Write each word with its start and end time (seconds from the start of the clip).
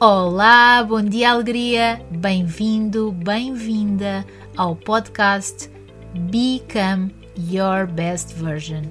Olá, 0.00 0.84
bom 0.84 1.02
dia, 1.02 1.32
alegria! 1.32 2.00
Bem-vindo, 2.08 3.10
bem-vinda 3.10 4.24
ao 4.56 4.76
podcast 4.76 5.68
Become 6.14 7.12
Your 7.36 7.84
Best 7.88 8.32
Version. 8.34 8.82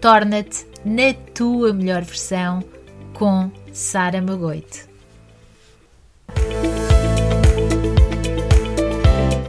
Torna-te 0.00 0.64
na 0.84 1.12
tua 1.34 1.72
melhor 1.72 2.02
versão 2.02 2.62
com 3.14 3.50
Sara 3.72 4.22
Magoite. 4.22 4.86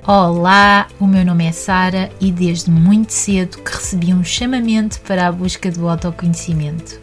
Olá, 0.07 0.87
o 0.99 1.05
meu 1.05 1.23
nome 1.23 1.45
é 1.45 1.51
Sara 1.51 2.09
e 2.19 2.31
desde 2.31 2.71
muito 2.71 3.13
cedo 3.13 3.59
que 3.59 3.75
recebi 3.75 4.11
um 4.11 4.23
chamamento 4.23 4.99
para 5.01 5.27
a 5.27 5.31
busca 5.31 5.69
do 5.69 5.87
autoconhecimento. 5.87 6.99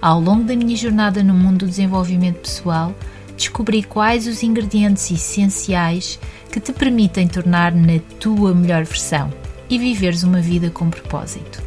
Ao 0.00 0.20
longo 0.20 0.44
da 0.44 0.54
minha 0.54 0.76
jornada 0.76 1.24
no 1.24 1.34
mundo 1.34 1.64
do 1.64 1.66
desenvolvimento 1.66 2.42
pessoal, 2.42 2.94
descobri 3.36 3.82
quais 3.82 4.26
os 4.26 4.42
ingredientes 4.42 5.10
essenciais 5.10 6.18
que 6.50 6.58
te 6.58 6.72
permitem 6.72 7.28
tornar 7.28 7.74
na 7.74 7.98
tua 8.18 8.54
melhor 8.54 8.84
versão 8.84 9.32
e 9.68 9.78
viveres 9.78 10.22
uma 10.22 10.40
vida 10.40 10.70
com 10.70 10.88
propósito. 10.88 11.62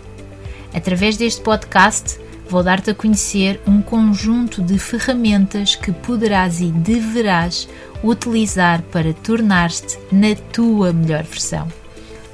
Através 0.73 1.17
deste 1.17 1.41
podcast, 1.41 2.19
vou 2.49 2.63
dar-te 2.63 2.89
a 2.89 2.95
conhecer 2.95 3.59
um 3.67 3.81
conjunto 3.81 4.61
de 4.61 4.79
ferramentas 4.79 5.75
que 5.75 5.91
poderás 5.91 6.61
e 6.61 6.71
deverás 6.71 7.67
utilizar 8.03 8.81
para 8.83 9.13
tornar-te 9.13 9.97
na 10.11 10.35
tua 10.51 10.93
melhor 10.93 11.23
versão. 11.23 11.67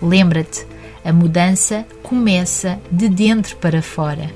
Lembra-te, 0.01 0.65
a 1.03 1.11
mudança 1.11 1.85
começa 2.01 2.79
de 2.91 3.09
dentro 3.09 3.55
para 3.57 3.81
fora. 3.81 4.31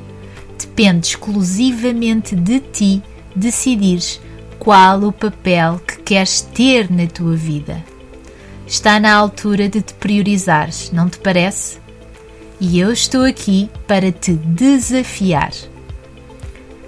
Depende 0.57 1.07
exclusivamente 1.07 2.35
de 2.35 2.59
ti 2.59 3.01
decidires 3.35 4.19
qual 4.59 5.03
o 5.03 5.11
papel 5.11 5.79
que 5.87 5.97
queres 5.99 6.41
ter 6.41 6.91
na 6.91 7.07
tua 7.07 7.35
vida. 7.35 7.83
Está 8.67 8.99
na 8.99 9.15
altura 9.15 9.69
de 9.69 9.81
te 9.81 9.93
priorizares, 9.93 10.91
não 10.91 11.09
te 11.09 11.17
parece? 11.17 11.79
E 12.59 12.77
eu 12.77 12.91
estou 12.91 13.23
aqui 13.23 13.69
para 13.87 14.11
te 14.11 14.33
desafiar. 14.33 15.51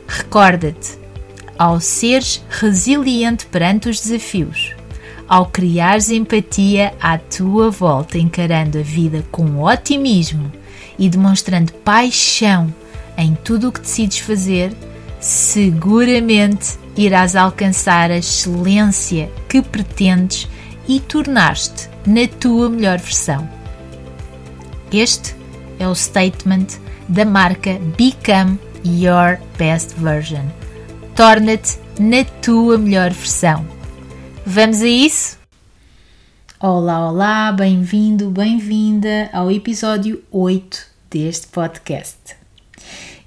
Recorda-te, 0.06 1.00
ao 1.58 1.80
seres 1.80 2.44
resiliente 2.50 3.46
perante 3.46 3.88
os 3.88 4.02
desafios, 4.02 4.76
ao 5.28 5.46
criares 5.46 6.12
empatia 6.12 6.94
à 7.00 7.18
tua 7.18 7.72
volta, 7.72 8.18
encarando 8.18 8.80
a 8.80 8.82
vida 8.82 9.24
com 9.32 9.64
otimismo 9.64 10.52
e 11.00 11.10
demonstrando 11.10 11.72
paixão 11.72 12.72
em 13.18 13.34
tudo 13.34 13.70
o 13.70 13.72
que 13.72 13.80
decides 13.80 14.20
fazer, 14.20 14.74
seguramente 15.20 16.78
irás 16.98 17.36
alcançar 17.36 18.12
a 18.12 18.18
excelência 18.18 19.32
que 19.48 19.62
pretendes 19.62 20.48
e 20.88 21.00
tornar-te 21.00 21.90
na 22.06 22.28
tua 22.28 22.70
melhor 22.70 23.00
versão. 23.00 23.48
Este 24.92 25.36
é 25.80 25.88
o 25.88 25.96
statement 25.96 26.68
da 27.08 27.26
marca 27.26 27.80
Become 27.98 28.60
Your 28.86 29.40
Best 29.58 29.96
Version. 29.96 30.46
Torna-te 31.16 31.80
na 32.00 32.24
tua 32.42 32.78
melhor 32.78 33.12
versão. 33.12 33.66
Vamos 34.46 34.82
a 34.82 34.88
isso? 34.88 35.38
Olá, 36.60 37.10
olá, 37.10 37.52
bem-vindo, 37.52 38.30
bem-vinda 38.30 39.30
ao 39.34 39.52
episódio 39.52 40.24
8 40.32 40.86
deste 41.10 41.48
podcast. 41.48 42.18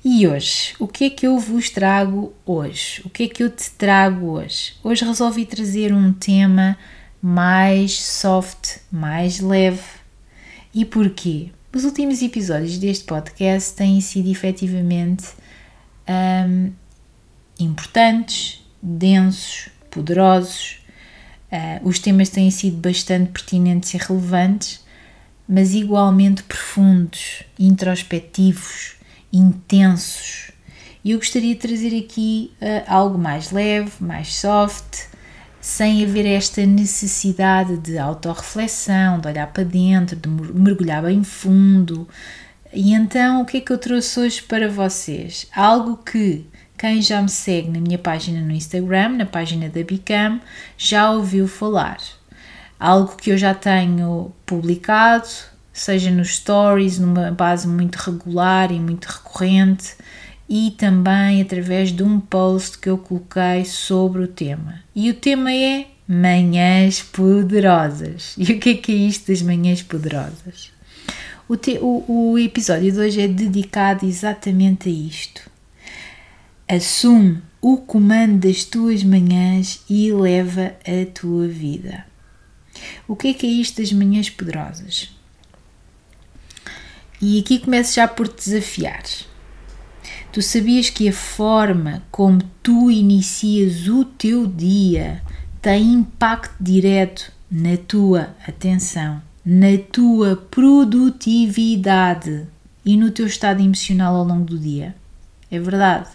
E 0.07 0.29
hoje, 0.29 0.75
o 0.79 0.87
que 0.87 1.05
é 1.05 1.11
que 1.11 1.27
eu 1.27 1.39
vos 1.39 1.71
trago 1.71 2.35
hoje? 2.45 3.01
O 3.07 3.09
que 3.09 3.23
é 3.23 3.29
que 3.29 3.43
eu 3.43 3.49
te 3.49 3.71
trago 3.71 4.33
hoje? 4.33 4.75
Hoje 4.85 5.03
resolvi 5.03 5.47
trazer 5.47 5.95
um 5.95 6.13
tema 6.13 6.77
mais 7.23 8.03
soft, 8.03 8.81
mais 8.93 9.41
leve. 9.41 9.81
E 10.75 10.85
porquê? 10.85 11.49
Os 11.75 11.85
últimos 11.85 12.21
episódios 12.21 12.77
deste 12.77 13.05
podcast 13.05 13.73
têm 13.73 13.99
sido 14.03 14.31
efetivamente 14.31 15.25
um, 16.07 16.71
importantes, 17.59 18.63
densos, 18.83 19.71
poderosos. 19.91 20.81
Uh, 21.51 21.89
os 21.89 21.99
temas 21.99 22.29
têm 22.29 22.51
sido 22.51 22.77
bastante 22.77 23.31
pertinentes 23.31 23.95
e 23.95 23.97
relevantes, 23.97 24.85
mas 25.49 25.73
igualmente 25.73 26.43
profundos, 26.43 27.43
introspectivos 27.59 28.94
intensos. 29.37 30.51
E 31.05 31.11
eu 31.11 31.19
gostaria 31.19 31.55
de 31.55 31.61
trazer 31.61 31.99
aqui 31.99 32.53
uh, 32.63 32.85
algo 32.87 33.19
mais 33.19 33.51
leve, 33.51 33.93
mais 34.01 34.35
soft, 34.37 35.07
sem 35.61 36.05
haver 36.05 36.27
esta 36.27 36.65
necessidade 36.65 37.77
de 37.79 37.99
autorreflexão, 37.99 39.19
de 39.19 39.29
olhar 39.29 39.47
para 39.47 39.65
dentro, 39.65 40.17
de 40.17 40.29
mergulhar 40.29 41.03
bem 41.03 41.23
fundo. 41.23 42.09
E 42.73 42.93
então, 42.93 43.43
o 43.43 43.45
que 43.45 43.59
é 43.59 43.61
que 43.61 43.73
eu 43.73 43.79
trouxe 43.79 44.19
hoje 44.21 44.43
para 44.43 44.69
vocês? 44.69 45.47
Algo 45.55 45.97
que 45.97 46.47
quem 46.77 47.01
já 47.01 47.23
me 47.23 47.29
segue 47.29 47.71
na 47.71 47.81
minha 47.81 47.99
página 47.99 48.41
no 48.41 48.53
Instagram, 48.53 49.11
na 49.11 49.27
página 49.27 49.69
da 49.69 49.83
Bicam, 49.83 50.41
já 50.77 51.11
ouviu 51.11 51.47
falar. 51.47 51.99
Algo 52.79 53.17
que 53.17 53.31
eu 53.31 53.39
já 53.39 53.55
tenho 53.55 54.33
publicado, 54.45 55.29
seja 55.75 56.11
nos 56.11 56.37
stories, 56.37 57.01
numa 57.01 57.33
base 57.33 57.67
muito 57.67 57.97
regular 57.97 58.71
e 58.71 58.79
muito 58.79 59.07
recorrente, 59.07 59.97
e 60.49 60.71
também 60.79 61.43
através 61.43 61.91
de 61.91 62.03
um 62.03 62.21
post 62.21 62.79
que 62.79 62.89
eu 62.89 62.97
coloquei 62.97 63.65
sobre 63.65 64.23
o 64.23 64.29
tema. 64.29 64.81
E 64.95 65.11
o 65.11 65.15
tema 65.15 65.53
é 65.53 65.89
Manhãs 66.07 67.03
Poderosas. 67.03 68.35
E 68.39 68.53
o 68.53 68.61
que 68.61 68.71
é 68.71 68.75
que 68.75 68.93
é 68.93 68.95
isto 68.95 69.33
das 69.33 69.43
Manhãs 69.43 69.83
Poderosas? 69.83 70.71
O, 71.49 71.57
te, 71.57 71.79
o, 71.81 72.05
o 72.07 72.39
episódio 72.39 72.93
de 72.93 72.99
hoje 72.99 73.21
é 73.21 73.29
dedicado 73.29 74.07
exatamente 74.07 74.89
a 74.89 74.93
isto. 74.93 75.51
Assume 76.69 77.43
o 77.61 77.79
comando 77.79 78.47
das 78.47 78.65
tuas 78.65 79.03
manhãs 79.03 79.83
e 79.91 80.13
leva 80.13 80.75
a 80.87 81.07
tua 81.13 81.49
vida. 81.49 82.07
O 83.09 83.17
que 83.17 83.29
é 83.29 83.35
que 83.35 83.47
é 83.47 83.51
isto 83.51 83.81
das 83.81 83.93
manhãs 83.93 84.31
poderosas? 84.31 85.14
E 87.27 87.41
aqui 87.41 87.59
começo 87.59 87.95
já 87.95 88.07
por 88.07 88.29
te 88.29 88.51
desafiar. 88.51 89.03
Tu 90.31 90.43
sabias 90.43 90.91
que 90.91 91.09
a 91.09 91.13
forma 91.13 92.03
como 92.11 92.43
tu 92.63 92.91
inicias 92.91 93.89
o 93.89 94.05
teu 94.05 94.47
dia 94.47 95.23
tem 95.63 95.91
impacto 95.91 96.55
direto 96.61 97.33
na 97.51 97.79
tua 97.79 98.37
atenção, 98.47 99.23
na 99.43 99.79
tua 99.91 100.37
produtividade 100.37 102.47
e 102.85 102.95
no 102.95 103.11
teu 103.11 103.27
estado 103.27 103.63
emocional 103.63 104.17
ao 104.17 104.25
longo 104.25 104.45
do 104.45 104.59
dia? 104.59 104.95
É 105.51 105.59
verdade. 105.59 106.11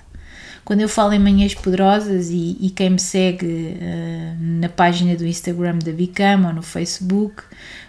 Quando 0.70 0.82
eu 0.82 0.88
falo 0.88 1.14
em 1.14 1.20
manhãs 1.20 1.56
poderosas 1.56 2.30
e, 2.30 2.56
e 2.62 2.70
quem 2.70 2.92
me 2.92 3.00
segue 3.00 3.76
uh, 3.76 4.38
na 4.40 4.70
página 4.70 5.16
do 5.16 5.26
Instagram 5.26 5.80
da 5.80 5.92
Bicam 5.92 6.46
ou 6.46 6.54
no 6.54 6.62
Facebook, 6.62 7.42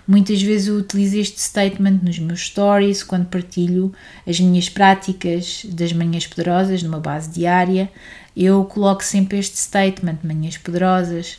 muitas 0.09 0.41
vezes 0.41 0.69
eu 0.69 0.77
utilizo 0.77 1.19
este 1.19 1.43
statement 1.43 1.99
nos 2.03 2.19
meus 2.19 2.41
stories, 2.41 3.03
quando 3.03 3.27
partilho 3.27 3.93
as 4.27 4.41
minhas 4.41 4.71
práticas 4.71 5.67
das 5.69 5.93
manhãs 5.93 6.27
poderosas 6.27 6.83
numa 6.83 6.99
base 6.99 7.29
diária, 7.29 7.93
eu 8.35 8.65
coloco 8.65 9.05
sempre 9.05 9.39
este 9.39 9.59
statement, 9.59 10.17
manhãs 10.25 10.57
poderosas. 10.57 11.39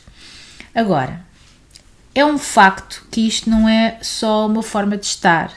Agora, 0.72 1.24
é 2.14 2.24
um 2.24 2.38
facto 2.38 3.04
que 3.10 3.26
isto 3.26 3.50
não 3.50 3.68
é 3.68 3.98
só 4.00 4.46
uma 4.46 4.62
forma 4.62 4.96
de 4.96 5.06
estar, 5.06 5.52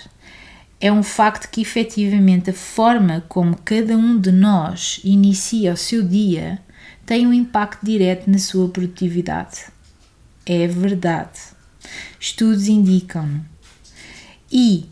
é 0.86 0.92
um 0.92 1.02
facto 1.02 1.50
que 1.50 1.62
efetivamente 1.62 2.52
a 2.52 2.54
forma 2.54 3.26
como 3.28 3.58
cada 3.66 3.98
um 3.98 4.20
de 4.20 4.32
nós 4.32 5.02
inicia 5.04 5.74
o 5.74 5.78
seu 5.78 6.04
dia 6.04 6.60
tem 7.04 7.26
um 7.26 7.34
impacto 7.34 7.84
direto 7.84 8.30
na 8.30 8.38
sua 8.38 8.70
produtividade. 8.70 9.66
É 10.46 10.68
verdade. 10.68 11.40
Estudos 12.20 12.68
indicam-no. 12.68 13.44
E 14.52 14.86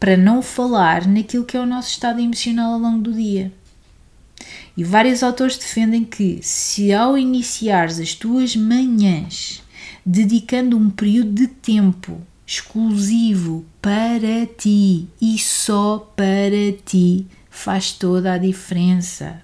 para 0.00 0.16
não 0.16 0.42
falar 0.42 1.06
naquilo 1.06 1.44
que 1.44 1.56
é 1.56 1.60
o 1.60 1.66
nosso 1.66 1.90
estado 1.90 2.20
emocional 2.20 2.72
ao 2.72 2.80
longo 2.80 3.02
do 3.02 3.12
dia. 3.12 3.52
E 4.76 4.82
vários 4.82 5.22
autores 5.22 5.56
defendem 5.56 6.04
que, 6.04 6.40
se 6.42 6.92
ao 6.92 7.16
iniciares 7.16 8.00
as 8.00 8.12
tuas 8.12 8.56
manhãs 8.56 9.62
dedicando 10.04 10.76
um 10.76 10.90
período 10.90 11.30
de 11.30 11.46
tempo 11.46 12.26
exclusivo 12.48 13.66
para 13.82 14.46
ti 14.56 15.06
e 15.20 15.38
só 15.38 15.98
para 16.16 16.72
ti 16.86 17.26
faz 17.50 17.92
toda 17.92 18.32
a 18.32 18.38
diferença. 18.38 19.42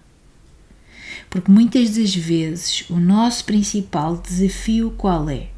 Porque 1.28 1.50
muitas 1.50 1.98
das 1.98 2.14
vezes 2.14 2.88
o 2.88 2.96
nosso 2.96 3.44
principal 3.44 4.16
desafio 4.16 4.90
qual 4.96 5.28
é? 5.28 5.48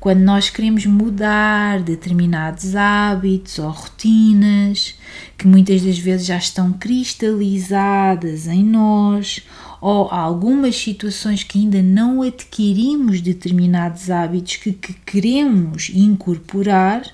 quando 0.00 0.20
nós 0.20 0.48
queremos 0.48 0.86
mudar 0.86 1.82
determinados 1.82 2.74
hábitos 2.74 3.58
ou 3.58 3.68
rotinas 3.68 4.94
que 5.36 5.46
muitas 5.46 5.82
das 5.82 5.98
vezes 5.98 6.26
já 6.26 6.38
estão 6.38 6.72
cristalizadas 6.72 8.46
em 8.46 8.64
nós, 8.64 9.42
ou 9.80 10.10
algumas 10.10 10.76
situações 10.76 11.42
que 11.42 11.58
ainda 11.58 11.82
não 11.82 12.22
adquirimos 12.22 13.20
determinados 13.20 14.10
hábitos 14.10 14.56
que, 14.56 14.72
que 14.72 14.92
queremos 14.92 15.90
incorporar, 15.90 17.06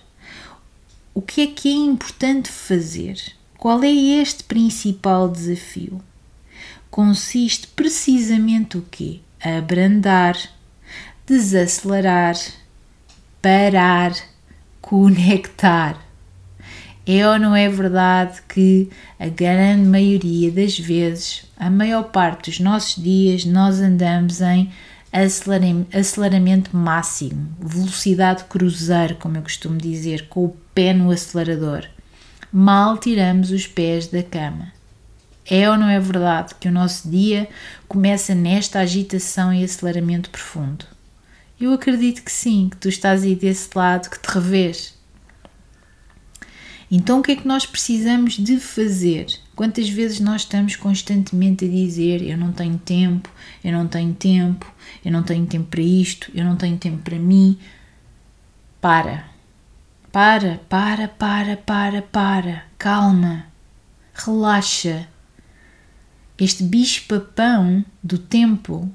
o 1.14 1.22
que 1.22 1.42
é 1.42 1.46
que 1.46 1.68
é 1.68 1.72
importante 1.72 2.50
fazer? 2.50 3.16
Qual 3.56 3.82
é 3.82 3.90
este 3.90 4.44
principal 4.44 5.28
desafio? 5.28 6.00
Consiste 6.90 7.68
precisamente 7.68 8.76
o 8.76 8.82
quê? 8.82 9.20
Abrandar, 9.40 10.36
desacelerar, 11.26 12.36
parar, 13.40 14.14
conectar. 14.80 16.05
É 17.06 17.28
ou 17.28 17.38
não 17.38 17.54
é 17.54 17.68
verdade 17.68 18.42
que 18.48 18.90
a 19.16 19.28
grande 19.28 19.86
maioria 19.86 20.50
das 20.50 20.76
vezes, 20.76 21.44
a 21.56 21.70
maior 21.70 22.04
parte 22.04 22.50
dos 22.50 22.58
nossos 22.58 23.00
dias, 23.00 23.44
nós 23.44 23.80
andamos 23.80 24.40
em 24.40 24.72
aceleramento 25.92 26.76
máximo, 26.76 27.48
velocidade 27.60 28.44
cruzeiro, 28.44 29.14
como 29.14 29.36
eu 29.36 29.42
costumo 29.42 29.78
dizer, 29.78 30.26
com 30.28 30.46
o 30.46 30.56
pé 30.74 30.92
no 30.92 31.12
acelerador. 31.12 31.86
Mal 32.52 32.98
tiramos 32.98 33.52
os 33.52 33.68
pés 33.68 34.08
da 34.08 34.24
cama. 34.24 34.72
É 35.48 35.70
ou 35.70 35.78
não 35.78 35.88
é 35.88 36.00
verdade 36.00 36.56
que 36.58 36.66
o 36.66 36.72
nosso 36.72 37.08
dia 37.08 37.48
começa 37.86 38.34
nesta 38.34 38.80
agitação 38.80 39.54
e 39.54 39.62
aceleramento 39.62 40.28
profundo? 40.28 40.84
Eu 41.60 41.72
acredito 41.72 42.22
que 42.24 42.32
sim, 42.32 42.68
que 42.68 42.76
tu 42.76 42.88
estás 42.88 43.22
aí 43.22 43.36
desse 43.36 43.68
lado, 43.76 44.10
que 44.10 44.18
te 44.18 44.26
revês. 44.26 44.95
Então, 46.90 47.18
o 47.18 47.22
que 47.22 47.32
é 47.32 47.36
que 47.36 47.48
nós 47.48 47.66
precisamos 47.66 48.34
de 48.34 48.60
fazer? 48.60 49.26
Quantas 49.54 49.88
vezes 49.88 50.20
nós 50.20 50.42
estamos 50.42 50.76
constantemente 50.76 51.64
a 51.64 51.68
dizer: 51.68 52.22
Eu 52.22 52.36
não 52.36 52.52
tenho 52.52 52.78
tempo, 52.78 53.28
eu 53.64 53.72
não 53.72 53.88
tenho 53.88 54.14
tempo, 54.14 54.72
eu 55.04 55.10
não 55.10 55.22
tenho 55.22 55.46
tempo 55.46 55.66
para 55.68 55.80
isto, 55.80 56.30
eu 56.34 56.44
não 56.44 56.56
tenho 56.56 56.76
tempo 56.76 57.02
para 57.02 57.18
mim. 57.18 57.58
Para, 58.80 59.24
para, 60.12 60.60
para, 60.68 61.08
para, 61.08 61.56
para, 61.56 62.02
para, 62.02 62.64
calma, 62.78 63.46
relaxa. 64.14 65.08
Este 66.38 66.62
bicho-papão 66.62 67.84
do 68.02 68.18
tempo 68.18 68.92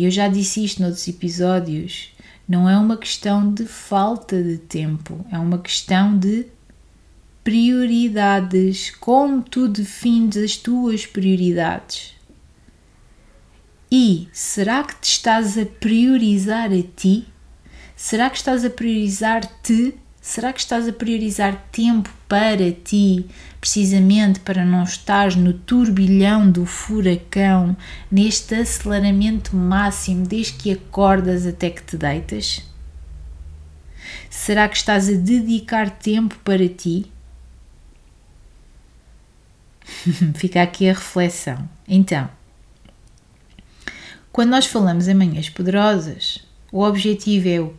e 0.00 0.04
eu 0.04 0.10
já 0.10 0.28
disse 0.28 0.64
isto 0.64 0.80
noutros 0.80 1.06
episódios, 1.08 2.12
não 2.48 2.68
é 2.68 2.76
uma 2.76 2.96
questão 2.96 3.52
de 3.52 3.66
falta 3.66 4.42
de 4.42 4.56
tempo, 4.56 5.24
é 5.30 5.38
uma 5.38 5.58
questão 5.58 6.16
de 6.16 6.46
prioridades. 7.42 8.90
Como 8.90 9.42
tu 9.42 9.68
defines 9.68 10.36
as 10.36 10.56
tuas 10.56 11.06
prioridades? 11.06 12.14
E 13.90 14.28
será 14.32 14.84
que 14.84 14.94
te 14.96 15.08
estás 15.08 15.58
a 15.58 15.66
priorizar 15.66 16.72
a 16.72 16.82
ti? 16.82 17.26
Será 17.96 18.30
que 18.30 18.36
estás 18.36 18.64
a 18.64 18.70
priorizar-te 18.70 19.94
Será 20.20 20.52
que 20.52 20.60
estás 20.60 20.86
a 20.86 20.92
priorizar 20.92 21.56
tempo 21.72 22.10
para 22.28 22.70
ti, 22.70 23.24
precisamente 23.58 24.38
para 24.40 24.66
não 24.66 24.84
estares 24.84 25.34
no 25.34 25.54
turbilhão 25.54 26.50
do 26.50 26.66
furacão, 26.66 27.74
neste 28.12 28.54
aceleramento 28.54 29.56
máximo 29.56 30.26
desde 30.26 30.52
que 30.52 30.72
acordas 30.72 31.46
até 31.46 31.70
que 31.70 31.82
te 31.82 31.96
deitas? 31.96 32.62
Será 34.28 34.68
que 34.68 34.76
estás 34.76 35.08
a 35.08 35.12
dedicar 35.12 35.88
tempo 35.90 36.38
para 36.44 36.68
ti? 36.68 37.10
Fica 40.34 40.62
aqui 40.62 40.88
a 40.88 40.92
reflexão. 40.92 41.68
Então, 41.86 42.28
quando 44.32 44.50
nós 44.50 44.66
falamos 44.66 45.08
em 45.08 45.14
manhãs 45.14 45.48
poderosas, 45.48 46.38
o 46.72 46.82
objetivo 46.82 47.48
é 47.48 47.60
o 47.60 47.74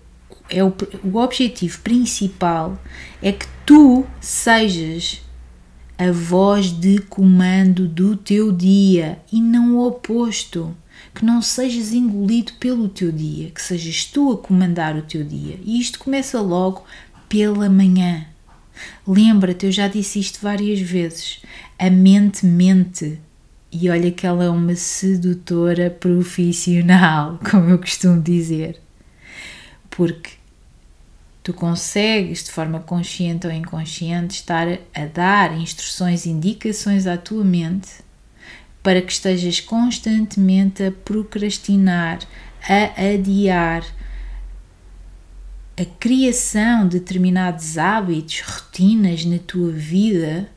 é 0.52 0.64
o, 0.64 0.74
o 1.04 1.18
objetivo 1.18 1.80
principal 1.80 2.78
é 3.22 3.32
que 3.32 3.48
tu 3.66 4.06
sejas 4.20 5.22
a 5.98 6.12
voz 6.12 6.72
de 6.72 7.00
comando 7.00 7.88
do 7.88 8.18
teu 8.18 8.52
dia 8.52 9.20
e 9.32 9.42
não 9.42 9.76
o 9.76 9.88
oposto. 9.88 10.76
Que 11.14 11.26
não 11.26 11.42
sejas 11.42 11.94
engolido 11.94 12.54
pelo 12.54 12.88
teu 12.88 13.12
dia, 13.12 13.50
que 13.50 13.62
sejas 13.62 14.06
tu 14.06 14.32
a 14.32 14.38
comandar 14.38 14.96
o 14.96 15.02
teu 15.02 15.24
dia. 15.24 15.60
E 15.64 15.80
isto 15.80 16.00
começa 16.00 16.40
logo 16.40 16.84
pela 17.28 17.70
manhã. 17.70 18.26
Lembra-te, 19.06 19.66
eu 19.66 19.72
já 19.72 19.88
disse 19.88 20.20
isto 20.20 20.40
várias 20.42 20.80
vezes. 20.80 21.42
A 21.82 21.90
mente 21.90 22.46
mente. 22.46 23.20
E 23.72 23.90
olha 23.90 24.12
que 24.12 24.28
ela 24.28 24.44
é 24.44 24.50
uma 24.50 24.76
sedutora 24.76 25.90
profissional, 25.90 27.40
como 27.50 27.70
eu 27.70 27.80
costumo 27.80 28.22
dizer. 28.22 28.80
Porque 29.90 30.42
Tu 31.44 31.54
consegues, 31.54 32.44
de 32.44 32.52
forma 32.52 32.80
consciente 32.80 33.48
ou 33.48 33.54
inconsciente, 33.54 34.36
estar 34.36 34.68
a 34.94 35.06
dar 35.06 35.58
instruções, 35.58 36.28
indicações 36.28 37.08
à 37.08 37.18
tua 37.18 37.44
mente 37.44 37.90
para 38.84 39.02
que 39.02 39.12
estejas 39.12 39.60
constantemente 39.60 40.84
a 40.84 40.92
procrastinar, 40.92 42.20
a 42.62 43.14
adiar 43.14 43.84
a 45.76 45.86
criação 46.00 46.88
de 46.88 47.00
determinados 47.00 47.76
hábitos, 47.80 48.42
rotinas 48.42 49.26
na 49.26 49.40
tua 49.40 49.72
vida 49.72 50.48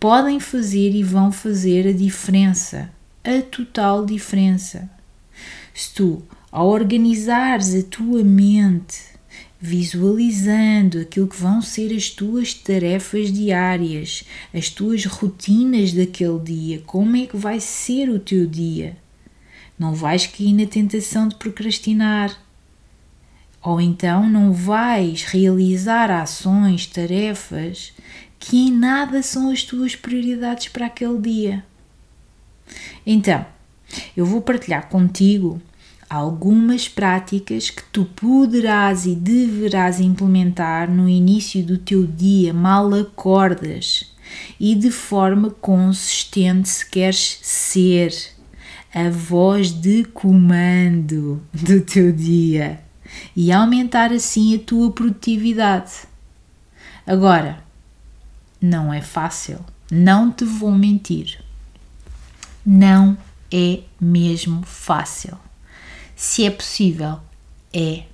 podem 0.00 0.40
fazer 0.40 0.94
e 0.94 1.02
vão 1.02 1.30
fazer 1.30 1.86
a 1.86 1.92
diferença, 1.92 2.90
a 3.22 3.42
total 3.42 4.06
diferença. 4.06 4.90
Se 5.74 5.92
tu, 5.92 6.22
ao 6.50 6.68
organizares 6.68 7.74
a 7.74 7.82
tua 7.82 8.24
mente 8.24 9.10
visualizando 9.60 11.00
aquilo 11.00 11.28
que 11.28 11.36
vão 11.36 11.60
ser 11.60 11.94
as 11.94 12.08
tuas 12.08 12.54
tarefas 12.54 13.30
diárias, 13.30 14.24
as 14.54 14.70
tuas 14.70 15.04
rotinas 15.04 15.92
daquele 15.92 16.38
dia, 16.38 16.82
como 16.86 17.14
é 17.16 17.26
que 17.26 17.36
vai 17.36 17.60
ser 17.60 18.08
o 18.08 18.18
teu 18.18 18.46
dia. 18.46 18.96
Não 19.78 19.92
vais 19.92 20.26
cair 20.26 20.54
na 20.54 20.66
tentação 20.66 21.28
de 21.28 21.34
procrastinar. 21.34 22.38
Ou 23.62 23.78
então 23.78 24.26
não 24.28 24.50
vais 24.50 25.24
realizar 25.24 26.10
ações, 26.10 26.86
tarefas 26.86 27.92
que 28.40 28.56
em 28.56 28.72
nada 28.72 29.22
são 29.22 29.50
as 29.50 29.62
tuas 29.62 29.94
prioridades 29.94 30.68
para 30.68 30.86
aquele 30.86 31.18
dia. 31.18 31.64
Então, 33.06 33.44
eu 34.16 34.24
vou 34.24 34.40
partilhar 34.40 34.88
contigo 34.88 35.60
algumas 36.08 36.88
práticas 36.88 37.70
que 37.70 37.84
tu 37.92 38.04
poderás 38.04 39.06
e 39.06 39.14
deverás 39.14 40.00
implementar 40.00 40.90
no 40.90 41.08
início 41.08 41.62
do 41.62 41.78
teu 41.78 42.04
dia, 42.06 42.52
mal 42.52 42.92
acordas, 42.94 44.12
e 44.58 44.74
de 44.74 44.90
forma 44.90 45.50
consistente 45.50 46.68
se 46.68 46.88
queres 46.88 47.38
ser 47.42 48.12
a 48.92 49.08
voz 49.10 49.70
de 49.70 50.04
comando 50.04 51.40
do 51.52 51.80
teu 51.80 52.10
dia 52.10 52.80
e 53.36 53.52
aumentar 53.52 54.12
assim 54.12 54.56
a 54.56 54.58
tua 54.58 54.90
produtividade. 54.90 55.92
Agora, 57.06 57.69
não 58.60 58.92
é 58.92 59.00
fácil, 59.00 59.64
não 59.90 60.30
te 60.30 60.44
vou 60.44 60.70
mentir. 60.72 61.42
Não 62.64 63.16
é 63.50 63.80
mesmo 64.00 64.62
fácil. 64.62 65.36
Se 66.14 66.44
é 66.44 66.50
possível, 66.50 67.18
é. 67.72 68.04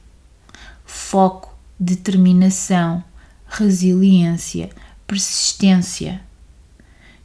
Foco, 0.85 1.53
determinação, 1.79 3.03
resiliência, 3.49 4.71
persistência. 5.07 6.21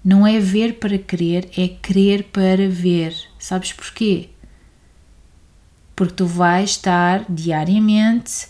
Não 0.04 0.26
é 0.26 0.40
ver 0.40 0.80
para 0.80 0.98
querer, 0.98 1.50
é 1.56 1.68
querer 1.68 2.24
para 2.24 2.68
ver. 2.68 3.16
Sabes 3.38 3.72
porquê? 3.72 4.30
Porque 5.96 6.16
tu 6.16 6.26
vais 6.26 6.72
estar 6.72 7.24
diariamente 7.30 8.48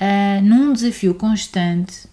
uh, 0.00 0.42
num 0.42 0.72
desafio 0.72 1.14
constante 1.14 2.08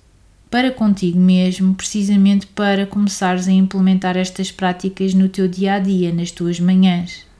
para 0.51 0.69
contigo 0.69 1.17
mesmo, 1.17 1.73
precisamente 1.73 2.45
para 2.45 2.85
começares 2.85 3.47
a 3.47 3.51
implementar 3.51 4.15
estas 4.15 4.51
práticas 4.51 5.15
no 5.15 5.27
teu 5.27 5.47
dia 5.47 5.73
a 5.73 5.79
dia, 5.79 6.13
nas 6.13 6.29
tuas 6.29 6.59
manhãs 6.59 7.31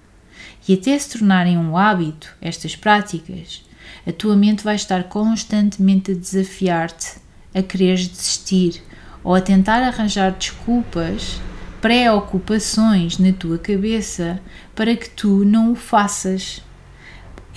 e 0.67 0.73
até 0.73 0.97
se 0.97 1.17
tornarem 1.17 1.57
um 1.57 1.75
hábito, 1.75 2.33
estas 2.41 2.75
práticas, 2.75 3.63
a 4.07 4.11
tua 4.11 4.35
mente 4.35 4.63
vai 4.63 4.75
estar 4.75 5.03
constantemente 5.05 6.11
a 6.11 6.15
desafiar-te 6.15 7.19
a 7.53 7.61
querer 7.61 7.97
desistir 7.97 8.81
ou 9.23 9.35
a 9.35 9.41
tentar 9.41 9.83
arranjar 9.83 10.31
desculpas, 10.31 11.41
preocupações 11.81 13.17
na 13.17 13.33
tua 13.33 13.57
cabeça 13.57 14.39
para 14.75 14.95
que 14.95 15.09
tu 15.09 15.43
não 15.43 15.73
o 15.73 15.75
faças. 15.75 16.61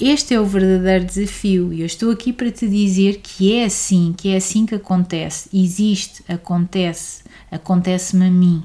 Este 0.00 0.34
é 0.34 0.40
o 0.40 0.44
verdadeiro 0.44 1.04
desafio 1.04 1.72
e 1.72 1.80
eu 1.80 1.86
estou 1.86 2.10
aqui 2.10 2.32
para 2.32 2.50
te 2.50 2.68
dizer 2.68 3.20
que 3.22 3.54
é 3.54 3.64
assim, 3.64 4.12
que 4.16 4.30
é 4.30 4.36
assim 4.36 4.66
que 4.66 4.74
acontece. 4.74 5.48
Existe, 5.52 6.24
acontece, 6.28 7.22
acontece-me 7.50 8.26
a 8.26 8.30
mim. 8.30 8.64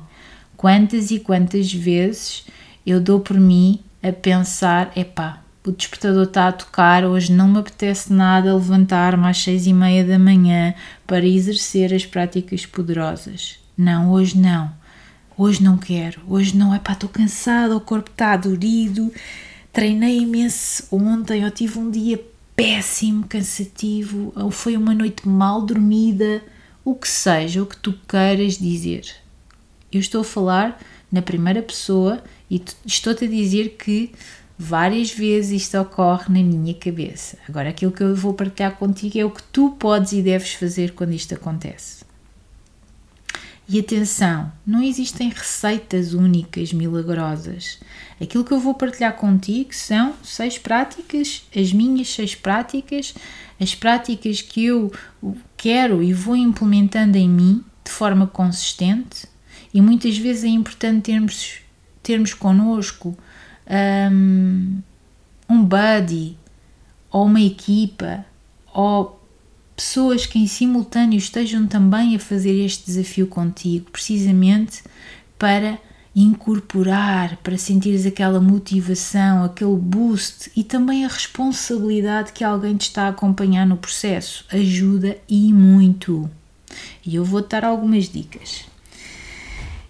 Quantas 0.58 1.12
e 1.12 1.20
quantas 1.20 1.72
vezes 1.72 2.46
eu 2.86 3.00
dou 3.00 3.20
por 3.20 3.40
mim 3.40 3.80
a 4.02 4.12
pensar: 4.12 4.92
epá, 4.96 5.44
o 5.64 5.72
despertador 5.72 6.24
está 6.24 6.48
a 6.48 6.52
tocar, 6.52 7.06
hoje 7.06 7.32
não 7.32 7.48
me 7.48 7.60
apetece 7.60 8.12
nada 8.12 8.56
levantar-me 8.56 9.28
às 9.28 9.38
seis 9.38 9.68
e 9.68 9.74
meia 9.74 10.04
da 10.04 10.18
manhã 10.18 10.74
para 11.06 11.26
exercer 11.26 11.94
as 11.94 12.08
práticas 12.08 12.66
poderosas. 12.66 13.60
Não, 13.78 14.12
hoje 14.12 14.36
não. 14.36 14.72
Hoje 15.38 15.64
não 15.64 15.78
quero. 15.78 16.22
Hoje 16.28 16.58
não. 16.58 16.74
Epá, 16.74 16.94
estou 16.94 17.08
cansada, 17.08 17.78
o 17.78 17.80
corpo 17.80 18.10
está 18.10 18.36
dorido 18.36 19.14
treinei 19.72 20.20
imenso 20.20 20.84
ontem, 20.92 21.44
eu 21.44 21.52
tive 21.52 21.80
um 21.80 21.90
dia 21.90 22.24
péssimo, 22.56 23.26
cansativo, 23.28 24.34
ou 24.36 24.52
foi 24.52 24.76
uma 24.76 24.94
noite 24.94 25.28
mal 25.28 25.62
dormida, 25.62 26.44
o 26.84 26.96
que 26.96 27.08
seja, 27.08 27.64
o 27.64 27.66
que 27.66 27.78
tu 27.78 27.94
queiras 28.08 28.58
dizer. 28.58 29.06
Eu 29.92 30.00
estou 30.00 30.22
a 30.22 30.26
falar 30.26 30.80
na 31.12 31.22
primeira 31.22 31.62
pessoa 31.62 32.22
e 32.50 32.62
estou-te 32.86 33.26
a 33.26 33.28
dizer 33.28 33.78
que 33.78 34.12
várias 34.58 35.12
vezes 35.12 35.64
isto 35.64 35.80
ocorre 35.80 36.26
na 36.28 36.44
minha 36.44 36.74
cabeça. 36.74 37.38
Agora, 37.48 37.70
aquilo 37.70 37.94
que 37.94 38.04
eu 38.04 38.14
vou 38.14 38.34
partilhar 38.34 38.76
contigo 38.76 39.18
é 39.18 39.24
o 39.24 39.32
que 39.32 39.44
tu 39.44 39.72
podes 39.80 40.12
e 40.12 40.22
deves 40.22 40.54
fazer 40.54 40.94
quando 40.94 41.14
isto 41.14 41.34
acontece. 41.34 41.99
E 43.72 43.80
atenção, 43.80 44.52
não 44.66 44.82
existem 44.82 45.30
receitas 45.30 46.16
únicas 46.16 46.74
milagrosas. 46.74 47.80
Aquilo 48.20 48.44
que 48.44 48.52
eu 48.52 48.60
vou 48.60 48.74
partilhar 48.74 49.16
contigo 49.16 49.76
são 49.76 50.16
seis 50.24 50.58
práticas, 50.58 51.44
as 51.56 51.72
minhas 51.72 52.12
seis 52.12 52.34
práticas, 52.34 53.14
as 53.62 53.76
práticas 53.76 54.42
que 54.42 54.66
eu 54.66 54.92
quero 55.56 56.02
e 56.02 56.12
vou 56.14 56.36
implementando 56.36 57.16
em 57.16 57.30
mim 57.30 57.64
de 57.84 57.92
forma 57.92 58.26
consistente. 58.26 59.28
E 59.72 59.80
muitas 59.80 60.18
vezes 60.18 60.46
é 60.46 60.48
importante 60.48 61.04
termos, 61.04 61.60
termos 62.02 62.34
connosco 62.34 63.16
um, 64.12 64.82
um 65.48 65.64
buddy 65.64 66.36
ou 67.12 67.28
uma 67.28 67.42
equipa 67.42 68.26
ou 68.74 69.19
pessoas 69.80 70.26
que 70.26 70.38
em 70.38 70.46
simultâneo 70.46 71.18
estejam 71.18 71.66
também 71.66 72.14
a 72.14 72.20
fazer 72.20 72.52
este 72.66 72.86
desafio 72.88 73.26
contigo, 73.26 73.90
precisamente 73.90 74.84
para 75.38 75.80
incorporar, 76.14 77.38
para 77.38 77.58
sentires 77.58 78.06
aquela 78.06 78.42
motivação, 78.42 79.42
aquele 79.42 79.78
boost 79.78 80.52
e 80.54 80.66
também 80.66 81.06
a 81.06 81.08
responsabilidade 81.08 82.34
que 82.34 82.44
alguém 82.44 82.76
te 82.76 82.90
está 82.90 83.04
a 83.04 83.10
acompanhar 83.10 83.66
no 83.66 83.78
processo. 83.78 84.44
Ajuda 84.52 85.18
e 85.30 85.54
muito. 85.54 86.30
E 87.06 87.16
eu 87.16 87.24
vou 87.24 87.42
dar 87.42 87.64
algumas 87.64 88.10
dicas. 88.10 88.66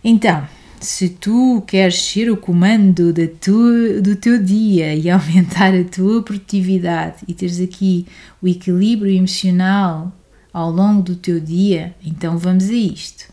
Então, 0.03 0.47
se 0.79 1.09
tu 1.09 1.61
queres 1.67 2.01
ser 2.01 2.31
o 2.31 2.37
comando 2.37 3.11
da 3.11 3.27
tua, 3.27 4.01
do 4.01 4.15
teu 4.15 4.41
dia 4.41 4.95
e 4.95 5.09
aumentar 5.11 5.73
a 5.73 5.83
tua 5.83 6.23
produtividade 6.23 7.17
e 7.27 7.33
teres 7.33 7.59
aqui 7.59 8.05
o 8.41 8.47
equilíbrio 8.47 9.13
emocional 9.13 10.11
ao 10.53 10.71
longo 10.71 11.01
do 11.01 11.15
teu 11.15 11.39
dia, 11.39 11.93
então 12.03 12.37
vamos 12.37 12.69
a 12.69 12.73
isto. 12.73 13.31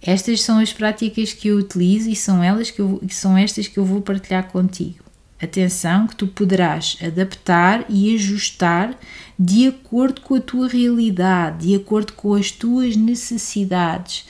Estas 0.00 0.40
são 0.40 0.58
as 0.58 0.72
práticas 0.72 1.32
que 1.32 1.48
eu 1.48 1.58
utilizo 1.58 2.08
e 2.08 2.16
são 2.16 2.42
elas 2.42 2.70
que 2.70 2.80
eu, 2.80 3.02
são 3.10 3.36
estas 3.36 3.68
que 3.68 3.78
eu 3.78 3.84
vou 3.84 4.00
partilhar 4.00 4.48
contigo. 4.48 5.04
Atenção 5.42 6.06
que 6.06 6.16
tu 6.16 6.26
poderás 6.26 6.96
adaptar 7.02 7.84
e 7.88 8.14
ajustar 8.14 8.98
de 9.38 9.68
acordo 9.68 10.20
com 10.20 10.34
a 10.34 10.40
tua 10.40 10.68
realidade, 10.68 11.66
de 11.66 11.74
acordo 11.74 12.12
com 12.12 12.34
as 12.34 12.50
tuas 12.50 12.96
necessidades 12.96 14.26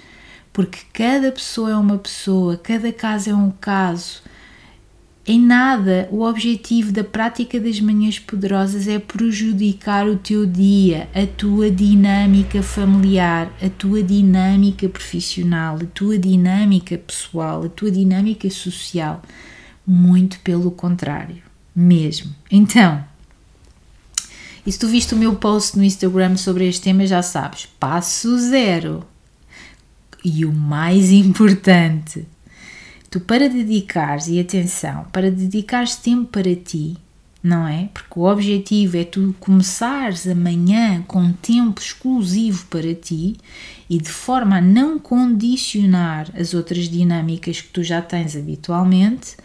porque 0.52 0.80
cada 0.92 1.30
pessoa 1.30 1.70
é 1.70 1.76
uma 1.76 1.98
pessoa, 1.98 2.56
cada 2.56 2.92
caso 2.92 3.30
é 3.30 3.34
um 3.34 3.50
caso. 3.50 4.22
Em 5.26 5.38
nada 5.38 6.08
o 6.10 6.22
objetivo 6.22 6.90
da 6.90 7.04
prática 7.04 7.60
das 7.60 7.78
manhãs 7.78 8.18
poderosas 8.18 8.88
é 8.88 8.98
prejudicar 8.98 10.08
o 10.08 10.16
teu 10.16 10.44
dia, 10.44 11.08
a 11.14 11.26
tua 11.26 11.70
dinâmica 11.70 12.62
familiar, 12.62 13.52
a 13.62 13.68
tua 13.68 14.02
dinâmica 14.02 14.88
profissional, 14.88 15.76
a 15.76 15.86
tua 15.94 16.18
dinâmica 16.18 16.98
pessoal, 16.98 17.64
a 17.64 17.68
tua 17.68 17.90
dinâmica 17.90 18.50
social. 18.50 19.22
Muito 19.86 20.40
pelo 20.40 20.70
contrário, 20.70 21.42
mesmo. 21.76 22.34
Então, 22.50 23.04
e 24.66 24.72
se 24.72 24.78
tu 24.78 24.88
viste 24.88 25.14
o 25.14 25.18
meu 25.18 25.36
post 25.36 25.76
no 25.76 25.84
Instagram 25.84 26.36
sobre 26.36 26.68
este 26.68 26.82
tema, 26.82 27.06
já 27.06 27.22
sabes, 27.22 27.66
passo 27.78 28.38
zero 28.38 29.06
e 30.24 30.44
o 30.44 30.52
mais 30.52 31.10
importante, 31.12 32.26
tu 33.10 33.20
para 33.20 33.48
dedicares 33.48 34.28
e 34.28 34.40
atenção, 34.40 35.04
para 35.12 35.30
dedicares 35.30 35.96
tempo 35.96 36.26
para 36.26 36.54
ti, 36.54 36.96
não 37.42 37.66
é? 37.66 37.88
Porque 37.94 38.18
o 38.18 38.24
objetivo 38.24 38.98
é 38.98 39.04
tu 39.04 39.34
começares 39.40 40.26
amanhã 40.26 41.02
com 41.06 41.32
tempo 41.32 41.80
exclusivo 41.80 42.66
para 42.66 42.94
ti 42.94 43.36
e 43.88 43.98
de 43.98 44.10
forma 44.10 44.58
a 44.58 44.60
não 44.60 44.98
condicionar 44.98 46.30
as 46.38 46.52
outras 46.54 46.88
dinâmicas 46.88 47.60
que 47.60 47.68
tu 47.68 47.82
já 47.82 48.02
tens 48.02 48.36
habitualmente, 48.36 49.36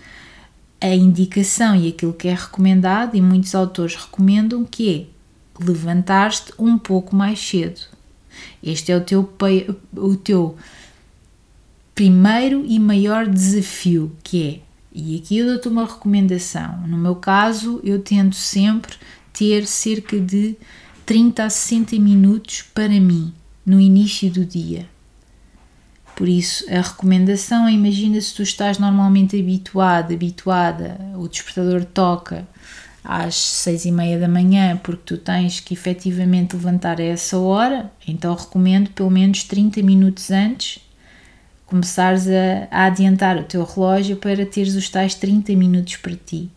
a 0.81 0.93
indicação 0.93 1.75
e 1.75 1.87
aquilo 1.87 2.13
que 2.13 2.27
é 2.27 2.33
recomendado, 2.33 3.15
e 3.15 3.21
muitos 3.21 3.55
autores 3.55 3.95
recomendam, 3.95 4.65
que 4.65 4.93
é 4.93 5.63
levantar-te 5.63 6.53
um 6.59 6.77
pouco 6.77 7.15
mais 7.15 7.39
cedo. 7.39 7.94
Este 8.63 8.91
é 8.91 8.97
o 8.97 9.01
teu, 9.01 9.29
o 9.95 10.15
teu 10.15 10.55
primeiro 11.93 12.63
e 12.65 12.79
maior 12.79 13.27
desafio, 13.27 14.11
que 14.23 14.61
é, 14.61 14.65
e 14.93 15.17
aqui 15.17 15.37
eu 15.37 15.47
dou-te 15.47 15.67
uma 15.67 15.85
recomendação, 15.85 16.87
no 16.87 16.97
meu 16.97 17.15
caso 17.15 17.81
eu 17.83 17.99
tento 17.99 18.35
sempre 18.35 18.95
ter 19.33 19.67
cerca 19.67 20.19
de 20.19 20.55
30 21.05 21.43
a 21.43 21.49
60 21.49 21.99
minutos 21.99 22.61
para 22.61 22.89
mim 22.89 23.33
no 23.65 23.79
início 23.79 24.31
do 24.31 24.45
dia. 24.45 24.87
Por 26.15 26.29
isso, 26.29 26.63
a 26.69 26.79
recomendação 26.79 27.67
é: 27.67 27.73
imagina 27.73 28.19
se 28.21 28.33
tu 28.33 28.41
estás 28.41 28.79
normalmente 28.79 29.37
habituado, 29.37 30.13
habituada, 30.13 30.97
o 31.17 31.27
despertador 31.27 31.83
toca 31.83 32.47
às 33.05 33.35
seis 33.35 33.85
e 33.85 33.91
meia 33.91 34.19
da 34.19 34.27
manhã 34.27 34.77
porque 34.77 35.03
tu 35.05 35.17
tens 35.17 35.59
que 35.59 35.73
efetivamente 35.73 36.55
levantar 36.55 36.99
a 36.99 37.03
essa 37.03 37.37
hora, 37.37 37.91
então 38.07 38.35
recomendo 38.35 38.89
pelo 38.91 39.09
menos 39.09 39.43
30 39.43 39.81
minutos 39.81 40.31
antes 40.31 40.85
começares 41.65 42.27
a, 42.27 42.67
a, 42.69 42.85
adiantar 42.85 43.37
o 43.37 43.43
teu 43.43 43.63
relógio 43.63 44.17
para 44.17 44.45
teres 44.45 44.75
os 44.75 44.89
tais 44.89 45.15
30 45.15 45.53
minutos 45.53 45.97
para 45.97 46.15
ti. 46.15 46.49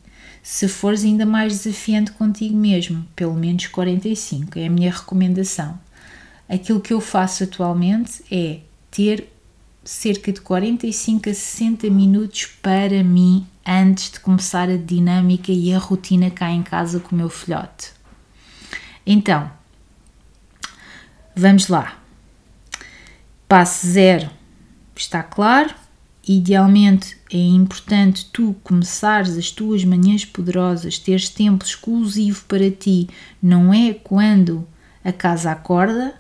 Se 0.43 0.69
fores 0.69 1.05
ainda 1.05 1.27
mais 1.27 1.59
desafiante 1.59 2.13
contigo 2.13 2.57
mesmo, 2.57 3.07
pelo 3.17 3.35
menos 3.35 3.67
45, 3.67 4.59
é 4.59 4.67
a 4.67 4.71
minha 4.71 4.91
recomendação. 4.91 5.79
Aquilo 6.49 6.81
que 6.81 6.93
eu 6.93 7.01
faço 7.01 7.45
atualmente 7.45 8.23
é 8.31 8.61
ter 8.91 9.29
cerca 9.89 10.31
de 10.31 10.43
45 10.43 11.31
a 11.31 11.35
60 11.35 11.89
minutos 11.89 12.45
para 12.61 13.03
mim 13.03 13.47
antes 13.67 14.11
de 14.11 14.21
começar 14.21 14.69
a 14.69 14.77
dinâmica 14.77 15.51
e 15.51 15.73
a 15.73 15.79
rotina 15.79 16.31
cá 16.31 16.51
em 16.51 16.63
casa 16.63 17.01
com 17.01 17.15
o 17.15 17.19
meu 17.19 17.31
filhote. 17.31 17.93
Então, 19.07 19.51
vamos 21.35 21.69
lá. 21.69 21.99
Passo 23.49 23.87
zero. 23.87 24.29
Está 24.95 25.23
claro? 25.23 25.75
Idealmente 26.29 27.17
é 27.33 27.39
importante 27.39 28.29
tu 28.31 28.55
começares 28.63 29.39
as 29.39 29.51
tuas 29.51 29.83
manhãs 29.87 30.23
poderosas, 30.23 30.99
teres 30.99 31.31
tempo 31.31 31.65
exclusivo 31.65 32.45
para 32.45 32.71
ti, 32.71 33.09
não 33.43 33.73
é 33.73 33.95
quando 33.95 34.69
a 35.03 35.13
casa 35.13 35.51
acorda, 35.51 36.18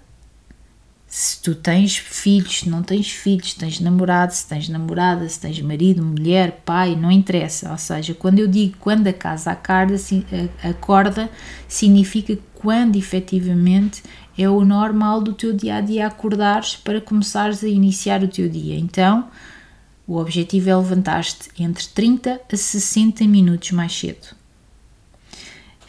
se 1.09 1.41
tu 1.41 1.55
tens 1.55 1.97
filhos, 1.97 2.61
se 2.61 2.69
não 2.69 2.83
tens 2.83 3.11
filhos, 3.11 3.53
se 3.53 3.59
tens 3.59 3.81
namorado, 3.81 4.35
se 4.35 4.47
tens 4.47 4.69
namorada, 4.69 5.27
se 5.27 5.41
tens 5.41 5.59
marido, 5.63 6.05
mulher, 6.05 6.61
pai, 6.67 6.95
não 6.95 7.11
interessa. 7.11 7.71
Ou 7.71 7.79
seja, 7.79 8.13
quando 8.13 8.41
eu 8.41 8.47
digo 8.47 8.77
quando 8.79 9.07
a 9.07 9.13
casa 9.13 9.53
acorda, 9.53 9.97
acorda 10.63 11.31
significa 11.67 12.39
quando 12.55 12.97
efetivamente 12.97 14.03
é 14.37 14.49
o 14.51 14.63
normal 14.67 15.23
do 15.23 15.33
teu 15.33 15.55
dia 15.55 15.77
a 15.77 15.81
dia 15.81 16.07
acordares 16.07 16.77
para 16.77 17.01
começares 17.01 17.65
a 17.65 17.69
iniciar 17.69 18.23
o 18.23 18.29
teu 18.29 18.47
dia. 18.47 18.79
Então, 18.79 19.29
o 20.07 20.17
objetivo 20.19 20.69
é 20.69 20.77
levantar-te 20.77 21.49
entre 21.59 21.87
30 21.87 22.41
a 22.53 22.57
60 22.57 23.25
minutos 23.25 23.71
mais 23.71 23.99
cedo. 23.99 24.38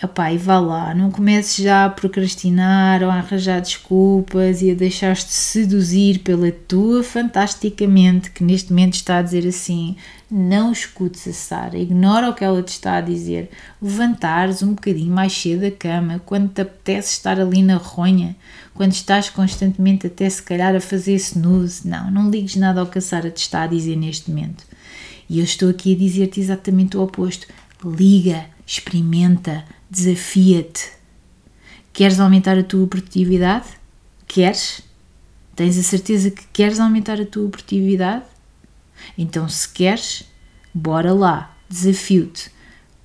Epá, 0.02 0.32
e 0.32 0.38
vá 0.38 0.58
lá, 0.62 0.96
não 0.96 1.12
comeces 1.12 1.62
já 1.62 1.84
a 1.84 1.90
procrastinar 1.90 3.04
ou 3.04 3.10
a 3.10 3.16
arranjar 3.16 3.60
desculpas 3.60 4.62
e 4.62 4.72
a 4.72 4.74
deixar-te 4.74 5.30
seduzir 5.30 6.20
pela 6.20 6.50
tua 6.54 7.04
fantasticamente 7.04 8.32
que 8.32 8.42
neste 8.42 8.70
momento 8.70 8.94
está 8.94 9.18
a 9.18 9.22
dizer 9.22 9.46
assim: 9.46 9.98
não 10.32 10.72
escutes 10.72 11.28
a 11.28 11.34
Sara, 11.34 11.78
ignora 11.78 12.30
o 12.30 12.34
que 12.34 12.46
ela 12.46 12.64
te 12.64 12.70
está 12.70 12.96
a 12.96 13.02
dizer. 13.02 13.50
Levantares 13.82 14.64
um 14.64 14.74
bocadinho 14.74 15.14
mais 15.14 15.34
cedo 15.34 15.62
da 15.62 15.72
cama, 15.72 16.22
quando 16.26 16.48
te 16.48 16.62
apetece 16.62 17.12
estar 17.12 17.38
ali 17.38 17.62
na 17.62 17.76
ronha, 17.76 18.38
quando 18.74 18.94
estás 18.94 19.30
constantemente 19.30 20.08
até 20.08 20.30
se 20.30 20.42
calhar 20.42 20.74
a 20.74 20.80
fazer 20.80 21.16
snooze. 21.16 21.86
Não, 21.86 22.10
não 22.10 22.30
ligues 22.30 22.56
nada 22.56 22.80
ao 22.80 22.88
que 22.88 23.00
a 23.00 23.02
Sara 23.02 23.30
te 23.30 23.42
está 23.42 23.64
a 23.64 23.68
dizer 23.68 23.98
neste 23.98 24.32
momento. 24.32 24.64
E 25.30 25.40
eu 25.40 25.44
estou 25.44 25.70
aqui 25.70 25.94
a 25.94 25.98
dizer-te 25.98 26.40
exatamente 26.40 26.96
o 26.96 27.02
oposto. 27.02 27.48
Liga, 27.84 28.46
experimenta, 28.66 29.66
desafia-te. 29.90 30.92
Queres 31.92 32.20
aumentar 32.20 32.58
a 32.58 32.64
tua 32.64 32.88
produtividade? 32.88 33.68
Queres? 34.28 34.82
Tens 35.56 35.78
a 35.78 35.84
certeza 35.84 36.32
que 36.32 36.46
queres 36.54 36.80
aumentar 36.80 37.20
a 37.20 37.26
tua 37.26 37.50
produtividade? 37.50 38.24
Então, 39.18 39.50
se 39.50 39.68
queres, 39.68 40.24
bora 40.74 41.14
lá, 41.14 41.56
desafio-te. 41.68 42.52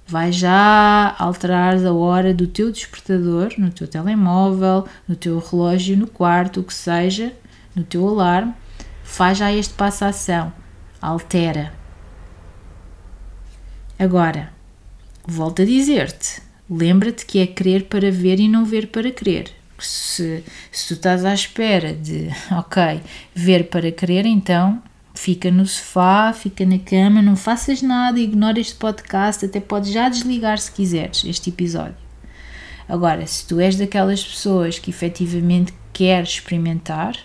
Vai 0.06 0.30
já 0.30 1.16
alterar 1.18 1.76
a 1.84 1.92
hora 1.92 2.34
do 2.34 2.46
teu 2.46 2.70
despertador 2.70 3.54
no 3.56 3.70
teu 3.70 3.88
telemóvel, 3.88 4.86
no 5.08 5.16
teu 5.16 5.38
relógio, 5.38 5.96
no 5.96 6.06
quarto, 6.06 6.60
o 6.60 6.64
que 6.64 6.74
seja, 6.74 7.32
no 7.74 7.82
teu 7.82 8.06
alarme. 8.06 8.54
Faz 9.02 9.38
já 9.38 9.50
este 9.50 9.72
passo 9.74 10.04
a 10.04 10.08
ação. 10.08 10.52
Altera. 11.00 11.72
Agora, 13.98 14.52
volto 15.26 15.62
a 15.62 15.64
dizer-te: 15.64 16.42
lembra-te 16.76 17.24
que 17.26 17.38
é 17.38 17.46
querer 17.46 17.84
para 17.84 18.10
ver 18.10 18.40
e 18.40 18.48
não 18.48 18.64
ver 18.64 18.88
para 18.88 19.10
querer 19.10 19.52
se, 19.78 20.44
se 20.70 20.88
tu 20.88 20.94
estás 20.94 21.24
à 21.24 21.34
espera 21.34 21.92
de, 21.92 22.28
ok, 22.52 23.00
ver 23.34 23.68
para 23.68 23.90
querer, 23.90 24.26
então 24.26 24.82
fica 25.14 25.50
no 25.50 25.64
sofá, 25.66 26.32
fica 26.32 26.66
na 26.66 26.78
cama, 26.78 27.22
não 27.22 27.36
faças 27.36 27.82
nada, 27.82 28.18
ignora 28.18 28.58
este 28.58 28.74
podcast, 28.74 29.44
até 29.44 29.60
podes 29.60 29.92
já 29.92 30.08
desligar 30.08 30.58
se 30.58 30.72
quiseres 30.72 31.24
este 31.24 31.50
episódio. 31.50 31.96
Agora, 32.88 33.26
se 33.26 33.46
tu 33.46 33.60
és 33.60 33.76
daquelas 33.76 34.22
pessoas 34.22 34.78
que 34.78 34.90
efetivamente 34.90 35.72
quer 35.92 36.24
experimentar, 36.24 37.16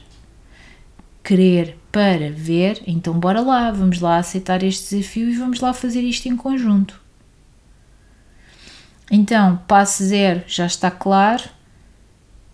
querer 1.23 1.77
para 1.91 2.31
ver, 2.31 2.81
então 2.87 3.19
bora 3.19 3.41
lá, 3.41 3.71
vamos 3.71 3.99
lá 3.99 4.17
aceitar 4.17 4.63
este 4.63 4.95
desafio 4.95 5.29
e 5.29 5.35
vamos 5.35 5.59
lá 5.59 5.73
fazer 5.73 6.01
isto 6.01 6.29
em 6.29 6.37
conjunto. 6.37 7.01
Então, 9.11 9.59
passo 9.67 10.03
zero 10.03 10.43
já 10.47 10.65
está 10.65 10.91
claro, 10.91 11.43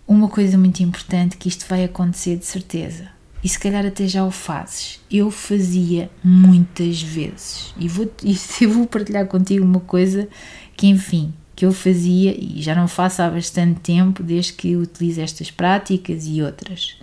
uma 0.08 0.30
coisa 0.30 0.58
muito 0.58 0.82
importante 0.82 1.38
que 1.38 1.50
isto 1.50 1.66
vai 1.68 1.84
acontecer 1.84 2.38
de 2.38 2.46
certeza. 2.46 3.10
E 3.44 3.50
se 3.50 3.60
calhar 3.60 3.86
até 3.86 4.08
já 4.08 4.26
o 4.26 4.32
fazes. 4.32 5.00
Eu 5.12 5.30
fazia 5.30 6.10
muitas 6.24 7.02
vezes. 7.02 7.74
E 7.78 7.88
vou, 7.88 8.12
e 8.24 8.38
eu 8.62 8.72
vou 8.72 8.88
partilhar 8.88 9.28
contigo 9.28 9.64
uma 9.64 9.80
coisa 9.80 10.28
que, 10.76 10.88
enfim, 10.88 11.34
que 11.56 11.66
eu 11.66 11.72
fazia 11.72 12.36
e 12.38 12.62
já 12.62 12.74
não 12.74 12.88
faço 12.88 13.22
há 13.22 13.30
bastante 13.30 13.80
tempo, 13.82 14.24
desde 14.24 14.54
que 14.54 14.76
utilizo 14.76 15.22
estas 15.22 15.52
práticas 15.52 16.26
e 16.26 16.42
outras. 16.42 16.98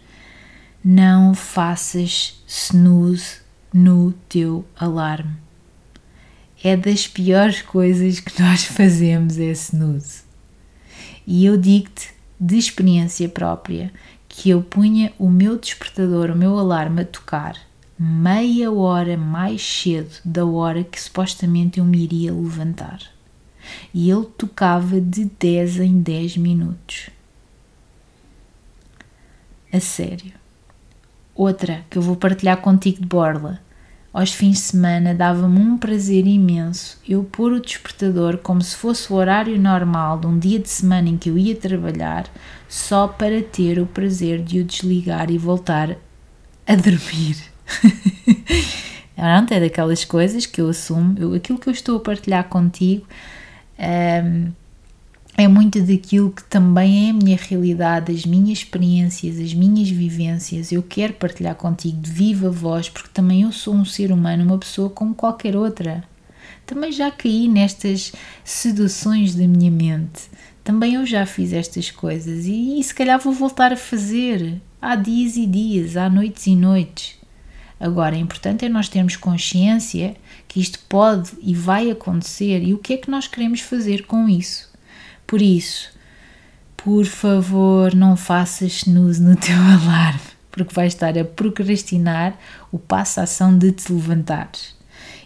Não 0.85 1.33
faças 1.35 2.43
snooze 2.47 3.37
no 3.73 4.13
teu 4.29 4.65
alarme. 4.77 5.37
É 6.63 6.77
das 6.77 7.09
piores 7.09 7.63
coisas 7.63 8.21
que 8.21 8.41
nós 8.41 8.65
fazemos, 8.65 9.39
é 9.39 9.51
snooze. 9.51 10.23
E 11.27 11.45
eu 11.45 11.57
digo-te 11.57 12.15
de 12.39 12.57
experiência 12.57 13.29
própria 13.29 13.93
que 14.29 14.51
eu 14.51 14.63
punha 14.63 15.13
o 15.19 15.29
meu 15.29 15.59
despertador, 15.59 16.31
o 16.31 16.37
meu 16.37 16.59
alarme 16.59 17.03
a 17.03 17.05
tocar 17.05 17.57
meia 17.99 18.73
hora 18.73 19.17
mais 19.17 19.63
cedo 19.63 20.13
da 20.25 20.45
hora 20.45 20.83
que 20.83 21.01
supostamente 21.01 21.79
eu 21.79 21.85
me 21.85 22.03
iria 22.03 22.33
levantar. 22.33 23.01
E 23.95 24.11
ele 24.11 24.27
tocava 24.27 25.01
de 25.01 25.27
10 25.27 25.79
em 25.79 26.03
10 26.03 26.37
minutos. 26.37 27.11
A 29.73 29.79
sério. 29.79 30.33
Outra 31.33 31.85
que 31.89 31.97
eu 31.97 32.03
vou 32.03 32.17
partilhar 32.17 32.57
contigo 32.57 33.01
de 33.01 33.07
borla 33.07 33.61
aos 34.13 34.33
fins 34.33 34.57
de 34.57 34.63
semana 34.63 35.15
dava-me 35.15 35.59
um 35.59 35.79
prazer 35.79 36.27
imenso 36.27 36.99
eu 37.09 37.25
pôr 37.25 37.53
o 37.53 37.61
despertador 37.61 38.39
como 38.39 38.61
se 38.61 38.77
fosse 38.77 39.13
o 39.13 39.17
horário 39.17 39.59
normal 39.59 40.19
de 40.19 40.27
um 40.27 40.39
dia 40.39 40.59
de 40.59 40.69
semana 40.69 41.09
em 41.09 41.17
que 41.17 41.31
eu 41.31 41.39
ia 41.39 41.57
trabalhar, 41.57 42.27
só 42.69 43.09
para 43.09 43.43
ter 43.43 43.79
o 43.79 43.87
prazer 43.87 44.43
de 44.43 44.61
o 44.61 44.65
desligar 44.65 45.31
e 45.31 45.39
voltar 45.39 45.97
a 46.67 46.75
dormir. 46.75 47.37
Pronto, 49.15 49.53
é 49.53 49.61
daquelas 49.61 50.05
coisas 50.05 50.47
que 50.47 50.61
eu 50.61 50.69
assumo, 50.69 51.15
eu, 51.19 51.35
aquilo 51.35 51.59
que 51.59 51.69
eu 51.69 51.73
estou 51.73 51.97
a 51.97 52.01
partilhar 52.01 52.45
contigo. 52.49 53.07
Um, 53.79 54.53
é 55.37 55.49
muito 55.49 55.81
daquilo 55.81 56.31
que 56.31 56.45
também 56.45 57.07
é 57.07 57.11
a 57.11 57.15
minha 57.15 57.37
realidade, 57.37 58.13
as 58.13 58.27
minhas 58.27 58.59
experiências, 58.59 59.39
as 59.39 59.55
minhas 59.55 59.89
vivências. 59.89 60.71
Eu 60.71 60.83
quero 60.83 61.15
partilhar 61.15 61.55
contigo 61.55 62.01
de 62.01 62.11
viva 62.11 62.51
voz, 62.51 62.89
porque 62.89 63.09
também 63.13 63.43
eu 63.43 63.53
sou 63.53 63.75
um 63.75 63.85
ser 63.85 64.13
humano, 64.13 64.45
uma 64.45 64.59
pessoa 64.59 64.91
como 64.91 65.15
qualquer 65.15 65.57
outra. 65.57 66.05
Também 66.67 66.93
já 66.93 67.11
caí 67.11 67.49
nestas 67.49 68.13
seduções 68.45 69.35
da 69.35 69.47
minha 69.47 69.71
mente. 69.71 70.31
Também 70.63 70.95
eu 70.95 71.07
já 71.07 71.27
fiz 71.27 71.53
estas 71.53 71.91
coisas 71.91 72.47
e, 72.47 72.79
e 72.79 72.85
se 72.85 72.95
calhar 72.95 73.19
vou 73.19 73.33
voltar 73.33 73.73
a 73.73 73.77
fazer. 73.77 74.61
Há 74.81 74.97
dias 74.97 75.37
e 75.37 75.47
dias, 75.47 75.97
há 75.97 76.11
noites 76.11 76.47
e 76.47 76.55
noites. 76.55 77.17
Agora, 77.81 78.15
é 78.15 78.19
importante 78.19 78.65
é 78.65 78.69
nós 78.69 78.89
termos 78.89 79.17
consciência 79.17 80.15
que 80.47 80.61
isto 80.61 80.79
pode 80.89 81.33
e 81.41 81.55
vai 81.55 81.91
acontecer 81.91 82.63
e 82.63 82.75
o 82.75 82.79
que 82.79 82.93
é 82.93 82.97
que 82.97 83.11
nós 83.11 83.27
queremos 83.27 83.61
fazer 83.61 84.07
com 84.07 84.29
isso. 84.29 84.72
Por 85.27 85.41
isso, 85.41 85.91
por 86.77 87.05
favor, 87.05 87.95
não 87.95 88.17
faças 88.17 88.73
snooze 88.73 89.23
no 89.23 89.37
teu 89.37 89.55
alarme, 89.57 90.21
porque 90.51 90.75
vais 90.75 90.93
estar 90.93 91.17
a 91.17 91.25
procrastinar 91.25 92.37
o 92.71 92.79
passo-ação 92.79 93.57
de 93.57 93.73
te 93.73 93.93
levantares. 93.93 94.75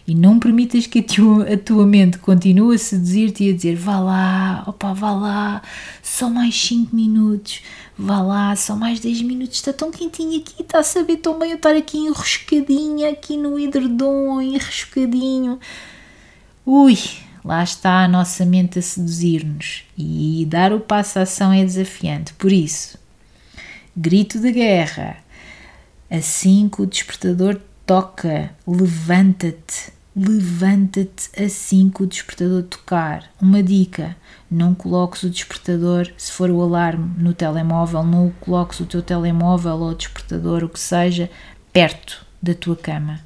E 0.07 0.15
não 0.15 0.39
permitas 0.39 0.87
que 0.87 0.99
a 0.99 1.03
tua, 1.03 1.53
a 1.53 1.57
tua 1.57 1.85
mente 1.85 2.17
continue 2.17 2.75
a 2.75 2.79
seduzir-te 2.79 3.43
e 3.43 3.49
a 3.49 3.53
dizer 3.53 3.75
vá 3.75 3.99
lá, 3.99 4.63
opa, 4.65 4.93
vá 4.93 5.11
lá, 5.11 5.61
só 6.01 6.29
mais 6.29 6.55
5 6.55 6.95
minutos, 6.95 7.61
vá 7.97 8.21
lá, 8.21 8.55
só 8.55 8.73
mais 8.73 9.01
10 9.01 9.23
minutos, 9.23 9.57
está 9.57 9.73
tão 9.73 9.91
quentinho 9.91 10.39
aqui, 10.39 10.61
está 10.61 10.79
a 10.79 10.83
saber 10.83 11.17
tão 11.17 11.37
bem 11.37 11.51
eu 11.51 11.57
estar 11.57 11.75
aqui 11.75 11.97
enroscadinha, 11.97 13.09
aqui 13.09 13.35
no 13.35 13.59
edredom, 13.59 14.41
enroscadinho. 14.41 15.59
Ui, 16.65 16.97
Lá 17.47 17.63
está 17.63 18.03
a 18.03 18.09
nossa 18.09 18.45
mente 18.45 18.77
a 18.77 18.81
seduzir-nos 18.81 19.85
e 19.97 20.45
dar 20.49 20.73
o 20.73 20.81
passo 20.81 21.17
à 21.17 21.21
ação 21.21 21.53
é 21.53 21.63
desafiante. 21.63 22.33
Por 22.33 22.51
isso, 22.51 22.99
grito 23.95 24.37
de 24.37 24.51
guerra. 24.51 25.15
Assim 26.11 26.67
que 26.67 26.81
o 26.81 26.85
despertador 26.85 27.57
toca, 27.85 28.51
levanta-te. 28.67 29.93
Levanta-te 30.13 31.29
assim 31.41 31.89
que 31.89 32.03
o 32.03 32.07
despertador 32.07 32.63
tocar. 32.63 33.23
Uma 33.41 33.63
dica: 33.63 34.17
não 34.51 34.75
coloques 34.75 35.23
o 35.23 35.29
despertador, 35.29 36.11
se 36.17 36.33
for 36.33 36.49
o 36.49 36.61
alarme, 36.61 37.13
no 37.17 37.33
telemóvel, 37.33 38.03
não 38.03 38.29
coloques 38.41 38.81
o 38.81 38.85
teu 38.85 39.01
telemóvel 39.01 39.77
ou 39.77 39.91
o 39.91 39.95
despertador, 39.95 40.65
o 40.65 40.69
que 40.69 40.81
seja, 40.81 41.31
perto 41.71 42.25
da 42.43 42.53
tua 42.53 42.75
cama 42.75 43.25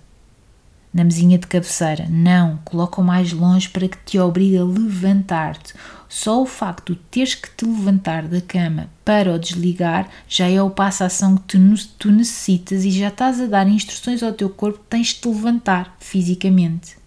na 0.93 1.03
mesinha 1.03 1.37
de 1.37 1.47
cabeceira. 1.47 2.07
Não, 2.09 2.59
coloca-o 2.65 3.03
mais 3.03 3.31
longe 3.31 3.69
para 3.69 3.87
que 3.87 3.97
te 4.05 4.19
obrigue 4.19 4.57
a 4.57 4.63
levantar-te. 4.63 5.73
Só 6.09 6.41
o 6.41 6.45
facto 6.45 6.93
de 6.93 6.99
teres 7.09 7.35
que 7.35 7.49
te 7.55 7.65
levantar 7.65 8.27
da 8.27 8.41
cama 8.41 8.89
para 9.05 9.33
o 9.33 9.39
desligar 9.39 10.09
já 10.27 10.49
é 10.49 10.61
o 10.61 10.69
passo-ação 10.69 11.37
que 11.37 11.43
tu, 11.43 11.57
tu 11.97 12.11
necessitas 12.11 12.83
e 12.83 12.91
já 12.91 13.07
estás 13.07 13.39
a 13.39 13.45
dar 13.45 13.67
instruções 13.67 14.21
ao 14.21 14.33
teu 14.33 14.49
corpo 14.49 14.79
que 14.79 14.89
tens 14.89 15.07
de 15.07 15.21
te 15.21 15.27
levantar 15.29 15.95
fisicamente. 15.99 16.97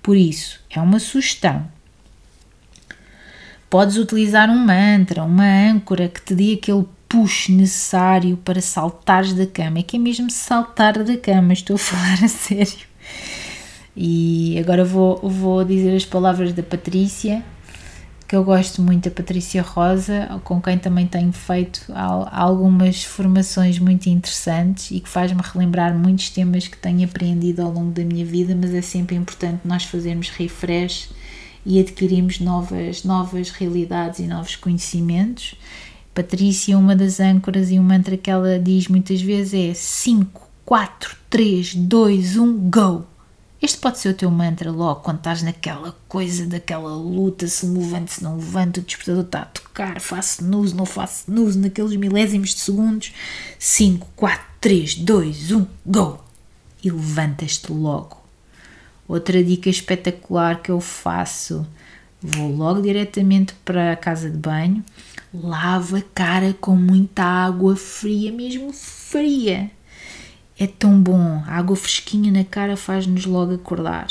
Por 0.00 0.16
isso, 0.16 0.60
é 0.70 0.80
uma 0.80 1.00
sugestão. 1.00 1.66
Podes 3.68 3.96
utilizar 3.96 4.48
um 4.48 4.64
mantra, 4.64 5.24
uma 5.24 5.44
âncora 5.44 6.08
que 6.08 6.22
te 6.22 6.34
dê 6.34 6.52
aquele 6.54 6.84
push 7.08 7.48
necessário 7.48 8.36
para 8.36 8.60
saltares 8.60 9.32
da 9.32 9.46
cama. 9.46 9.80
É 9.80 9.82
que 9.82 9.96
é 9.96 9.98
mesmo 9.98 10.30
saltar 10.30 11.02
da 11.02 11.16
cama, 11.16 11.52
estou 11.52 11.74
a 11.74 11.78
falar 11.78 12.22
a 12.22 12.28
sério. 12.28 12.93
E 13.96 14.58
agora 14.58 14.84
vou, 14.84 15.18
vou 15.18 15.64
dizer 15.64 15.94
as 15.94 16.04
palavras 16.04 16.52
da 16.52 16.62
Patrícia, 16.62 17.44
que 18.26 18.34
eu 18.34 18.42
gosto 18.42 18.82
muito, 18.82 19.08
a 19.08 19.12
Patrícia 19.12 19.62
Rosa, 19.62 20.40
com 20.42 20.60
quem 20.60 20.78
também 20.78 21.06
tenho 21.06 21.32
feito 21.32 21.86
algumas 22.32 23.04
formações 23.04 23.78
muito 23.78 24.08
interessantes 24.08 24.90
e 24.90 24.98
que 24.98 25.08
faz-me 25.08 25.40
relembrar 25.40 25.96
muitos 25.96 26.30
temas 26.30 26.66
que 26.66 26.76
tenho 26.76 27.04
aprendido 27.04 27.62
ao 27.62 27.70
longo 27.70 27.92
da 27.92 28.02
minha 28.02 28.24
vida, 28.24 28.56
mas 28.60 28.74
é 28.74 28.82
sempre 28.82 29.14
importante 29.14 29.60
nós 29.64 29.84
fazermos 29.84 30.30
refresh 30.30 31.10
e 31.64 31.78
adquirirmos 31.78 32.40
novas, 32.40 33.04
novas 33.04 33.50
realidades 33.50 34.18
e 34.18 34.26
novos 34.26 34.56
conhecimentos. 34.56 35.54
Patrícia, 36.14 36.78
uma 36.78 36.96
das 36.96 37.20
âncoras 37.20 37.70
e 37.70 37.78
um 37.78 37.82
mantra 37.82 38.16
que 38.16 38.30
ela 38.30 38.58
diz 38.58 38.88
muitas 38.88 39.20
vezes 39.20 39.54
é 39.54 39.74
5, 39.74 40.43
4, 40.64 41.14
3, 41.28 41.74
2, 41.74 42.36
1, 42.38 42.70
go! 42.70 43.04
Este 43.60 43.76
pode 43.76 43.98
ser 43.98 44.08
o 44.08 44.14
teu 44.14 44.30
mantra 44.30 44.72
logo 44.72 45.02
quando 45.02 45.18
estás 45.18 45.42
naquela 45.42 45.94
coisa 46.08 46.46
daquela 46.46 46.96
luta, 46.96 47.46
se 47.46 47.66
me 47.66 47.80
levanto, 47.80 48.12
se 48.12 48.24
não 48.24 48.36
levanto, 48.36 48.78
o 48.78 48.82
despertador 48.82 49.24
está 49.24 49.42
a 49.42 49.44
tocar, 49.44 50.00
faço 50.00 50.40
snooze, 50.40 50.74
não 50.74 50.86
faço 50.86 51.24
snooze, 51.28 51.58
naqueles 51.58 51.94
milésimos 51.96 52.54
de 52.54 52.60
segundos. 52.60 53.12
5, 53.58 54.08
4, 54.16 54.46
3, 54.58 54.94
2, 54.94 55.50
1, 55.50 55.66
go! 55.84 56.24
E 56.82 56.90
levantas-te 56.90 57.70
logo. 57.70 58.24
Outra 59.06 59.44
dica 59.44 59.68
espetacular 59.68 60.62
que 60.62 60.70
eu 60.70 60.80
faço: 60.80 61.66
vou 62.22 62.50
logo 62.50 62.80
diretamente 62.80 63.52
para 63.66 63.92
a 63.92 63.96
casa 63.96 64.30
de 64.30 64.38
banho, 64.38 64.82
lavo 65.32 65.96
a 65.96 66.02
cara 66.14 66.54
com 66.58 66.74
muita 66.74 67.22
água 67.22 67.76
fria, 67.76 68.32
mesmo 68.32 68.72
fria 68.72 69.70
é 70.64 70.66
tão 70.66 71.00
bom. 71.00 71.42
A 71.46 71.58
água 71.58 71.76
fresquinha 71.76 72.32
na 72.32 72.44
cara 72.44 72.76
faz-nos 72.76 73.26
logo 73.26 73.54
acordar. 73.54 74.08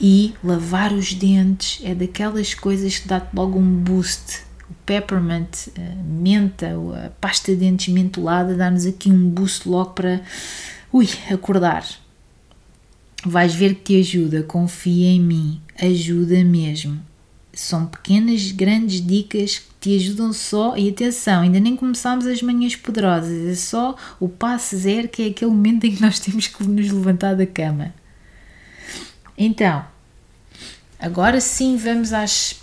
E 0.00 0.34
lavar 0.42 0.92
os 0.92 1.14
dentes 1.14 1.80
é 1.84 1.94
daquelas 1.94 2.54
coisas 2.54 2.98
que 2.98 3.08
dá-te 3.08 3.34
logo 3.34 3.58
um 3.58 3.76
boost. 3.82 4.44
O 4.68 4.74
peppermint, 4.84 5.68
a 5.76 6.02
menta, 6.02 6.72
a 7.04 7.10
pasta 7.20 7.52
de 7.52 7.58
dentes 7.58 7.92
mentolada 7.92 8.56
dá-nos 8.56 8.84
aqui 8.84 9.10
um 9.10 9.28
boost 9.28 9.68
logo 9.68 9.90
para 9.90 10.22
ui, 10.92 11.08
acordar. 11.30 11.86
Vais 13.24 13.54
ver 13.54 13.74
que 13.74 13.82
te 13.82 14.00
ajuda, 14.00 14.42
confia 14.42 15.08
em 15.08 15.20
mim, 15.20 15.60
ajuda 15.80 16.44
mesmo. 16.44 17.00
São 17.52 17.86
pequenas, 17.86 18.52
grandes 18.52 19.04
dicas 19.04 19.62
te 19.86 19.96
ajudam 19.96 20.32
só. 20.32 20.76
E 20.76 20.88
atenção, 20.88 21.42
ainda 21.42 21.60
nem 21.60 21.76
começámos 21.76 22.26
as 22.26 22.42
manhãs 22.42 22.74
poderosas, 22.74 23.46
é 23.46 23.54
só 23.54 23.96
o 24.18 24.28
passo 24.28 24.76
zero, 24.76 25.08
que 25.08 25.22
é 25.22 25.26
aquele 25.28 25.50
momento 25.50 25.84
em 25.84 25.94
que 25.94 26.02
nós 26.02 26.18
temos 26.20 26.48
que 26.48 26.64
nos 26.64 26.90
levantar 26.90 27.36
da 27.36 27.46
cama. 27.46 27.94
Então, 29.38 29.86
agora 30.98 31.40
sim 31.40 31.76
vamos 31.76 32.12
às, 32.12 32.60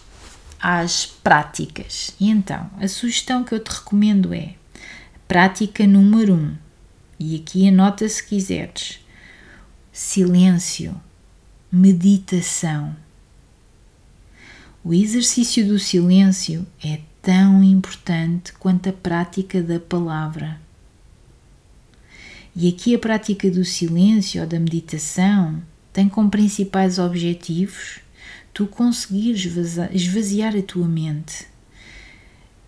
às 0.59 1.05
práticas. 1.05 2.13
E 2.19 2.29
então, 2.29 2.69
a 2.77 2.87
sugestão 2.89 3.43
que 3.43 3.55
eu 3.55 3.59
te 3.59 3.71
recomendo 3.71 4.33
é 4.33 4.55
prática 5.25 5.87
número 5.87 6.33
1. 6.33 6.37
Um, 6.37 6.57
e 7.19 7.35
aqui 7.37 7.69
anota 7.69 8.09
se 8.09 8.21
quiseres: 8.25 8.99
silêncio, 9.93 10.99
meditação 11.71 12.95
o 14.85 14.93
exercício 14.93 15.65
do 15.65 15.79
silêncio 15.79 16.67
é 16.83 16.99
tão 17.23 17.63
importante 17.63 18.51
quanto 18.53 18.89
a 18.89 18.93
prática 18.93 19.63
da 19.63 19.79
palavra. 19.79 20.59
E 22.53 22.67
aqui 22.67 22.93
a 22.93 22.99
prática 22.99 23.49
do 23.49 23.63
silêncio 23.63 24.41
ou 24.41 24.47
da 24.47 24.59
meditação 24.59 25.63
tem 25.93 26.09
como 26.09 26.29
principais 26.29 26.99
objetivos 26.99 28.01
tu 28.53 28.67
conseguires 28.67 29.49
esvaziar 29.91 30.55
a 30.55 30.61
tua 30.61 30.87
mente. 30.87 31.47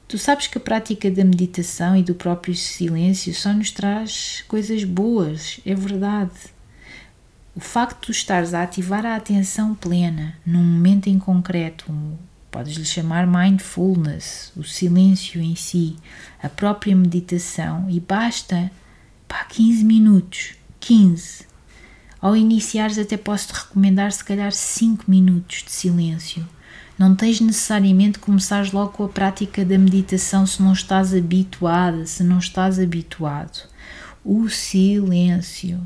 Tu 0.08 0.18
sabes 0.18 0.48
que 0.48 0.58
a 0.58 0.62
prática 0.62 1.12
da 1.12 1.26
meditação 1.26 1.96
e 1.96 2.02
do 2.02 2.16
próprio 2.16 2.56
silêncio 2.56 3.36
só 3.36 3.52
nos 3.52 3.72
traz 3.72 4.44
coisas 4.48 4.86
boas, 4.86 5.60
é 5.66 5.76
verdade. 5.76 6.56
O 7.54 7.60
facto 7.60 8.08
de 8.08 8.12
estares 8.14 8.54
a 8.54 8.64
ativar 8.64 9.06
a 9.06 9.16
atenção 9.16 9.76
plena 9.76 10.38
num 10.46 10.64
momento 10.64 11.08
em 11.08 11.20
concreto, 11.20 11.92
podes-lhe 12.56 12.86
chamar 12.86 13.28
mindfulness, 13.28 14.54
o 14.56 14.64
silêncio 14.64 15.42
em 15.42 15.58
si, 15.58 15.98
a 16.42 16.48
própria 16.48 16.96
meditação, 16.96 17.90
e 17.90 18.00
basta 18.00 18.72
pá, 19.28 19.44
15 19.44 19.84
minutos, 19.84 20.54
15. 20.80 21.48
Ao 22.22 22.34
iniciares, 22.34 22.98
até 22.98 23.18
posso 23.18 23.50
te 23.50 23.54
recomendar 23.56 24.10
se 24.14 24.24
calhar 24.24 24.54
5 24.54 25.04
minutos 25.12 25.64
de 25.66 25.72
silêncio. 25.72 26.48
Não 26.98 27.14
tens 27.14 27.42
necessariamente 27.42 28.20
começar 28.20 28.72
logo 28.72 28.94
com 28.94 29.04
a 29.04 29.10
prática 29.10 29.66
da 29.66 29.78
meditação 29.78 30.48
se 30.48 30.62
não 30.62 30.72
estás 30.72 31.14
habituada, 31.14 32.06
se 32.06 32.24
não 32.24 32.40
estás 32.40 32.80
habituado. 32.80 33.68
O 34.24 34.48
silêncio 34.48 35.86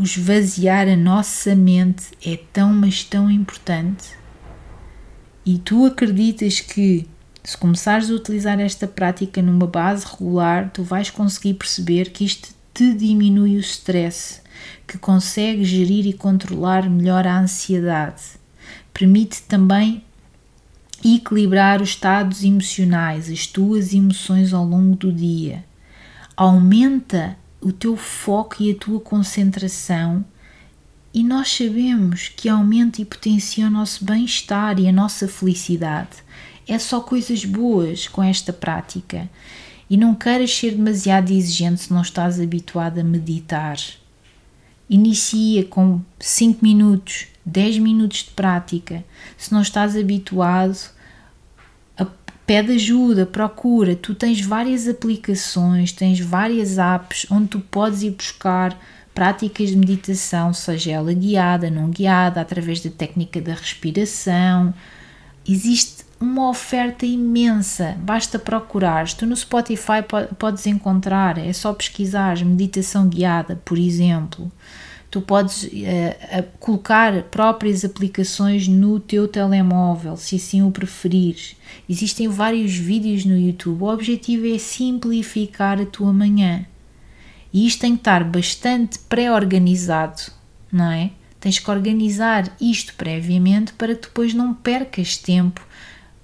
o 0.00 0.02
esvaziar 0.02 0.88
a 0.88 0.96
nossa 0.96 1.54
mente 1.54 2.04
é 2.24 2.38
tão, 2.54 2.72
mas 2.72 3.04
tão 3.04 3.30
importante. 3.30 4.19
E 5.50 5.58
tu 5.58 5.84
acreditas 5.84 6.60
que 6.60 7.08
se 7.42 7.56
começares 7.56 8.08
a 8.08 8.14
utilizar 8.14 8.60
esta 8.60 8.86
prática 8.86 9.42
numa 9.42 9.66
base 9.66 10.06
regular, 10.06 10.70
tu 10.72 10.84
vais 10.84 11.10
conseguir 11.10 11.54
perceber 11.54 12.10
que 12.10 12.24
isto 12.24 12.50
te 12.72 12.94
diminui 12.94 13.56
o 13.56 13.58
stress, 13.58 14.42
que 14.86 14.96
consegues 14.96 15.66
gerir 15.66 16.06
e 16.06 16.12
controlar 16.12 16.88
melhor 16.88 17.26
a 17.26 17.40
ansiedade. 17.40 18.22
Permite 18.94 19.42
também 19.42 20.04
equilibrar 21.04 21.82
os 21.82 21.88
estados 21.88 22.44
emocionais, 22.44 23.28
as 23.28 23.44
tuas 23.44 23.92
emoções 23.92 24.54
ao 24.54 24.64
longo 24.64 24.94
do 24.94 25.12
dia. 25.12 25.64
Aumenta 26.36 27.36
o 27.60 27.72
teu 27.72 27.96
foco 27.96 28.62
e 28.62 28.70
a 28.70 28.76
tua 28.76 29.00
concentração, 29.00 30.24
e 31.12 31.24
nós 31.24 31.52
sabemos 31.52 32.28
que 32.28 32.48
aumenta 32.48 33.02
e 33.02 33.04
potencia 33.04 33.66
o 33.66 33.70
nosso 33.70 34.04
bem-estar 34.04 34.78
e 34.78 34.88
a 34.88 34.92
nossa 34.92 35.26
felicidade. 35.26 36.18
É 36.68 36.78
só 36.78 37.00
coisas 37.00 37.44
boas 37.44 38.06
com 38.06 38.22
esta 38.22 38.52
prática. 38.52 39.28
E 39.88 39.96
não 39.96 40.14
queiras 40.14 40.54
ser 40.54 40.72
demasiado 40.72 41.32
exigente 41.32 41.82
se 41.82 41.92
não 41.92 42.02
estás 42.02 42.38
habituado 42.40 42.98
a 42.98 43.04
meditar. 43.04 43.76
Inicia 44.88 45.64
com 45.64 46.00
5 46.20 46.64
minutos, 46.64 47.26
10 47.44 47.78
minutos 47.78 48.18
de 48.18 48.30
prática. 48.30 49.04
Se 49.36 49.52
não 49.52 49.62
estás 49.62 49.96
habituado, 49.96 50.78
pede 52.50 52.72
ajuda, 52.72 53.24
procura. 53.26 53.94
Tu 53.94 54.12
tens 54.12 54.40
várias 54.40 54.88
aplicações, 54.88 55.92
tens 55.92 56.18
várias 56.18 56.78
apps 56.78 57.24
onde 57.30 57.46
tu 57.46 57.60
podes 57.60 58.02
ir 58.02 58.10
buscar 58.10 58.76
práticas 59.20 59.68
de 59.68 59.76
meditação, 59.76 60.50
seja 60.54 60.92
ela 60.92 61.12
guiada, 61.12 61.68
não 61.68 61.90
guiada, 61.90 62.40
através 62.40 62.80
da 62.80 62.88
técnica 62.88 63.38
da 63.38 63.52
respiração. 63.52 64.72
Existe 65.46 66.06
uma 66.18 66.48
oferta 66.48 67.04
imensa, 67.04 67.98
basta 67.98 68.38
procurar. 68.38 69.06
Tu 69.12 69.26
no 69.26 69.36
Spotify 69.36 70.02
podes 70.38 70.66
encontrar, 70.66 71.36
é 71.36 71.52
só 71.52 71.74
pesquisar 71.74 72.42
meditação 72.42 73.10
guiada, 73.10 73.60
por 73.62 73.76
exemplo 73.76 74.50
tu 75.10 75.20
podes 75.20 75.64
uh, 75.64 75.68
colocar 76.60 77.24
próprias 77.24 77.84
aplicações 77.84 78.68
no 78.68 79.00
teu 79.00 79.26
telemóvel, 79.26 80.16
se 80.16 80.36
assim 80.36 80.62
o 80.62 80.70
preferires. 80.70 81.56
Existem 81.88 82.28
vários 82.28 82.76
vídeos 82.76 83.24
no 83.24 83.36
YouTube. 83.36 83.82
O 83.82 83.92
objetivo 83.92 84.46
é 84.46 84.56
simplificar 84.56 85.80
a 85.80 85.84
tua 85.84 86.12
manhã. 86.12 86.64
E 87.52 87.66
isto 87.66 87.80
tem 87.80 87.94
que 87.94 88.00
estar 88.00 88.22
bastante 88.24 88.98
pré-organizado, 89.00 90.22
não 90.72 90.90
é? 90.90 91.10
Tens 91.40 91.58
que 91.58 91.70
organizar 91.70 92.54
isto 92.60 92.94
previamente 92.94 93.72
para 93.72 93.94
que 93.94 94.02
depois 94.02 94.34
não 94.34 94.54
percas 94.54 95.16
tempo 95.16 95.66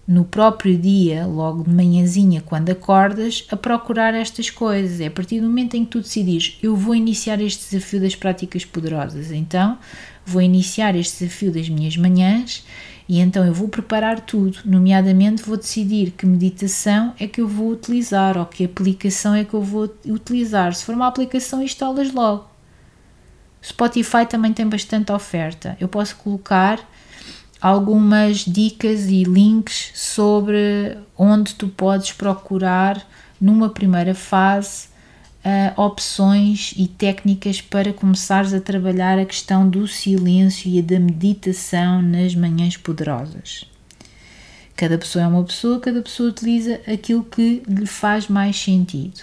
no 0.06 0.24
próprio 0.24 0.78
dia, 0.78 1.26
logo 1.26 1.64
de 1.64 1.70
manhãzinha, 1.70 2.40
quando 2.40 2.70
acordas, 2.70 3.44
a 3.50 3.56
procurar 3.56 4.14
estas 4.14 4.50
coisas. 4.50 5.00
É 5.00 5.06
a 5.06 5.10
partir 5.10 5.40
do 5.40 5.48
momento 5.48 5.74
em 5.74 5.84
que 5.84 5.90
tu 5.90 6.00
decidires, 6.00 6.58
eu 6.62 6.76
vou 6.76 6.94
iniciar 6.94 7.40
este 7.40 7.70
desafio 7.70 8.00
das 8.00 8.14
práticas 8.14 8.64
poderosas, 8.64 9.32
então 9.32 9.78
vou 10.24 10.40
iniciar 10.40 10.94
este 10.94 11.24
desafio 11.24 11.50
das 11.50 11.68
minhas 11.68 11.96
manhãs 11.96 12.64
e 13.08 13.20
então 13.20 13.46
eu 13.46 13.54
vou 13.54 13.68
preparar 13.68 14.20
tudo, 14.20 14.58
nomeadamente 14.64 15.42
vou 15.42 15.56
decidir 15.56 16.10
que 16.10 16.26
meditação 16.26 17.14
é 17.18 17.26
que 17.28 17.40
eu 17.40 17.46
vou 17.46 17.70
utilizar 17.70 18.36
ou 18.36 18.44
que 18.44 18.64
aplicação 18.64 19.34
é 19.34 19.44
que 19.44 19.54
eu 19.54 19.62
vou 19.62 19.94
utilizar. 20.04 20.74
Se 20.74 20.84
for 20.84 20.94
uma 20.94 21.06
aplicação, 21.06 21.62
instalas 21.62 22.12
logo. 22.12 22.48
Spotify 23.62 24.26
também 24.28 24.52
tem 24.52 24.68
bastante 24.68 25.12
oferta. 25.12 25.76
Eu 25.80 25.88
posso 25.88 26.16
colocar 26.16 26.80
algumas 27.60 28.38
dicas 28.38 29.06
e 29.06 29.22
links 29.22 29.90
sobre 29.94 30.98
onde 31.16 31.54
tu 31.54 31.68
podes 31.68 32.12
procurar 32.12 33.06
numa 33.40 33.70
primeira 33.70 34.14
fase 34.14 34.88
uh, 35.46 35.80
opções 35.80 36.74
e 36.76 36.88
técnicas 36.88 37.60
para 37.60 37.92
começares 37.92 38.52
a 38.52 38.60
trabalhar 38.60 39.18
a 39.18 39.24
questão 39.24 39.68
do 39.68 39.86
silêncio 39.86 40.68
e 40.68 40.82
da 40.82 40.98
meditação 40.98 42.02
nas 42.02 42.34
manhãs 42.34 42.76
poderosas. 42.76 43.64
Cada 44.74 44.98
pessoa 44.98 45.24
é 45.24 45.28
uma 45.28 45.44
pessoa, 45.44 45.80
cada 45.80 46.02
pessoa 46.02 46.28
utiliza 46.28 46.80
aquilo 46.86 47.24
que 47.24 47.62
lhe 47.66 47.86
faz 47.86 48.28
mais 48.28 48.56
sentido. 48.60 49.22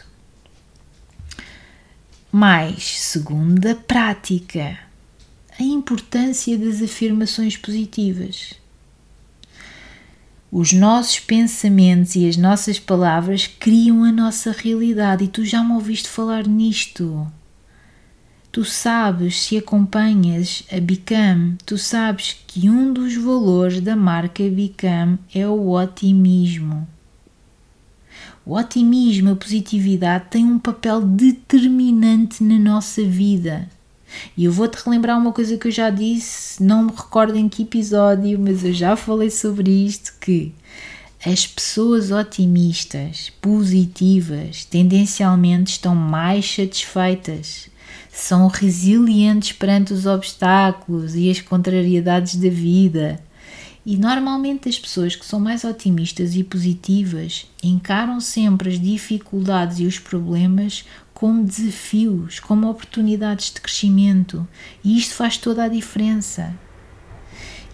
Mais, 2.31 2.83
segunda 2.83 3.75
prática 3.75 4.79
a 5.59 5.63
importância 5.63 6.57
das 6.57 6.81
afirmações 6.81 7.55
positivas. 7.57 8.53
Os 10.55 10.71
nossos 10.71 11.19
pensamentos 11.19 12.15
e 12.15 12.29
as 12.29 12.37
nossas 12.37 12.77
palavras 12.77 13.47
criam 13.47 14.03
a 14.03 14.11
nossa 14.11 14.51
realidade 14.51 15.23
e 15.23 15.27
tu 15.27 15.43
já 15.43 15.63
me 15.63 15.73
ouviste 15.73 16.07
falar 16.07 16.45
nisto. 16.45 17.25
Tu 18.51 18.63
sabes, 18.63 19.41
se 19.41 19.57
acompanhas 19.57 20.63
a 20.71 20.79
Bicam, 20.79 21.57
tu 21.65 21.75
sabes 21.75 22.37
que 22.45 22.69
um 22.69 22.93
dos 22.93 23.15
valores 23.15 23.81
da 23.81 23.95
marca 23.95 24.47
Bicam 24.47 25.17
é 25.33 25.47
o 25.47 25.71
otimismo. 25.71 26.87
O 28.45 28.53
otimismo, 28.53 29.31
a 29.31 29.35
positividade 29.35 30.25
tem 30.29 30.45
um 30.45 30.59
papel 30.59 31.01
determinante 31.01 32.43
na 32.43 32.59
nossa 32.59 33.03
vida. 33.03 33.67
E 34.35 34.45
eu 34.45 34.51
vou-te 34.51 34.75
relembrar 34.83 35.17
uma 35.17 35.31
coisa 35.31 35.57
que 35.57 35.67
eu 35.67 35.71
já 35.71 35.89
disse, 35.89 36.61
não 36.61 36.83
me 36.85 36.91
recordo 36.91 37.37
em 37.37 37.47
que 37.47 37.63
episódio, 37.63 38.39
mas 38.39 38.63
eu 38.63 38.73
já 38.73 38.95
falei 38.95 39.29
sobre 39.29 39.69
isto, 39.69 40.13
que 40.19 40.53
as 41.25 41.47
pessoas 41.47 42.11
otimistas, 42.11 43.31
positivas, 43.41 44.65
tendencialmente 44.65 45.71
estão 45.71 45.95
mais 45.95 46.53
satisfeitas, 46.53 47.69
são 48.11 48.47
resilientes 48.47 49.53
perante 49.53 49.93
os 49.93 50.05
obstáculos 50.05 51.15
e 51.15 51.29
as 51.29 51.39
contrariedades 51.39 52.35
da 52.35 52.49
vida. 52.49 53.19
E 53.85 53.97
normalmente 53.97 54.69
as 54.69 54.79
pessoas 54.79 55.15
que 55.15 55.25
são 55.25 55.39
mais 55.39 55.63
otimistas 55.63 56.35
e 56.35 56.43
positivas 56.43 57.45
encaram 57.61 58.19
sempre 58.21 58.69
as 58.69 58.79
dificuldades 58.79 59.79
e 59.79 59.85
os 59.85 59.99
problemas 59.99 60.85
como 61.13 61.43
desafios, 61.43 62.39
como 62.39 62.69
oportunidades 62.69 63.51
de 63.53 63.61
crescimento, 63.61 64.47
e 64.83 64.97
isto 64.97 65.15
faz 65.15 65.37
toda 65.37 65.63
a 65.63 65.67
diferença. 65.69 66.53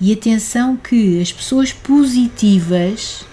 E 0.02 0.13
atenção 0.13 0.78
que 0.78 1.21
as 1.21 1.32
pessoas 1.32 1.73
positivas 1.73 3.25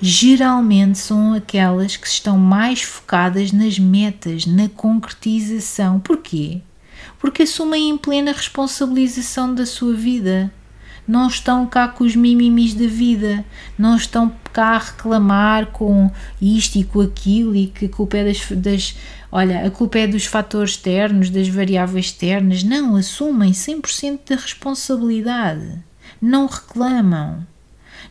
geralmente 0.00 0.98
são 0.98 1.34
aquelas 1.34 1.96
que 1.96 2.06
estão 2.06 2.38
mais 2.38 2.82
focadas 2.82 3.52
nas 3.52 3.78
metas, 3.78 4.46
na 4.46 4.68
concretização. 4.68 6.00
Porquê? 6.00 6.62
Porque 7.18 7.42
assumem 7.42 7.90
em 7.90 7.98
plena 7.98 8.32
responsabilização 8.32 9.54
da 9.54 9.66
sua 9.66 9.94
vida. 9.94 10.52
Não 11.06 11.26
estão 11.26 11.66
cá 11.66 11.88
com 11.88 12.04
os 12.04 12.14
mimimis 12.14 12.74
da 12.74 12.86
vida, 12.86 13.44
não 13.78 13.96
estão 13.96 14.32
cá 14.52 14.76
a 14.76 14.78
reclamar 14.78 15.66
com 15.66 16.10
isto 16.40 16.76
e 16.76 16.84
com 16.84 17.00
aquilo 17.00 17.54
e 17.54 17.66
que 17.66 17.86
a 17.86 17.88
culpa 17.88 18.18
é 18.18 18.24
das, 18.24 18.46
das 18.50 18.96
olha, 19.30 19.66
a 19.66 19.70
culpa 19.70 19.98
é 19.98 20.06
dos 20.06 20.26
fatores 20.26 20.72
externos, 20.72 21.30
das 21.30 21.48
variáveis 21.48 22.06
externas. 22.06 22.62
Não, 22.62 22.96
assumem 22.96 23.52
100% 23.52 24.20
da 24.28 24.36
responsabilidade. 24.36 25.78
Não 26.20 26.46
reclamam 26.46 27.46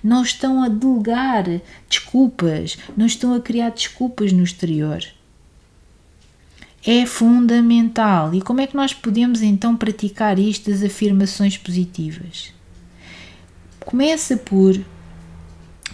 não 0.04 0.24
estão 0.24 0.64
a 0.64 0.70
delegar 0.70 1.46
desculpas, 1.90 2.78
não 2.96 3.06
estão 3.06 3.34
a 3.34 3.40
criar 3.40 3.70
desculpas 3.70 4.32
no 4.32 4.44
exterior. 4.44 5.04
É 6.86 7.06
fundamental. 7.06 8.34
E 8.34 8.42
como 8.42 8.62
é 8.62 8.68
que 8.68 8.76
nós 8.76 8.94
podemos 8.94 9.42
então 9.42 9.76
praticar 9.76 10.40
isto 10.40 10.72
das 10.72 10.82
afirmações 10.82 11.58
positivas? 11.58 12.54
Começa 13.90 14.38
por 14.38 14.80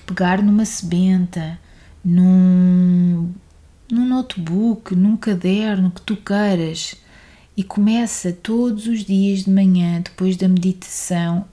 pegar 0.06 0.44
numa 0.44 0.66
sebenta, 0.66 1.58
num, 2.04 3.32
num 3.90 4.06
notebook, 4.06 4.94
num 4.94 5.16
caderno 5.16 5.90
que 5.90 6.02
tu 6.02 6.18
queiras 6.18 6.98
e 7.56 7.64
começa 7.64 8.34
todos 8.34 8.86
os 8.86 9.06
dias 9.06 9.46
de 9.46 9.50
manhã, 9.50 10.02
depois 10.02 10.36
da 10.36 10.46
meditação, 10.46 11.46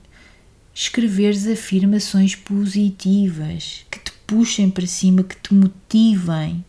escreveres 0.75 1.47
afirmações 1.47 2.35
positivas 2.35 3.87
que 3.89 4.01
te 4.01 4.13
puxem 4.27 4.69
para 4.69 4.85
cima, 4.85 5.23
que 5.23 5.37
te 5.37 5.55
motivem. 5.55 6.65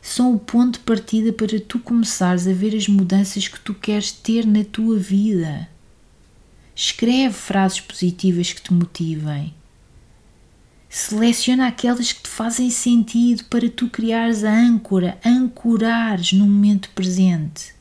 São 0.00 0.34
o 0.34 0.38
ponto 0.38 0.78
de 0.78 0.84
partida 0.86 1.34
para 1.34 1.60
tu 1.60 1.78
começares 1.80 2.48
a 2.48 2.52
ver 2.54 2.74
as 2.74 2.88
mudanças 2.88 3.46
que 3.46 3.60
tu 3.60 3.74
queres 3.74 4.10
ter 4.10 4.46
na 4.46 4.64
tua 4.64 4.98
vida. 4.98 5.68
Escreve 6.74 7.34
frases 7.34 7.80
positivas 7.80 8.52
que 8.52 8.62
te 8.62 8.72
motivem. 8.72 9.52
Seleciona 10.88 11.68
aquelas 11.68 12.12
que 12.12 12.22
te 12.22 12.28
fazem 12.28 12.70
sentido 12.70 13.44
para 13.44 13.68
tu 13.68 13.88
criares 13.88 14.44
a 14.44 14.50
âncora, 14.50 15.18
ancorares 15.24 16.32
no 16.32 16.46
momento 16.46 16.90
presente. 16.94 17.74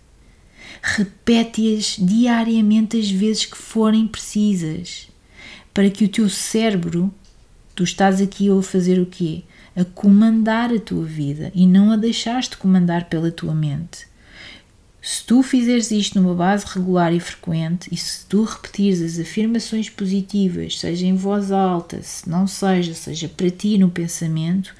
Repete-as 0.82 1.98
diariamente 2.00 2.98
as 2.98 3.10
vezes 3.10 3.46
que 3.46 3.58
forem 3.58 4.08
precisas 4.08 5.08
para 5.74 5.90
que 5.90 6.06
o 6.06 6.10
teu 6.10 6.30
cérebro, 6.30 7.14
tu 7.76 7.84
estás 7.84 8.22
aqui 8.22 8.50
a 8.50 8.62
fazer 8.62 9.00
o 9.00 9.06
quê? 9.06 9.44
A 9.76 9.86
comandar 9.86 10.74
a 10.74 10.80
tua 10.80 11.06
vida 11.06 11.52
e 11.56 11.66
não 11.66 11.92
a 11.92 11.96
deixares-te 11.96 12.58
comandar 12.58 13.08
pela 13.08 13.32
tua 13.32 13.54
mente. 13.54 14.11
Se 15.02 15.24
tu 15.26 15.42
fizeres 15.42 15.90
isto 15.90 16.22
numa 16.22 16.36
base 16.36 16.64
regular 16.68 17.12
e 17.12 17.20
frequente, 17.20 17.90
e 17.92 17.98
se 17.98 18.24
tu 18.28 18.44
repetires 18.44 19.02
as 19.02 19.20
afirmações 19.20 19.90
positivas, 19.90 20.80
seja 20.80 21.08
em 21.08 21.16
voz 21.16 21.52
alta, 21.52 22.00
se 22.04 22.30
não 22.30 22.46
seja, 22.46 22.94
seja 22.94 23.28
para 23.28 23.50
ti 23.50 23.80
no 23.80 23.90
pensamento, 23.90 24.76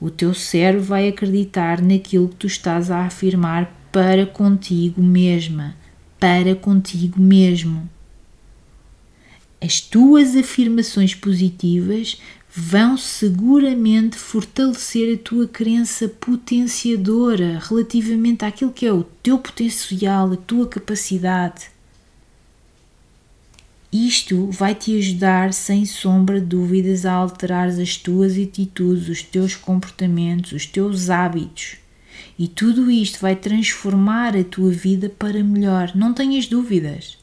o 0.00 0.08
teu 0.08 0.32
cérebro 0.32 0.82
vai 0.82 1.08
acreditar 1.08 1.82
naquilo 1.82 2.30
que 2.30 2.36
tu 2.36 2.46
estás 2.46 2.90
a 2.90 3.04
afirmar 3.04 3.70
para 3.92 4.24
contigo 4.24 5.02
mesma, 5.02 5.76
para 6.18 6.54
contigo 6.54 7.20
mesmo. 7.20 7.86
As 9.60 9.78
tuas 9.78 10.34
afirmações 10.34 11.14
positivas 11.14 12.18
vão 12.54 12.96
seguramente 12.96 14.16
fortalecer 14.16 15.14
a 15.14 15.22
tua 15.22 15.46
crença 15.46 16.08
potenciadora 16.08 17.60
relativamente 17.62 18.44
àquilo 18.44 18.72
que 18.72 18.84
é 18.84 18.92
o 18.92 19.04
teu 19.04 19.38
potencial, 19.38 20.32
a 20.32 20.36
tua 20.36 20.66
capacidade. 20.66 21.70
Isto 23.92 24.46
vai 24.50 24.74
te 24.74 24.96
ajudar, 24.96 25.52
sem 25.52 25.84
sombra 25.84 26.40
de 26.40 26.46
dúvidas, 26.46 27.04
a 27.04 27.12
alterar 27.12 27.68
as 27.68 27.96
tuas 27.96 28.38
atitudes, 28.38 29.08
os 29.08 29.22
teus 29.22 29.56
comportamentos, 29.56 30.52
os 30.52 30.66
teus 30.66 31.10
hábitos. 31.10 31.76
E 32.38 32.46
tudo 32.46 32.90
isto 32.90 33.20
vai 33.20 33.34
transformar 33.34 34.36
a 34.36 34.44
tua 34.44 34.70
vida 34.70 35.08
para 35.08 35.42
melhor, 35.42 35.92
não 35.94 36.14
tenhas 36.14 36.46
dúvidas. 36.46 37.18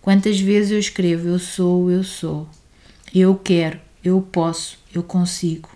Quantas 0.00 0.38
vezes 0.38 0.70
eu 0.70 0.78
escrevo 0.78 1.28
eu 1.28 1.38
sou, 1.38 1.90
eu 1.90 2.04
sou, 2.04 2.48
eu 3.12 3.34
quero, 3.34 3.80
eu 4.04 4.20
posso, 4.20 4.78
eu 4.94 5.02
consigo. 5.02 5.70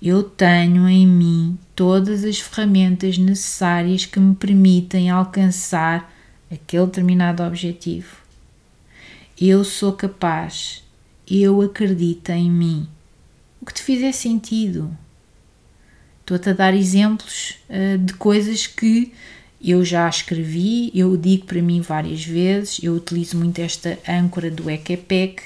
Eu 0.00 0.22
tenho 0.22 0.88
em 0.88 1.06
mim 1.06 1.58
todas 1.74 2.22
as 2.22 2.38
ferramentas 2.38 3.18
necessárias 3.18 4.06
que 4.06 4.20
me 4.20 4.34
permitem 4.34 5.10
alcançar 5.10 6.12
aquele 6.50 6.86
determinado 6.86 7.42
objetivo. 7.42 8.16
Eu 9.38 9.64
sou 9.64 9.92
capaz, 9.92 10.84
eu 11.28 11.60
acredito 11.60 12.30
em 12.30 12.50
mim. 12.50 12.88
O 13.60 13.66
que 13.66 13.74
te 13.74 13.82
fizer 13.82 14.12
sentido. 14.12 14.96
Estou-te 16.20 16.50
a 16.50 16.52
dar 16.52 16.74
exemplos 16.74 17.56
uh, 17.68 17.98
de 17.98 18.14
coisas 18.14 18.66
que 18.66 19.12
eu 19.62 19.84
já 19.84 20.08
escrevi, 20.08 20.90
eu 20.94 21.16
digo 21.16 21.46
para 21.46 21.62
mim 21.62 21.80
várias 21.80 22.24
vezes, 22.24 22.80
eu 22.82 22.94
utilizo 22.94 23.36
muito 23.36 23.58
esta 23.60 23.98
âncora 24.08 24.50
do 24.50 24.70
EKPEC, 24.70 25.42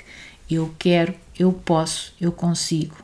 eu 0.50 0.74
quero, 0.78 1.14
eu 1.40 1.52
posso, 1.52 2.12
eu 2.20 2.30
consigo. 2.30 2.96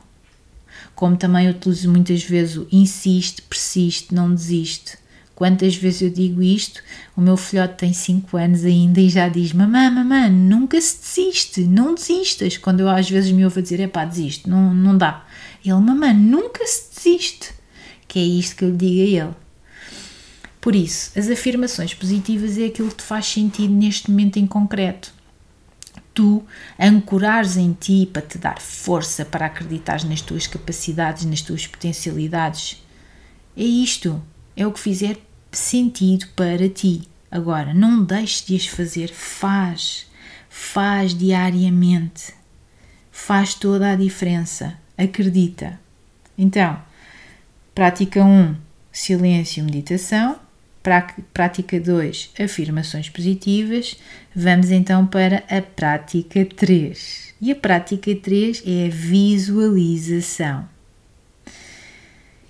Como 0.95 1.17
também 1.17 1.49
utilizo 1.49 1.91
muitas 1.91 2.23
vezes 2.23 2.57
o 2.57 2.67
insiste, 2.71 3.41
persiste, 3.41 4.13
não 4.13 4.33
desiste. 4.33 4.97
Quantas 5.35 5.75
vezes 5.75 6.01
eu 6.01 6.09
digo 6.09 6.41
isto, 6.41 6.81
o 7.15 7.21
meu 7.21 7.37
filhote 7.37 7.75
tem 7.75 7.93
5 7.93 8.35
anos 8.37 8.63
ainda 8.63 8.99
e 8.99 9.09
já 9.09 9.29
diz: 9.29 9.53
Mamã, 9.53 9.91
mamã, 9.91 10.29
nunca 10.29 10.79
se 10.81 10.99
desiste, 10.99 11.61
não 11.61 11.93
desistas. 11.93 12.57
Quando 12.57 12.79
eu 12.79 12.89
às 12.89 13.09
vezes 13.09 13.31
me 13.31 13.43
ouvo 13.43 13.59
a 13.59 13.61
dizer: 13.61 13.79
É 13.79 13.87
pá, 13.87 14.05
desisto, 14.05 14.49
não, 14.49 14.73
não 14.73 14.97
dá. 14.97 15.25
Ele, 15.63 15.75
mamã, 15.75 16.13
nunca 16.13 16.65
se 16.65 16.95
desiste. 16.95 17.53
Que 18.07 18.19
é 18.19 18.23
isto 18.23 18.55
que 18.55 18.63
eu 18.63 18.69
lhe 18.69 18.77
digo 18.77 19.01
a 19.01 19.25
ele 19.25 19.35
por 20.67 20.75
isso, 20.75 21.17
as 21.17 21.29
afirmações 21.29 21.93
positivas 21.93 22.57
é 22.57 22.65
aquilo 22.65 22.89
que 22.89 22.97
te 22.97 23.03
faz 23.03 23.25
sentido 23.25 23.73
neste 23.73 24.11
momento 24.11 24.35
em 24.35 24.45
concreto. 24.45 25.13
Tu 26.17 26.43
ancorares 26.79 27.57
em 27.57 27.73
ti 27.73 28.09
para 28.11 28.23
te 28.23 28.39
dar 28.39 28.59
força 28.59 29.23
para 29.23 29.45
acreditar 29.45 30.03
nas 30.03 30.19
tuas 30.19 30.47
capacidades, 30.47 31.25
nas 31.25 31.41
tuas 31.41 31.67
potencialidades. 31.67 32.83
É 33.55 33.61
isto, 33.61 34.19
é 34.55 34.65
o 34.65 34.71
que 34.71 34.79
fizer 34.79 35.19
sentido 35.51 36.25
para 36.35 36.67
ti. 36.67 37.07
Agora, 37.29 37.71
não 37.71 38.03
deixes 38.03 38.43
de 38.43 38.55
as 38.55 38.65
fazer, 38.65 39.09
faz, 39.09 40.07
faz 40.49 41.13
diariamente, 41.13 42.33
faz 43.11 43.53
toda 43.53 43.91
a 43.91 43.95
diferença, 43.95 44.75
acredita. 44.97 45.79
Então, 46.35 46.81
prática 47.75 48.23
1, 48.23 48.27
um, 48.27 48.55
silêncio 48.91 49.61
e 49.61 49.63
meditação. 49.63 50.46
Prática 51.33 51.79
2, 51.79 52.31
afirmações 52.39 53.09
positivas. 53.09 53.97
Vamos 54.33 54.71
então 54.71 55.05
para 55.05 55.43
a 55.49 55.61
prática 55.61 56.45
3. 56.45 57.33
E 57.41 57.51
a 57.51 57.55
prática 57.55 58.15
3 58.15 58.63
é 58.65 58.87
a 58.87 58.89
visualização. 58.89 60.67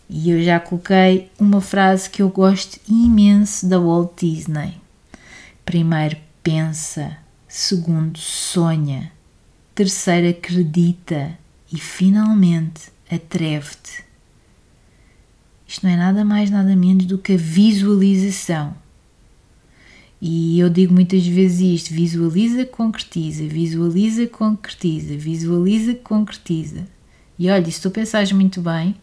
E 0.09 0.29
eu 0.29 0.41
já 0.41 0.59
coloquei 0.59 1.29
uma 1.39 1.59
frase 1.59 2.09
que 2.09 2.21
eu 2.21 2.29
gosto 2.29 2.79
imenso 2.87 3.67
da 3.67 3.79
Walt 3.79 4.11
Disney. 4.21 4.79
Primeiro, 5.65 6.17
pensa. 6.41 7.17
Segundo, 7.47 8.17
sonha. 8.19 9.11
Terceiro, 9.75 10.29
acredita. 10.29 11.37
E 11.71 11.77
finalmente, 11.77 12.83
atreve-te. 13.11 14.06
Isto 15.67 15.85
não 15.85 15.93
é 15.93 15.97
nada 15.97 16.23
mais, 16.23 16.49
nada 16.49 16.75
menos 16.75 17.05
do 17.05 17.17
que 17.17 17.33
a 17.33 17.37
visualização. 17.37 18.73
E 20.21 20.59
eu 20.59 20.69
digo 20.69 20.93
muitas 20.93 21.25
vezes 21.27 21.81
isto: 21.81 21.93
visualiza, 21.93 22.65
concretiza, 22.65 23.45
visualiza, 23.45 24.27
concretiza, 24.27 25.15
visualiza, 25.15 25.95
concretiza. 25.95 26.87
E 27.37 27.49
olha, 27.49 27.69
se 27.69 27.81
tu 27.81 27.91
pensares 27.91 28.31
muito 28.31 28.61
bem, 28.61 28.95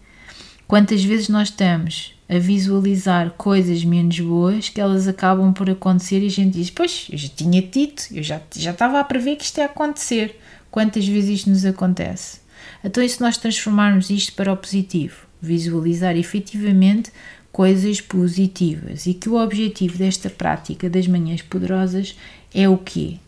quantas 0.67 1.05
vezes 1.05 1.29
nós 1.29 1.51
estamos 1.51 2.15
a 2.29 2.39
visualizar 2.39 3.31
coisas 3.33 3.85
menos 3.85 4.19
boas 4.19 4.69
que 4.69 4.81
elas 4.81 5.07
acabam 5.07 5.53
por 5.53 5.69
acontecer 5.71 6.21
e 6.23 6.27
a 6.27 6.31
gente 6.31 6.55
diz: 6.59 6.71
Pois, 6.71 7.07
eu 7.11 7.19
já 7.19 7.29
tinha 7.29 7.63
dito, 7.63 8.09
eu 8.11 8.23
já, 8.23 8.41
já 8.57 8.73
estava 8.73 8.99
a 8.99 9.05
prever 9.05 9.37
que 9.37 9.45
isto 9.45 9.59
ia 9.59 9.67
acontecer. 9.67 10.41
Quantas 10.71 11.07
vezes 11.07 11.41
isto 11.41 11.51
nos 11.51 11.65
acontece? 11.65 12.41
Então, 12.83 13.03
e 13.03 13.09
se 13.09 13.21
nós 13.21 13.37
transformarmos 13.37 14.11
isto 14.11 14.33
para 14.33 14.53
o 14.53 14.57
positivo? 14.57 15.24
Visualizar 15.45 16.17
efetivamente 16.17 17.13
coisas 17.53 18.01
positivas 18.01 19.07
e 19.07 19.15
que 19.15 19.29
o 19.29 19.41
objetivo 19.41 19.97
desta 19.97 20.29
prática 20.29 20.91
das 20.91 21.07
manhãs 21.07 21.43
poderosas 21.43 22.17
é 22.53 22.69
o 22.69 22.77
quê? 22.77 23.19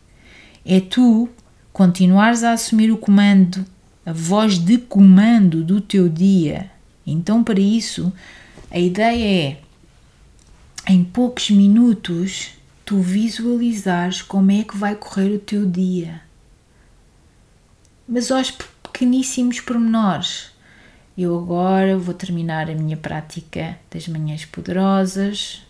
É 0.65 0.81
tu 0.81 1.29
continuares 1.71 2.43
a 2.43 2.51
assumir 2.51 2.91
o 2.91 2.97
comando, 2.97 3.65
a 4.05 4.11
voz 4.11 4.57
de 4.57 4.79
comando 4.79 5.63
do 5.63 5.79
teu 5.79 6.09
dia. 6.09 6.71
Então, 7.05 7.43
para 7.43 7.59
isso, 7.59 8.11
a 8.69 8.79
ideia 8.79 9.53
é, 9.53 9.57
em 10.91 11.03
poucos 11.03 11.49
minutos, 11.51 12.49
tu 12.83 12.99
visualizares 12.99 14.21
como 14.21 14.51
é 14.51 14.63
que 14.63 14.75
vai 14.75 14.95
correr 14.95 15.33
o 15.33 15.39
teu 15.39 15.65
dia. 15.65 16.21
Mas 18.07 18.31
aos 18.31 18.51
pequeníssimos 18.51 19.59
pormenores. 19.59 20.56
Eu 21.17 21.35
agora 21.35 21.97
vou 21.97 22.13
terminar 22.13 22.69
a 22.69 22.75
minha 22.75 22.95
prática 22.95 23.79
das 23.89 24.07
manhãs 24.07 24.45
poderosas. 24.45 25.65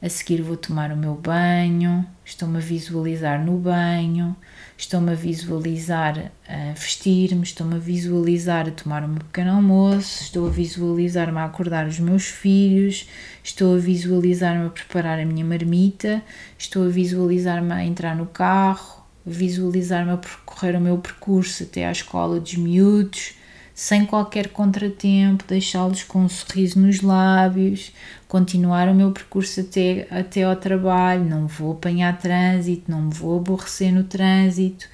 A 0.00 0.08
seguir 0.08 0.40
vou 0.40 0.56
tomar 0.56 0.92
o 0.92 0.96
meu 0.96 1.16
banho, 1.16 2.06
estou-me 2.24 2.58
a 2.58 2.60
visualizar 2.60 3.44
no 3.44 3.58
banho, 3.58 4.36
estou-me 4.76 5.10
a 5.10 5.14
visualizar 5.16 6.30
a 6.48 6.72
vestir-me, 6.74 7.42
estou-me 7.42 7.74
a 7.74 7.78
visualizar 7.78 8.68
a 8.68 8.70
tomar 8.70 9.02
o 9.02 9.08
meu 9.08 9.18
pequeno 9.18 9.50
almoço, 9.56 10.22
estou 10.22 10.46
a 10.46 10.50
visualizar-me 10.50 11.38
a 11.38 11.46
acordar 11.46 11.88
os 11.88 11.98
meus 11.98 12.26
filhos, 12.26 13.08
estou 13.42 13.74
a 13.74 13.80
visualizar-me 13.80 14.68
a 14.68 14.70
preparar 14.70 15.18
a 15.18 15.26
minha 15.26 15.44
marmita, 15.44 16.22
estou 16.56 16.86
a 16.86 16.88
visualizar-me 16.88 17.72
a 17.72 17.84
entrar 17.84 18.14
no 18.14 18.26
carro, 18.26 19.04
visualizar-me 19.26 20.12
a 20.12 20.16
percorrer 20.16 20.76
o 20.76 20.80
meu 20.80 20.98
percurso 20.98 21.64
até 21.64 21.84
à 21.84 21.90
escola 21.90 22.38
dos 22.38 22.54
miúdos, 22.54 23.37
sem 23.78 24.04
qualquer 24.04 24.48
contratempo, 24.48 25.44
deixá-los 25.46 26.02
com 26.02 26.24
um 26.24 26.28
sorriso 26.28 26.80
nos 26.80 27.00
lábios, 27.00 27.92
continuar 28.26 28.88
o 28.88 28.94
meu 28.94 29.12
percurso 29.12 29.60
até, 29.60 30.04
até 30.10 30.42
ao 30.42 30.56
trabalho, 30.56 31.24
não 31.24 31.46
vou 31.46 31.74
apanhar 31.74 32.18
trânsito, 32.18 32.90
não 32.90 33.02
me 33.02 33.14
vou 33.14 33.38
aborrecer 33.38 33.92
no 33.92 34.02
trânsito. 34.02 34.88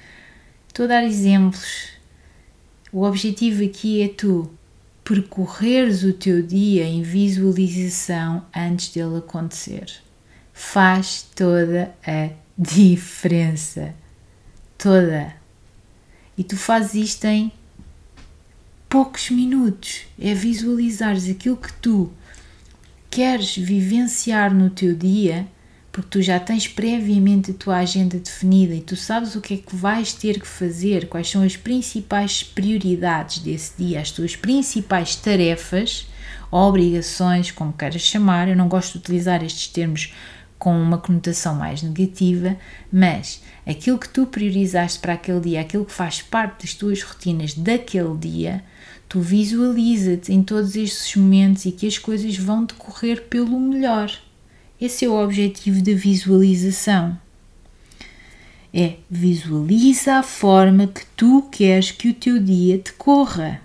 Estou 0.67 0.85
a 0.85 0.89
dar 0.89 1.03
exemplos. 1.03 1.93
O 2.93 3.01
objetivo 3.01 3.65
aqui 3.65 4.03
é 4.03 4.07
tu 4.07 4.51
percorreres 5.03 6.03
o 6.03 6.13
teu 6.13 6.43
dia 6.43 6.83
em 6.85 7.01
visualização 7.01 8.45
antes 8.55 8.89
dele 8.89 9.17
acontecer. 9.17 9.91
Faz 10.53 11.25
toda 11.35 11.91
a 12.05 12.29
diferença. 12.55 13.95
Toda. 14.77 15.33
E 16.37 16.43
tu 16.43 16.55
fazes 16.55 16.93
isto 16.93 17.25
em 17.25 17.51
poucos 18.95 19.29
minutos. 19.29 20.03
É 20.17 20.33
visualizares 20.33 21.29
aquilo 21.29 21.57
que 21.57 21.73
tu 21.73 22.09
queres 23.09 23.57
vivenciar 23.57 24.53
no 24.53 24.69
teu 24.69 24.95
dia, 24.95 25.45
porque 25.91 26.07
tu 26.09 26.21
já 26.21 26.39
tens 26.39 26.65
previamente 26.65 27.51
a 27.51 27.53
tua 27.53 27.79
agenda 27.79 28.17
definida 28.17 28.73
e 28.73 28.79
tu 28.79 28.95
sabes 28.95 29.35
o 29.35 29.41
que 29.41 29.55
é 29.55 29.57
que 29.57 29.75
vais 29.75 30.13
ter 30.13 30.39
que 30.39 30.47
fazer, 30.47 31.09
quais 31.09 31.29
são 31.29 31.43
as 31.43 31.57
principais 31.57 32.41
prioridades 32.41 33.39
desse 33.39 33.73
dia, 33.77 33.99
as 33.99 34.11
tuas 34.11 34.33
principais 34.33 35.13
tarefas 35.13 36.07
obrigações, 36.49 37.51
como 37.51 37.73
queiras 37.73 38.01
chamar. 38.01 38.47
Eu 38.47 38.55
não 38.55 38.69
gosto 38.69 38.93
de 38.93 38.99
utilizar 38.99 39.43
estes 39.43 39.67
termos 39.67 40.13
com 40.57 40.81
uma 40.81 40.99
conotação 40.99 41.53
mais 41.53 41.81
negativa, 41.81 42.55
mas 42.89 43.41
aquilo 43.65 43.97
que 43.97 44.09
tu 44.09 44.25
priorizaste 44.25 44.99
para 44.99 45.13
aquele 45.13 45.39
dia, 45.39 45.61
aquilo 45.61 45.85
que 45.85 45.93
faz 45.93 46.21
parte 46.21 46.61
das 46.61 46.73
tuas 46.73 47.01
rotinas 47.01 47.53
daquele 47.53 48.17
dia, 48.17 48.63
Tu 49.07 49.19
visualiza-te 49.19 50.33
em 50.33 50.43
todos 50.43 50.75
estes 50.75 51.15
momentos 51.15 51.65
e 51.65 51.71
que 51.71 51.87
as 51.87 51.97
coisas 51.97 52.35
vão 52.37 52.65
decorrer 52.65 53.23
pelo 53.23 53.59
melhor. 53.59 54.11
Esse 54.81 55.05
é 55.05 55.09
o 55.09 55.23
objetivo 55.23 55.81
da 55.81 55.93
visualização. 55.93 57.17
É 58.73 58.95
visualiza 59.09 60.15
a 60.15 60.23
forma 60.23 60.87
que 60.87 61.05
tu 61.15 61.43
queres 61.43 61.91
que 61.91 62.09
o 62.09 62.13
teu 62.13 62.39
dia 62.39 62.77
decorra. 62.77 63.61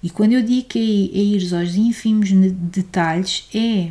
E 0.00 0.10
quando 0.10 0.34
eu 0.34 0.42
digo 0.42 0.68
que 0.68 1.10
é, 1.12 1.18
é 1.18 1.22
ir 1.22 1.54
aos 1.54 1.74
ínfimos 1.74 2.30
detalhes, 2.30 3.48
é 3.52 3.90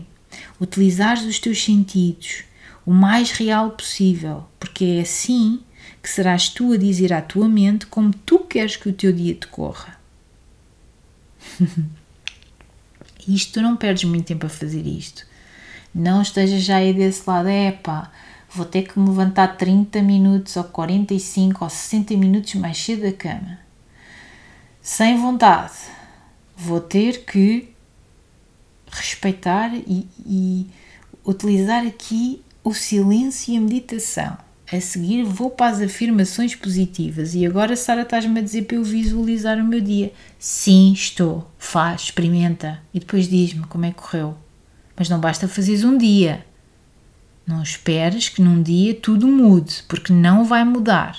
utilizar 0.62 1.17
os 1.17 1.38
teus 1.38 1.62
sentidos 1.62 2.43
o 2.88 2.93
mais 2.93 3.32
real 3.32 3.71
possível, 3.71 4.45
porque 4.58 4.86
é 4.86 5.02
assim 5.02 5.60
que 6.02 6.10
serás 6.10 6.47
tu 6.47 6.71
a 6.71 6.78
dizer 6.78 7.12
à 7.12 7.21
tua 7.21 7.45
mente 7.45 7.86
como 7.86 8.13
tu 8.13 8.39
queres 8.39 8.78
que 8.78 8.88
o 8.88 8.93
teu 8.93 9.12
dia 9.12 9.34
decorra. 9.34 10.00
isto 13.28 13.56
tu 13.56 13.62
não 13.62 13.76
perdes 13.76 14.06
muito 14.06 14.28
tempo 14.28 14.45
a 14.45 14.50
fazer 14.50 14.88
isto. 14.88 15.28
Não 15.93 16.21
estejas 16.21 16.63
já 16.63 16.78
aí 16.78 16.93
desse 16.93 17.30
lado, 17.30 17.50
é 17.50 17.78
vou 18.50 18.65
ter 18.65 18.84
que 18.84 18.97
me 18.97 19.10
levantar 19.10 19.58
30 19.58 20.02
minutos 20.02 20.56
ou 20.56 20.63
45 20.63 21.65
ou 21.65 21.69
60 21.69 22.15
minutos 22.15 22.56
mais 22.56 22.78
cedo 22.78 23.02
da 23.02 23.12
cama. 23.12 23.60
Sem 24.82 25.17
vontade. 25.17 25.73
Vou 26.56 26.80
ter 26.80 27.26
que 27.26 27.69
respeitar 28.89 29.76
e, 29.76 30.08
e 30.26 30.67
utilizar 31.26 31.86
aqui 31.86 32.41
o 32.63 32.74
silêncio 32.74 33.54
e 33.54 33.58
a 33.58 33.62
meditação. 33.62 34.38
A 34.72 34.82
seguir 34.82 35.24
vou 35.24 35.50
para 35.50 35.72
as 35.72 35.82
afirmações 35.82 36.54
positivas 36.54 37.34
e 37.34 37.46
agora 37.46 37.76
Sara 37.78 38.02
estás-me 38.02 38.39
a 38.39 38.43
dizer 38.43 38.63
para 38.63 38.76
eu 38.76 38.84
visualizar 38.84 39.58
o 39.58 39.63
meu 39.63 39.80
dia. 39.80 40.12
Sim, 40.38 40.91
estou. 40.91 41.50
Faz, 41.58 42.02
experimenta 42.02 42.82
e 42.93 43.00
depois 43.00 43.30
diz-me 43.30 43.65
como 43.67 43.86
é 43.86 43.91
que 43.91 44.02
correu. 44.02 44.38
Mas 44.98 45.08
não 45.08 45.20
basta 45.20 45.48
fazeres 45.48 45.86
um 45.86 45.98
dia. 45.98 46.46
Não 47.46 47.63
esperes 47.63 48.28
que 48.28 48.41
num 48.41 48.62
dia 48.62 48.93
tudo 48.93 49.26
mude, 49.26 49.84
porque 49.88 50.12
não 50.12 50.43
vai 50.43 50.65
mudar. 50.65 51.17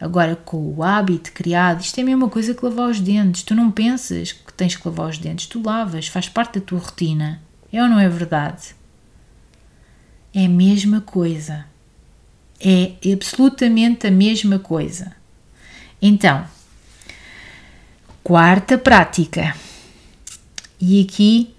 Agora, 0.00 0.34
com 0.34 0.74
o 0.74 0.82
hábito 0.82 1.30
criado, 1.30 1.82
isto 1.82 1.98
é 1.98 2.02
a 2.02 2.06
mesma 2.06 2.28
coisa 2.28 2.52
que 2.52 2.64
lavar 2.64 2.88
os 2.88 2.98
dentes. 2.98 3.44
Tu 3.44 3.54
não 3.54 3.70
pensas 3.70 4.32
que 4.32 4.52
tens 4.52 4.74
que 4.74 4.88
lavar 4.88 5.08
os 5.08 5.18
dentes, 5.18 5.46
tu 5.46 5.62
lavas, 5.62 6.08
faz 6.08 6.28
parte 6.28 6.58
da 6.58 6.66
tua 6.66 6.80
rotina. 6.80 7.40
É 7.72 7.80
ou 7.80 7.88
não 7.88 8.00
é 8.00 8.08
verdade? 8.08 8.74
É 10.34 10.46
a 10.46 10.48
mesma 10.48 11.00
coisa. 11.00 11.66
É 12.60 12.92
absolutamente 13.12 14.06
a 14.06 14.10
mesma 14.10 14.58
coisa. 14.58 15.12
Então, 16.00 16.46
quarta 18.22 18.78
prática. 18.78 19.54
E 20.80 21.02
aqui 21.02 21.54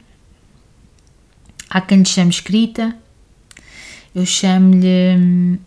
há 1.69 1.79
quem 1.79 1.99
lhe 1.99 2.05
chame 2.05 2.29
escrita, 2.29 2.95
eu 4.13 4.25
chamo-lhe 4.25 5.15
hum, 5.17 5.57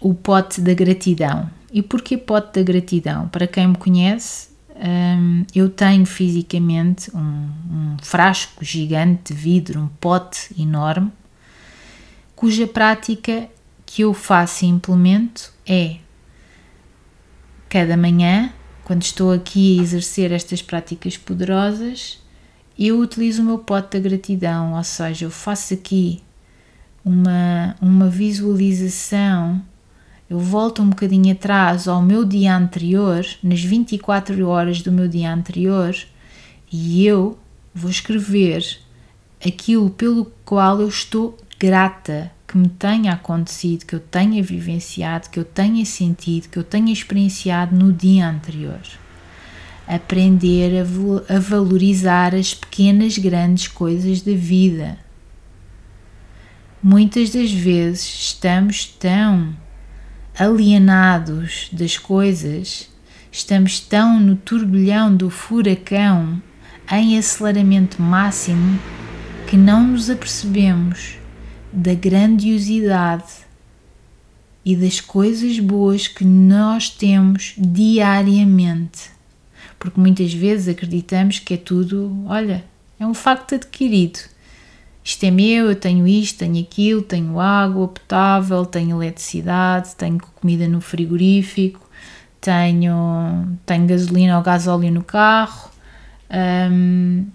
o 0.00 0.14
pote 0.14 0.60
da 0.60 0.72
gratidão. 0.72 1.50
E 1.70 1.82
porquê 1.82 2.16
pote 2.16 2.58
da 2.58 2.62
gratidão? 2.62 3.28
Para 3.28 3.46
quem 3.46 3.68
me 3.68 3.76
conhece, 3.76 4.48
hum, 4.74 5.44
eu 5.54 5.68
tenho 5.68 6.06
fisicamente 6.06 7.14
um, 7.14 7.20
um 7.20 7.96
frasco 8.00 8.64
gigante 8.64 9.34
de 9.34 9.38
vidro, 9.38 9.80
um 9.80 9.88
pote 10.00 10.54
enorme, 10.58 11.12
cuja 12.36 12.66
prática 12.66 13.48
que 13.86 14.02
eu 14.02 14.12
faço 14.12 14.64
e 14.64 14.68
implemento 14.68 15.52
é 15.66 15.96
cada 17.68 17.96
manhã, 17.96 18.52
quando 18.84 19.02
estou 19.02 19.32
aqui 19.32 19.78
a 19.78 19.82
exercer 19.82 20.30
estas 20.30 20.62
práticas 20.62 21.16
poderosas, 21.16 22.22
eu 22.78 23.00
utilizo 23.00 23.42
o 23.42 23.44
meu 23.44 23.58
pote 23.58 23.98
da 23.98 24.08
gratidão, 24.08 24.74
ou 24.74 24.84
seja, 24.84 25.24
eu 25.24 25.30
faço 25.30 25.74
aqui 25.74 26.22
uma, 27.04 27.74
uma 27.80 28.08
visualização, 28.08 29.62
eu 30.28 30.38
volto 30.38 30.82
um 30.82 30.90
bocadinho 30.90 31.32
atrás 31.32 31.88
ao 31.88 32.02
meu 32.02 32.24
dia 32.24 32.54
anterior, 32.54 33.24
nas 33.42 33.62
24 33.62 34.46
horas 34.46 34.82
do 34.82 34.92
meu 34.92 35.08
dia 35.08 35.32
anterior, 35.32 35.96
e 36.70 37.06
eu 37.06 37.38
vou 37.74 37.90
escrever 37.90 38.78
aquilo 39.44 39.88
pelo 39.90 40.26
qual 40.44 40.80
eu 40.80 40.88
estou 40.88 41.38
grata 41.58 42.30
que 42.46 42.56
me 42.56 42.68
tenha 42.68 43.12
acontecido, 43.12 43.84
que 43.84 43.94
eu 43.94 44.00
tenha 44.00 44.42
vivenciado, 44.42 45.28
que 45.30 45.38
eu 45.38 45.44
tenha 45.44 45.84
sentido, 45.84 46.48
que 46.48 46.58
eu 46.58 46.64
tenha 46.64 46.92
experienciado 46.92 47.74
no 47.74 47.92
dia 47.92 48.28
anterior. 48.28 48.80
Aprender 49.86 50.72
a, 50.80 51.34
a 51.34 51.38
valorizar 51.38 52.34
as 52.34 52.54
pequenas, 52.54 53.18
grandes 53.18 53.68
coisas 53.68 54.20
da 54.22 54.32
vida. 54.32 54.98
Muitas 56.82 57.30
das 57.30 57.50
vezes 57.50 58.04
estamos 58.04 58.86
tão 58.86 59.54
alienados 60.38 61.68
das 61.72 61.96
coisas, 61.96 62.88
estamos 63.32 63.80
tão 63.80 64.20
no 64.20 64.36
turbilhão 64.36 65.14
do 65.14 65.30
furacão, 65.30 66.40
em 66.90 67.18
aceleramento 67.18 68.00
máximo, 68.00 68.78
que 69.48 69.56
não 69.56 69.84
nos 69.84 70.10
apercebemos 70.10 71.18
da 71.72 71.94
grandiosidade 71.94 73.46
e 74.64 74.74
das 74.74 75.00
coisas 75.00 75.58
boas 75.58 76.08
que 76.08 76.24
nós 76.24 76.90
temos 76.90 77.54
diariamente. 77.56 79.10
Porque 79.78 80.00
muitas 80.00 80.32
vezes 80.32 80.68
acreditamos 80.68 81.38
que 81.38 81.54
é 81.54 81.56
tudo, 81.56 82.24
olha, 82.26 82.64
é 82.98 83.06
um 83.06 83.14
facto 83.14 83.54
adquirido. 83.54 84.18
Isto 85.04 85.24
é 85.24 85.30
meu, 85.30 85.66
eu 85.70 85.76
tenho 85.76 86.06
isto, 86.08 86.38
tenho 86.38 86.60
aquilo, 86.60 87.00
tenho 87.00 87.38
água 87.38 87.86
potável, 87.86 88.66
tenho 88.66 89.00
eletricidade, 89.00 89.94
tenho 89.94 90.18
comida 90.18 90.66
no 90.66 90.80
frigorífico, 90.80 91.88
tenho, 92.40 93.56
tenho 93.64 93.86
gasolina 93.86 94.36
ou 94.36 94.42
gasóleo 94.42 94.90
no 94.90 95.04
carro. 95.04 95.70
Um, 96.28 97.26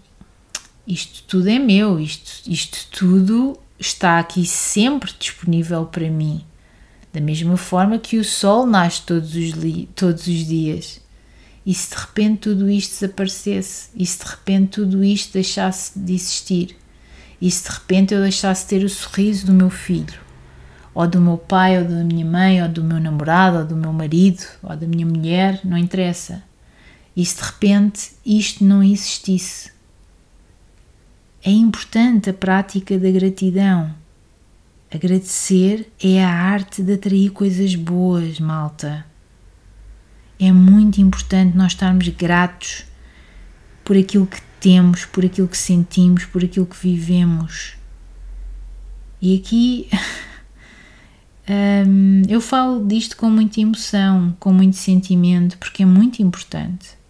isto 0.86 1.24
tudo 1.28 1.50
é 1.50 1.60
meu, 1.60 1.98
isto, 1.98 2.50
isto 2.50 2.88
tudo 2.92 3.58
está 3.82 4.20
aqui 4.20 4.46
sempre 4.46 5.12
disponível 5.18 5.86
para 5.86 6.10
mim. 6.10 6.46
Da 7.12 7.20
mesma 7.20 7.58
forma 7.58 7.98
que 7.98 8.18
o 8.18 8.24
sol 8.24 8.66
nasce 8.66 9.02
todos 9.02 9.36
os, 9.36 9.54
todos 9.96 10.28
os 10.28 10.48
dias. 10.48 11.02
E 11.66 11.74
se 11.74 11.90
de 11.90 11.96
repente 11.96 12.40
tudo 12.42 12.70
isto 12.70 13.00
desaparecesse? 13.00 13.90
E 13.96 14.06
se 14.06 14.20
de 14.20 14.32
repente 14.32 14.70
tudo 14.70 15.04
isto 15.04 15.34
deixasse 15.34 15.98
de 15.98 16.14
existir? 16.14 16.78
E 17.42 17.50
se 17.50 17.64
de 17.64 17.72
repente 17.72 18.14
eu 18.14 18.22
deixasse 18.22 18.64
de 18.64 18.70
ter 18.70 18.86
o 18.86 18.90
sorriso 18.90 19.48
do 19.48 19.54
meu 19.54 19.70
filho? 19.70 20.20
Ou 20.94 21.08
do 21.08 21.20
meu 21.20 21.38
pai, 21.38 21.80
ou 21.80 21.86
da 21.86 22.04
minha 22.04 22.26
mãe, 22.26 22.62
ou 22.62 22.70
do 22.70 22.84
meu 22.84 23.00
namorado, 23.00 23.60
ou 23.60 23.66
do 23.66 23.76
meu 23.76 23.92
marido, 23.92 24.44
ou 24.62 24.76
da 24.76 24.88
minha 24.88 25.06
mulher, 25.06 25.60
não 25.64 25.78
interessa. 25.78 26.44
E 27.16 27.26
se 27.26 27.38
de 27.38 27.44
repente 27.44 28.12
isto 28.26 28.64
não 28.64 28.84
existisse? 28.84 29.72
É 31.44 31.50
importante 31.50 32.30
a 32.30 32.34
prática 32.34 33.00
da 33.00 33.10
gratidão. 33.10 33.96
Agradecer 34.94 35.92
é 36.04 36.24
a 36.24 36.30
arte 36.30 36.84
de 36.84 36.94
atrair 36.94 37.32
coisas 37.32 37.74
boas, 37.76 38.40
malta. 38.40 39.06
É 40.40 40.52
muito 40.52 41.02
importante 41.02 41.58
nós 41.58 41.72
estarmos 41.72 42.08
gratos 42.10 42.86
por 43.84 43.98
aquilo 43.98 44.28
que 44.28 44.42
temos, 44.60 45.06
por 45.06 45.26
aquilo 45.26 45.48
que 45.48 45.58
sentimos, 45.58 46.26
por 46.26 46.44
aquilo 46.44 46.66
que 46.68 46.78
vivemos. 46.78 47.76
E 49.20 49.38
aqui 49.38 49.90
um, 51.88 52.22
eu 52.30 52.40
falo 52.40 52.86
disto 52.86 53.18
com 53.18 53.30
muita 53.30 53.62
emoção, 53.62 54.36
com 54.40 54.54
muito 54.54 54.78
sentimento, 54.78 55.58
porque 55.58 55.82
é 55.82 55.86
muito 55.88 56.22
importante. 56.22 57.01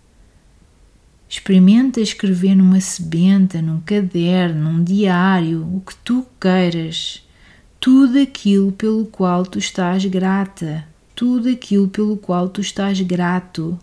Experimenta 1.31 2.01
escrever 2.01 2.55
numa 2.55 2.81
sebenta, 2.81 3.61
num 3.61 3.79
caderno, 3.79 4.69
num 4.69 4.83
diário, 4.83 5.61
o 5.73 5.79
que 5.79 5.95
tu 6.03 6.25
queiras. 6.37 7.25
Tudo 7.79 8.19
aquilo 8.19 8.73
pelo 8.73 9.05
qual 9.05 9.45
tu 9.45 9.57
estás 9.57 10.03
grata, 10.03 10.85
tudo 11.15 11.47
aquilo 11.47 11.87
pelo 11.87 12.17
qual 12.17 12.49
tu 12.49 12.59
estás 12.59 12.99
grato. 12.99 13.79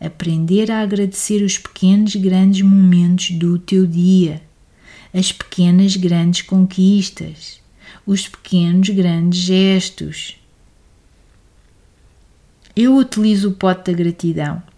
Aprender 0.00 0.70
a 0.70 0.80
agradecer 0.80 1.42
os 1.42 1.58
pequenos 1.58 2.16
grandes 2.16 2.62
momentos 2.62 3.32
do 3.32 3.58
teu 3.58 3.86
dia, 3.86 4.40
as 5.12 5.30
pequenas 5.30 5.94
grandes 5.94 6.40
conquistas, 6.40 7.60
os 8.06 8.26
pequenos 8.26 8.88
grandes 8.88 9.40
gestos. 9.40 10.38
Eu 12.74 12.96
utilizo 12.96 13.50
o 13.50 13.52
pote 13.52 13.92
da 13.92 13.98
gratidão 13.98 14.69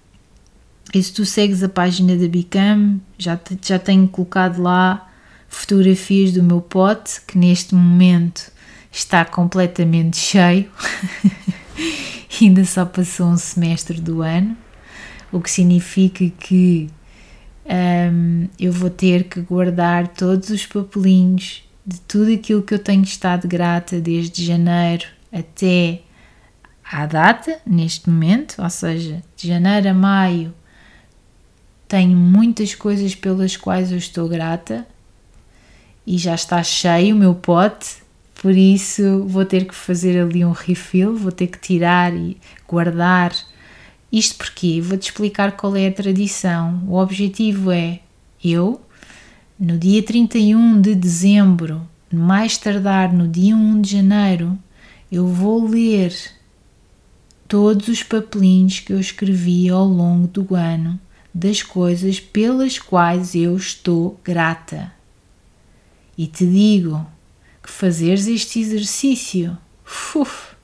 e 0.92 1.02
se 1.02 1.12
tu 1.12 1.24
segues 1.24 1.62
a 1.62 1.68
página 1.68 2.16
da 2.16 2.28
Bicam, 2.28 3.00
já, 3.16 3.38
já 3.62 3.78
tenho 3.78 4.06
colocado 4.08 4.60
lá 4.60 5.08
fotografias 5.48 6.32
do 6.32 6.42
meu 6.42 6.60
pote, 6.60 7.20
que 7.26 7.38
neste 7.38 7.74
momento 7.74 8.50
está 8.90 9.24
completamente 9.24 10.16
cheio. 10.16 10.70
Ainda 12.40 12.64
só 12.64 12.84
passou 12.84 13.28
um 13.28 13.36
semestre 13.36 14.00
do 14.00 14.20
ano, 14.20 14.56
o 15.30 15.40
que 15.40 15.50
significa 15.50 16.28
que 16.38 16.90
um, 17.64 18.48
eu 18.58 18.72
vou 18.72 18.90
ter 18.90 19.24
que 19.24 19.40
guardar 19.40 20.08
todos 20.08 20.50
os 20.50 20.66
papelinhos 20.66 21.62
de 21.86 22.00
tudo 22.00 22.32
aquilo 22.32 22.62
que 22.62 22.74
eu 22.74 22.78
tenho 22.78 23.02
estado 23.02 23.46
grata 23.46 24.00
desde 24.00 24.44
janeiro 24.44 25.06
até 25.32 26.02
à 26.84 27.06
data, 27.06 27.58
neste 27.64 28.10
momento, 28.10 28.60
ou 28.60 28.68
seja, 28.68 29.22
de 29.36 29.48
janeiro 29.48 29.88
a 29.88 29.94
maio 29.94 30.52
tenho 31.92 32.16
muitas 32.16 32.74
coisas 32.74 33.14
pelas 33.14 33.54
quais 33.54 33.92
eu 33.92 33.98
estou 33.98 34.26
grata 34.26 34.86
e 36.06 36.16
já 36.16 36.34
está 36.34 36.62
cheio 36.62 37.14
o 37.14 37.18
meu 37.18 37.34
pote, 37.34 37.96
por 38.40 38.56
isso 38.56 39.26
vou 39.26 39.44
ter 39.44 39.66
que 39.66 39.74
fazer 39.74 40.18
ali 40.18 40.42
um 40.42 40.52
refill, 40.52 41.14
vou 41.14 41.30
ter 41.30 41.48
que 41.48 41.58
tirar 41.58 42.14
e 42.14 42.38
guardar. 42.66 43.34
Isto 44.10 44.38
porque 44.38 44.80
vou-te 44.80 45.10
explicar 45.10 45.52
qual 45.52 45.76
é 45.76 45.86
a 45.86 45.92
tradição. 45.92 46.82
O 46.88 46.96
objetivo 46.96 47.70
é 47.70 48.00
eu, 48.42 48.80
no 49.60 49.76
dia 49.76 50.02
31 50.02 50.80
de 50.80 50.94
dezembro, 50.94 51.86
mais 52.10 52.56
tardar 52.56 53.12
no 53.12 53.28
dia 53.28 53.54
1 53.54 53.82
de 53.82 53.90
janeiro, 53.90 54.58
eu 55.10 55.26
vou 55.26 55.68
ler 55.68 56.14
todos 57.46 57.86
os 57.88 58.02
papelinhos 58.02 58.80
que 58.80 58.94
eu 58.94 58.98
escrevi 58.98 59.68
ao 59.68 59.84
longo 59.84 60.26
do 60.26 60.54
ano 60.54 60.98
das 61.34 61.62
coisas 61.62 62.20
pelas 62.20 62.78
quais 62.78 63.34
eu 63.34 63.56
estou 63.56 64.20
grata. 64.22 64.92
E 66.16 66.26
te 66.26 66.46
digo 66.46 67.06
que 67.62 67.70
fazeres 67.70 68.26
este 68.26 68.60
exercício 68.60 69.56
uf, 70.14 70.54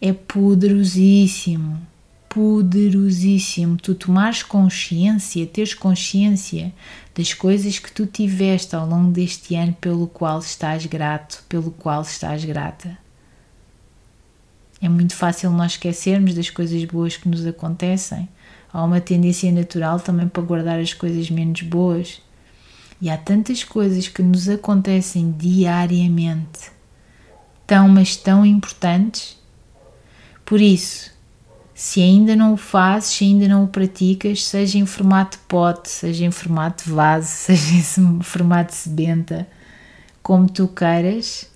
é 0.00 0.12
poderosíssimo, 0.12 1.80
poderosíssimo. 2.28 3.76
Tu 3.76 3.94
tomares 3.94 4.42
consciência, 4.42 5.46
teres 5.46 5.74
consciência 5.74 6.72
das 7.14 7.34
coisas 7.34 7.78
que 7.78 7.92
tu 7.92 8.06
tiveste 8.06 8.74
ao 8.76 8.88
longo 8.88 9.10
deste 9.10 9.54
ano 9.54 9.74
pelo 9.74 10.06
qual 10.06 10.38
estás 10.38 10.86
grato, 10.86 11.44
pelo 11.48 11.70
qual 11.70 12.02
estás 12.02 12.44
grata. 12.44 12.96
É 14.80 14.88
muito 14.88 15.14
fácil 15.14 15.50
nós 15.50 15.72
esquecermos 15.72 16.34
das 16.34 16.48
coisas 16.48 16.84
boas 16.84 17.16
que 17.16 17.28
nos 17.28 17.44
acontecem 17.44 18.28
há 18.72 18.84
uma 18.84 19.00
tendência 19.00 19.50
natural 19.50 20.00
também 20.00 20.28
para 20.28 20.42
guardar 20.42 20.78
as 20.78 20.92
coisas 20.92 21.30
menos 21.30 21.62
boas. 21.62 22.20
E 23.00 23.08
há 23.08 23.16
tantas 23.16 23.62
coisas 23.62 24.08
que 24.08 24.22
nos 24.22 24.48
acontecem 24.48 25.30
diariamente, 25.38 26.70
tão, 27.66 27.88
mas 27.88 28.16
tão 28.16 28.44
importantes. 28.44 29.38
Por 30.44 30.60
isso, 30.60 31.12
se 31.78 32.02
ainda 32.02 32.34
não 32.34 32.54
o 32.54 32.56
fazes, 32.56 33.10
se 33.10 33.24
ainda 33.24 33.46
não 33.46 33.62
o 33.62 33.68
praticas, 33.68 34.44
seja 34.44 34.78
em 34.78 34.84
formato 34.84 35.38
pote, 35.46 35.88
seja 35.88 36.24
em 36.24 36.30
formato 36.32 36.92
vaso, 36.92 37.28
seja 37.30 38.00
em 38.00 38.20
formato 38.20 38.74
sebenta, 38.74 39.46
como 40.20 40.48
tu 40.48 40.66
queiras, 40.66 41.48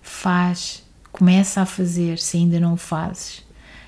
faz, 0.00 0.82
começa 1.12 1.60
a 1.60 1.66
fazer 1.66 2.18
se 2.18 2.38
ainda 2.38 2.58
não 2.58 2.72
o 2.72 2.78
fazes. 2.78 3.42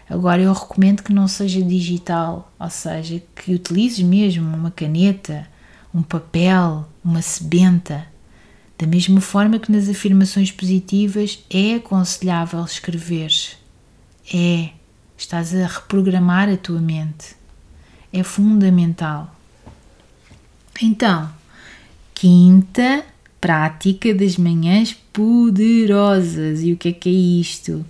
Agora 0.08 0.42
eu 0.42 0.52
recomendo 0.52 1.02
que 1.02 1.12
não 1.12 1.26
seja 1.26 1.62
digital, 1.62 2.52
ou 2.58 2.70
seja, 2.70 3.22
que 3.34 3.54
utilizes 3.54 4.00
mesmo 4.00 4.54
uma 4.54 4.70
caneta, 4.70 5.46
um 5.94 6.02
papel, 6.02 6.86
uma 7.04 7.22
sebenta. 7.22 8.06
Da 8.76 8.86
mesma 8.86 9.20
forma 9.20 9.58
que 9.58 9.72
nas 9.72 9.88
afirmações 9.88 10.50
positivas 10.50 11.42
é 11.48 11.76
aconselhável 11.76 12.62
escrever. 12.64 13.32
É, 14.32 14.70
estás 15.16 15.54
a 15.54 15.66
reprogramar 15.66 16.48
a 16.48 16.56
tua 16.56 16.80
mente. 16.80 17.36
É 18.12 18.22
fundamental. 18.22 19.34
Então, 20.82 21.30
quinta 22.14 23.04
prática 23.40 24.14
das 24.14 24.36
manhãs 24.36 24.92
poderosas. 25.12 26.62
E 26.62 26.72
o 26.72 26.76
que 26.76 26.88
é 26.88 26.92
que 26.92 27.08
é 27.08 27.12
isto? 27.12 27.84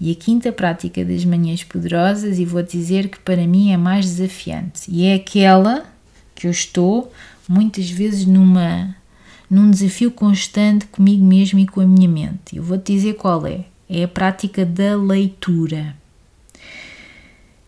E 0.00 0.10
a 0.10 0.14
quinta 0.14 0.50
prática 0.50 1.04
das 1.04 1.24
manhãs 1.26 1.62
poderosas, 1.62 2.38
e 2.38 2.44
vou 2.46 2.62
dizer 2.62 3.08
que 3.08 3.18
para 3.20 3.46
mim 3.46 3.70
é 3.70 3.76
mais 3.76 4.06
desafiante, 4.06 4.90
e 4.90 5.04
é 5.04 5.14
aquela 5.14 5.84
que 6.34 6.46
eu 6.46 6.50
estou 6.50 7.12
muitas 7.46 7.90
vezes 7.90 8.24
numa 8.24 8.96
num 9.50 9.68
desafio 9.68 10.12
constante 10.12 10.86
comigo 10.86 11.24
mesmo 11.24 11.58
e 11.58 11.66
com 11.66 11.80
a 11.80 11.86
minha 11.86 12.08
mente. 12.08 12.54
Eu 12.54 12.62
vou-te 12.62 12.92
dizer 12.92 13.14
qual 13.14 13.44
é. 13.44 13.64
É 13.88 14.04
a 14.04 14.08
prática 14.08 14.64
da 14.64 14.96
leitura. 14.96 15.96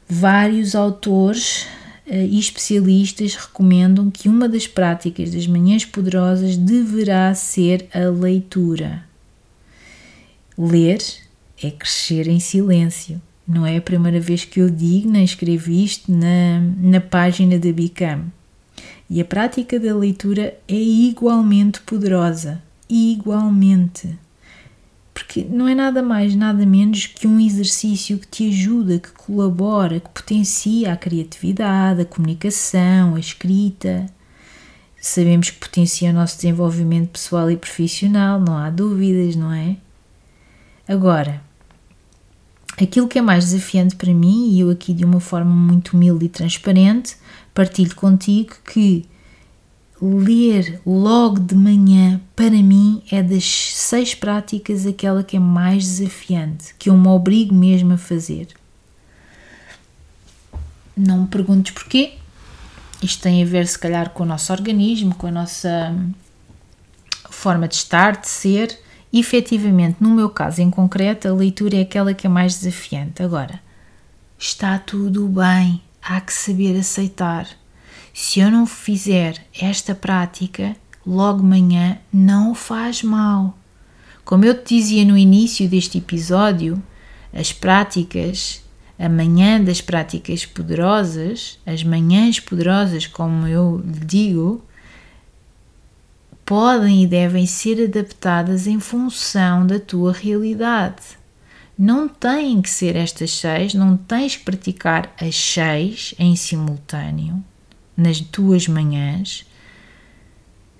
Vários 0.08 0.76
autores 0.76 1.66
uh, 2.06 2.14
e 2.14 2.38
especialistas 2.38 3.34
recomendam 3.34 4.08
que 4.08 4.28
uma 4.28 4.48
das 4.48 4.68
práticas 4.68 5.32
das 5.32 5.48
manhãs 5.48 5.84
poderosas 5.84 6.56
deverá 6.56 7.34
ser 7.34 7.88
a 7.92 8.08
leitura. 8.08 9.02
Ler 10.56 11.00
é 11.66 11.70
crescer 11.70 12.28
em 12.28 12.40
silêncio. 12.40 13.20
Não 13.46 13.66
é 13.66 13.76
a 13.76 13.82
primeira 13.82 14.20
vez 14.20 14.44
que 14.44 14.60
eu 14.60 14.70
digo, 14.70 15.10
nem 15.10 15.24
escrevo 15.24 15.70
isto 15.70 16.10
na, 16.10 16.60
na 16.78 17.00
página 17.00 17.58
da 17.58 17.72
Bicam. 17.72 18.24
E 19.10 19.20
a 19.20 19.24
prática 19.24 19.78
da 19.78 19.94
leitura 19.94 20.56
é 20.66 20.74
igualmente 20.74 21.80
poderosa. 21.80 22.62
Igualmente. 22.88 24.18
Porque 25.12 25.44
não 25.44 25.68
é 25.68 25.74
nada 25.74 26.02
mais, 26.02 26.34
nada 26.34 26.64
menos 26.64 27.06
que 27.06 27.26
um 27.26 27.38
exercício 27.38 28.18
que 28.18 28.26
te 28.26 28.48
ajuda, 28.48 28.98
que 28.98 29.12
colabora, 29.12 30.00
que 30.00 30.08
potencia 30.08 30.92
a 30.92 30.96
criatividade, 30.96 32.00
a 32.00 32.06
comunicação, 32.06 33.14
a 33.14 33.20
escrita. 33.20 34.06
Sabemos 34.98 35.50
que 35.50 35.58
potencia 35.58 36.10
o 36.10 36.14
nosso 36.14 36.36
desenvolvimento 36.36 37.10
pessoal 37.10 37.50
e 37.50 37.56
profissional, 37.56 38.40
não 38.40 38.56
há 38.56 38.70
dúvidas, 38.70 39.36
não 39.36 39.52
é? 39.52 39.76
Agora, 40.88 41.42
aquilo 42.80 43.08
que 43.08 43.18
é 43.18 43.22
mais 43.22 43.44
desafiante 43.46 43.96
para 43.96 44.12
mim, 44.12 44.50
e 44.50 44.60
eu 44.60 44.70
aqui 44.70 44.92
de 44.92 45.04
uma 45.04 45.20
forma 45.20 45.54
muito 45.54 45.94
humilde 45.94 46.26
e 46.26 46.28
transparente, 46.28 47.16
partilho 47.54 47.94
contigo 47.94 48.54
que 48.64 49.06
ler 50.00 50.80
logo 50.84 51.38
de 51.38 51.54
manhã, 51.54 52.20
para 52.34 52.50
mim, 52.50 53.02
é 53.10 53.22
das 53.22 53.44
seis 53.44 54.14
práticas 54.14 54.84
aquela 54.84 55.22
que 55.22 55.36
é 55.36 55.40
mais 55.40 55.84
desafiante, 55.84 56.74
que 56.78 56.90
eu 56.90 56.96
me 56.96 57.06
obrigo 57.08 57.54
mesmo 57.54 57.92
a 57.92 57.98
fazer. 57.98 58.48
Não 60.96 61.22
me 61.22 61.28
perguntes 61.28 61.72
porquê. 61.72 62.14
Isto 63.00 63.22
tem 63.22 63.42
a 63.42 63.46
ver, 63.46 63.66
se 63.66 63.78
calhar, 63.78 64.10
com 64.10 64.24
o 64.24 64.26
nosso 64.26 64.52
organismo, 64.52 65.14
com 65.14 65.28
a 65.28 65.30
nossa 65.30 65.94
forma 67.30 67.66
de 67.66 67.76
estar, 67.76 68.20
de 68.20 68.28
ser. 68.28 68.78
Efetivamente, 69.12 69.96
no 70.00 70.10
meu 70.10 70.30
caso 70.30 70.62
em 70.62 70.70
concreto, 70.70 71.28
a 71.28 71.34
leitura 71.34 71.76
é 71.76 71.82
aquela 71.82 72.14
que 72.14 72.26
é 72.26 72.30
mais 72.30 72.58
desafiante. 72.58 73.22
Agora, 73.22 73.60
está 74.38 74.78
tudo 74.78 75.28
bem, 75.28 75.82
há 76.02 76.20
que 76.20 76.32
saber 76.32 76.78
aceitar 76.78 77.46
se 78.12 78.40
eu 78.40 78.50
não 78.50 78.66
fizer 78.66 79.42
esta 79.58 79.94
prática, 79.94 80.76
logo 81.06 81.42
manhã 81.42 81.98
não 82.12 82.54
faz 82.54 83.02
mal. 83.02 83.56
Como 84.24 84.44
eu 84.44 84.54
te 84.54 84.76
dizia 84.76 85.04
no 85.04 85.16
início 85.16 85.68
deste 85.68 85.98
episódio, 85.98 86.80
as 87.32 87.52
práticas, 87.52 88.62
a 88.98 89.08
manhã 89.08 89.62
das 89.62 89.80
práticas 89.80 90.44
poderosas, 90.44 91.58
as 91.64 91.82
manhãs 91.82 92.38
poderosas, 92.38 93.06
como 93.06 93.46
eu 93.48 93.78
lhe 93.78 94.04
digo, 94.04 94.62
podem 96.44 97.02
e 97.02 97.06
devem 97.06 97.46
ser 97.46 97.84
adaptadas 97.84 98.66
em 98.66 98.78
função 98.80 99.66
da 99.66 99.78
tua 99.78 100.12
realidade. 100.12 101.02
Não 101.78 102.08
têm 102.08 102.60
que 102.60 102.70
ser 102.70 102.96
estas 102.96 103.30
seis, 103.32 103.74
não 103.74 103.96
tens 103.96 104.36
que 104.36 104.44
praticar 104.44 105.12
as 105.20 105.34
seis 105.34 106.14
em 106.18 106.36
simultâneo 106.36 107.42
nas 107.96 108.20
tuas 108.20 108.66
manhãs, 108.68 109.44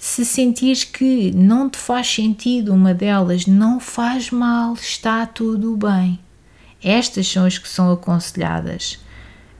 se 0.04 0.24
sentires 0.24 0.82
que 0.82 1.30
não 1.30 1.70
te 1.70 1.78
faz 1.78 2.08
sentido 2.08 2.74
uma 2.74 2.92
delas, 2.92 3.46
não 3.46 3.78
faz 3.78 4.32
mal, 4.32 4.74
está 4.74 5.24
tudo 5.24 5.76
bem. 5.76 6.18
Estas 6.82 7.28
são 7.28 7.46
as 7.46 7.56
que 7.56 7.68
são 7.68 7.92
aconselhadas. 7.92 8.98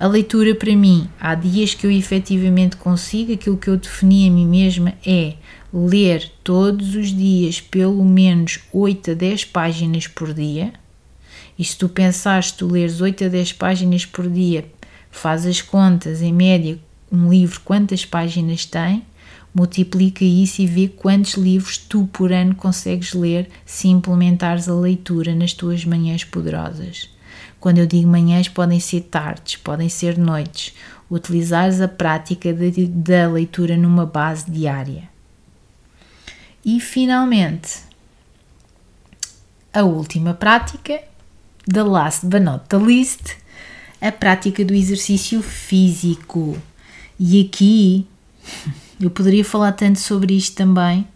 A 0.01 0.07
leitura 0.09 0.53
para 0.53 0.75
mim, 0.75 1.09
há 1.21 1.37
dias 1.37 1.75
que 1.75 1.87
eu 1.87 1.93
efetivamente 1.93 2.77
consigo, 2.77 3.33
aquilo 3.33 3.57
que 3.57 3.69
eu 3.69 3.77
defini 3.77 4.29
a 4.29 4.33
mim 4.33 4.45
mesma 4.45 4.95
é 5.07 5.37
ler 5.73 6.31
todos 6.45 6.95
os 6.95 7.09
dias 7.09 7.61
pelo 7.61 8.05
menos 8.05 8.61
8 8.73 9.13
a 9.13 9.15
10 9.15 9.47
páginas 9.47 10.07
por 10.07 10.35
dia. 10.35 10.73
E 11.59 11.65
se 11.65 11.77
tu 11.77 11.89
pensares 11.89 12.51
tu 12.51 12.67
leres 12.67 13.01
8 13.01 13.25
a 13.25 13.29
10 13.29 13.55
páginas 13.55 14.05
por 14.05 14.29
dia, 14.29 14.67
faz 15.11 15.47
as 15.47 15.63
contas, 15.63 16.21
em 16.21 16.33
média, 16.33 16.79
um 17.11 17.31
livro 17.31 17.61
quantas 17.65 18.05
páginas 18.05 18.67
tem, 18.67 19.03
multiplica 19.55 20.25
isso 20.25 20.63
e 20.63 20.67
vê 20.67 20.89
quantos 20.89 21.35
livros 21.35 21.77
tu 21.77 22.07
por 22.07 22.33
ano 22.33 22.55
consegues 22.55 23.13
ler 23.13 23.49
se 23.65 23.89
implementares 23.89 24.69
a 24.69 24.75
leitura 24.75 25.35
nas 25.35 25.53
tuas 25.53 25.85
manhãs 25.85 26.25
poderosas. 26.25 27.11
Quando 27.61 27.79
eu 27.79 27.87
digo 27.87 28.09
manhãs, 28.09 28.49
podem 28.49 28.81
ser 28.81 29.03
tardes, 29.03 29.57
podem 29.57 29.89
ser 29.89 30.19
noites. 30.19 30.75
Utilizares 31.09 31.81
a 31.81 31.87
prática 31.87 32.53
da 32.53 33.29
leitura 33.29 33.77
numa 33.77 34.05
base 34.05 34.51
diária. 34.51 35.12
E 36.65 36.79
finalmente, 36.79 37.81
a 39.73 39.83
última 39.83 40.35
prática, 40.35 41.03
the 41.67 41.83
last 41.83 42.27
but 42.27 42.41
not 42.41 42.67
the 42.69 42.77
least, 42.77 43.37
a 44.01 44.13
prática 44.13 44.65
do 44.65 44.75
exercício 44.75 45.43
físico. 45.43 46.57
E 47.19 47.41
aqui 47.41 48.07
eu 49.01 49.11
poderia 49.11 49.45
falar 49.45 49.73
tanto 49.73 49.99
sobre 49.99 50.37
isto 50.37 50.57
também. 50.57 51.07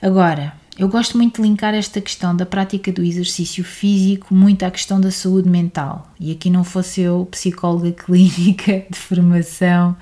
Agora, 0.00 0.54
eu 0.76 0.88
gosto 0.88 1.16
muito 1.16 1.36
de 1.36 1.48
linkar 1.48 1.72
esta 1.72 2.00
questão 2.00 2.34
da 2.34 2.44
prática 2.44 2.90
do 2.90 3.04
exercício 3.04 3.62
físico 3.62 4.34
muito 4.34 4.64
à 4.64 4.70
questão 4.70 5.00
da 5.00 5.10
saúde 5.10 5.48
mental. 5.48 6.12
E 6.18 6.32
aqui 6.32 6.50
não 6.50 6.64
fosse 6.64 7.00
eu 7.00 7.28
psicóloga 7.30 7.92
clínica 8.04 8.84
de 8.90 8.98
formação 8.98 9.96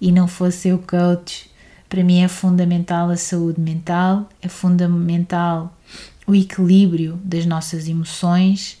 e 0.00 0.10
não 0.10 0.26
fosse 0.26 0.68
eu 0.68 0.78
coach, 0.78 1.50
para 1.88 2.04
mim 2.04 2.22
é 2.22 2.28
fundamental 2.28 3.10
a 3.10 3.16
saúde 3.16 3.60
mental, 3.60 4.28
é 4.42 4.48
fundamental 4.48 5.74
o 6.26 6.34
equilíbrio 6.34 7.18
das 7.24 7.46
nossas 7.46 7.88
emoções. 7.88 8.78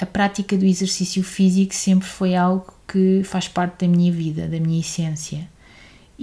a 0.00 0.06
prática 0.06 0.56
do 0.56 0.66
exercício 0.66 1.22
físico 1.22 1.74
sempre 1.74 2.06
foi 2.06 2.36
algo 2.36 2.72
que 2.86 3.22
faz 3.24 3.48
parte 3.48 3.86
da 3.86 3.88
minha 3.88 4.12
vida, 4.12 4.46
da 4.46 4.60
minha 4.60 4.80
essência. 4.80 5.48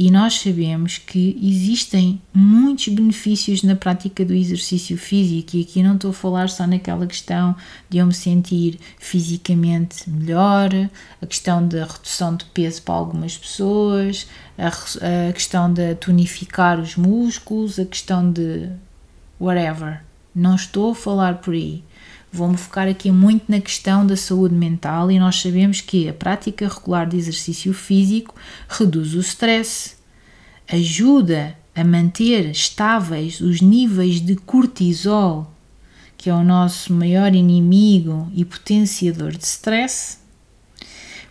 E 0.02 0.10
nós 0.10 0.36
sabemos 0.36 0.97
que 0.97 1.38
existem 1.43 2.22
muitos 2.34 2.88
benefícios 2.88 3.64
na 3.64 3.76
prática 3.76 4.24
do 4.24 4.34
exercício 4.34 4.97
físico, 4.97 5.58
e 5.58 5.62
aqui 5.62 5.84
não 5.84 5.95
estou 5.95 6.12
a 6.12 6.14
falar 6.14 6.47
só 6.47 6.66
naquela 6.66 7.06
questão 7.06 7.54
de 7.89 7.97
eu 7.97 8.06
me 8.06 8.14
sentir 8.14 8.80
fisicamente 8.97 10.10
melhor, 10.10 10.70
a 11.22 11.26
questão 11.26 11.68
da 11.68 11.84
redução 11.84 12.34
de 12.34 12.45
peso 12.45 12.82
para 12.84 12.95
algumas 12.95 13.38
pessoas, 13.38 14.26
a, 14.58 14.70
a 14.70 15.34
questão 15.34 15.74
de 15.74 15.93
tonificar 15.95 16.80
os 16.80 16.95
músculos, 16.95 17.78
a 17.78 17.84
questão 17.84 18.32
de 18.32 18.70
whatever. 19.38 20.02
Não 20.34 20.56
estou 20.56 20.93
a 20.93 20.95
falar 20.95 21.39
por 21.39 21.54
aí. 21.54 21.84
Vou-me 22.32 22.58
focar 22.58 22.88
aqui 22.88 23.12
muito 23.12 23.46
na 23.52 23.60
questão 23.60 24.06
da 24.06 24.16
saúde 24.16 24.54
mental 24.54 25.10
e 25.10 25.18
nós 25.18 25.42
sabemos 25.42 25.82
que 25.82 26.08
a 26.08 26.14
prática 26.14 26.68
regular 26.68 27.08
de 27.08 27.18
exercício 27.18 27.74
físico 27.74 28.36
reduz 28.68 29.16
o 29.16 29.20
stress, 29.20 29.96
ajuda 30.72 31.58
a 31.76 31.84
manter 31.84 32.52
estáveis 32.52 33.42
os 33.42 33.62
níveis 33.62 34.22
de 34.22 34.36
cortisol, 34.36 35.52
que 36.16 36.30
é 36.30 36.34
o 36.34 36.44
nosso 36.44 36.94
maior 36.94 37.34
inimigo 37.34 38.32
e 38.36 38.46
potenciador 38.46 39.32
de 39.32 39.46
stress. 39.46 40.20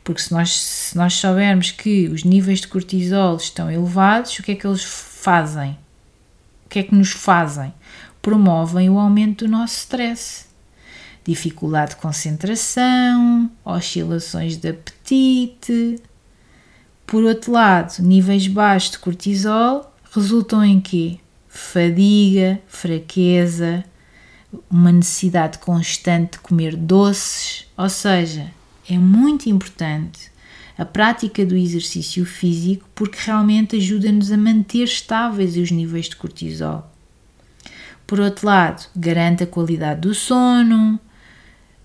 Porque 0.03 0.21
se 0.21 0.33
nós, 0.33 0.53
se 0.53 0.97
nós 0.97 1.15
soubermos 1.15 1.71
que 1.71 2.09
os 2.09 2.25
níveis 2.25 2.61
de 2.61 2.67
cortisol 2.67 3.37
estão 3.37 3.71
elevados, 3.71 4.37
o 4.37 4.43
que 4.43 4.51
é 4.51 4.55
que 4.57 4.67
eles 4.67 4.83
fazem? 4.83 5.79
O 6.67 6.69
que 6.71 6.81
é 6.81 6.83
que 6.83 6.95
nos 6.95 7.13
fazem? 7.13 7.73
Promovem 8.21 8.91
o 8.91 8.99
aumento 8.99 9.45
do 9.45 9.51
nosso 9.51 9.77
stress 9.77 10.48
dificuldade 11.29 11.91
de 11.91 11.97
concentração, 11.97 13.51
oscilações 13.63 14.57
de 14.57 14.71
apetite. 14.71 16.01
Por 17.07 17.23
outro 17.23 17.53
lado, 17.53 18.03
níveis 18.03 18.47
baixos 18.47 18.93
de 18.93 18.99
cortisol 18.99 19.95
resultam 20.11 20.65
em 20.65 20.81
quê? 20.81 21.19
Fadiga, 21.47 22.61
fraqueza, 22.67 23.85
uma 24.71 24.91
necessidade 24.91 25.59
constante 25.59 26.33
de 26.33 26.39
comer 26.39 26.75
doces, 26.75 27.67
ou 27.77 27.91
seja, 27.91 28.51
é 28.89 28.97
muito 28.97 29.51
importante 29.51 30.31
a 30.79 30.85
prática 30.85 31.45
do 31.45 31.57
exercício 31.57 32.25
físico 32.25 32.89
porque 32.95 33.19
realmente 33.21 33.77
ajuda-nos 33.77 34.33
a 34.33 34.37
manter 34.37 34.85
estáveis 34.85 35.57
os 35.57 35.71
níveis 35.71 36.07
de 36.07 36.17
cortisol. 36.17 36.91
Por 38.07 38.19
outro 38.21 38.47
lado, 38.47 38.87
garante 38.97 39.43
a 39.43 39.47
qualidade 39.47 40.01
do 40.03 40.15
sono, 40.15 40.99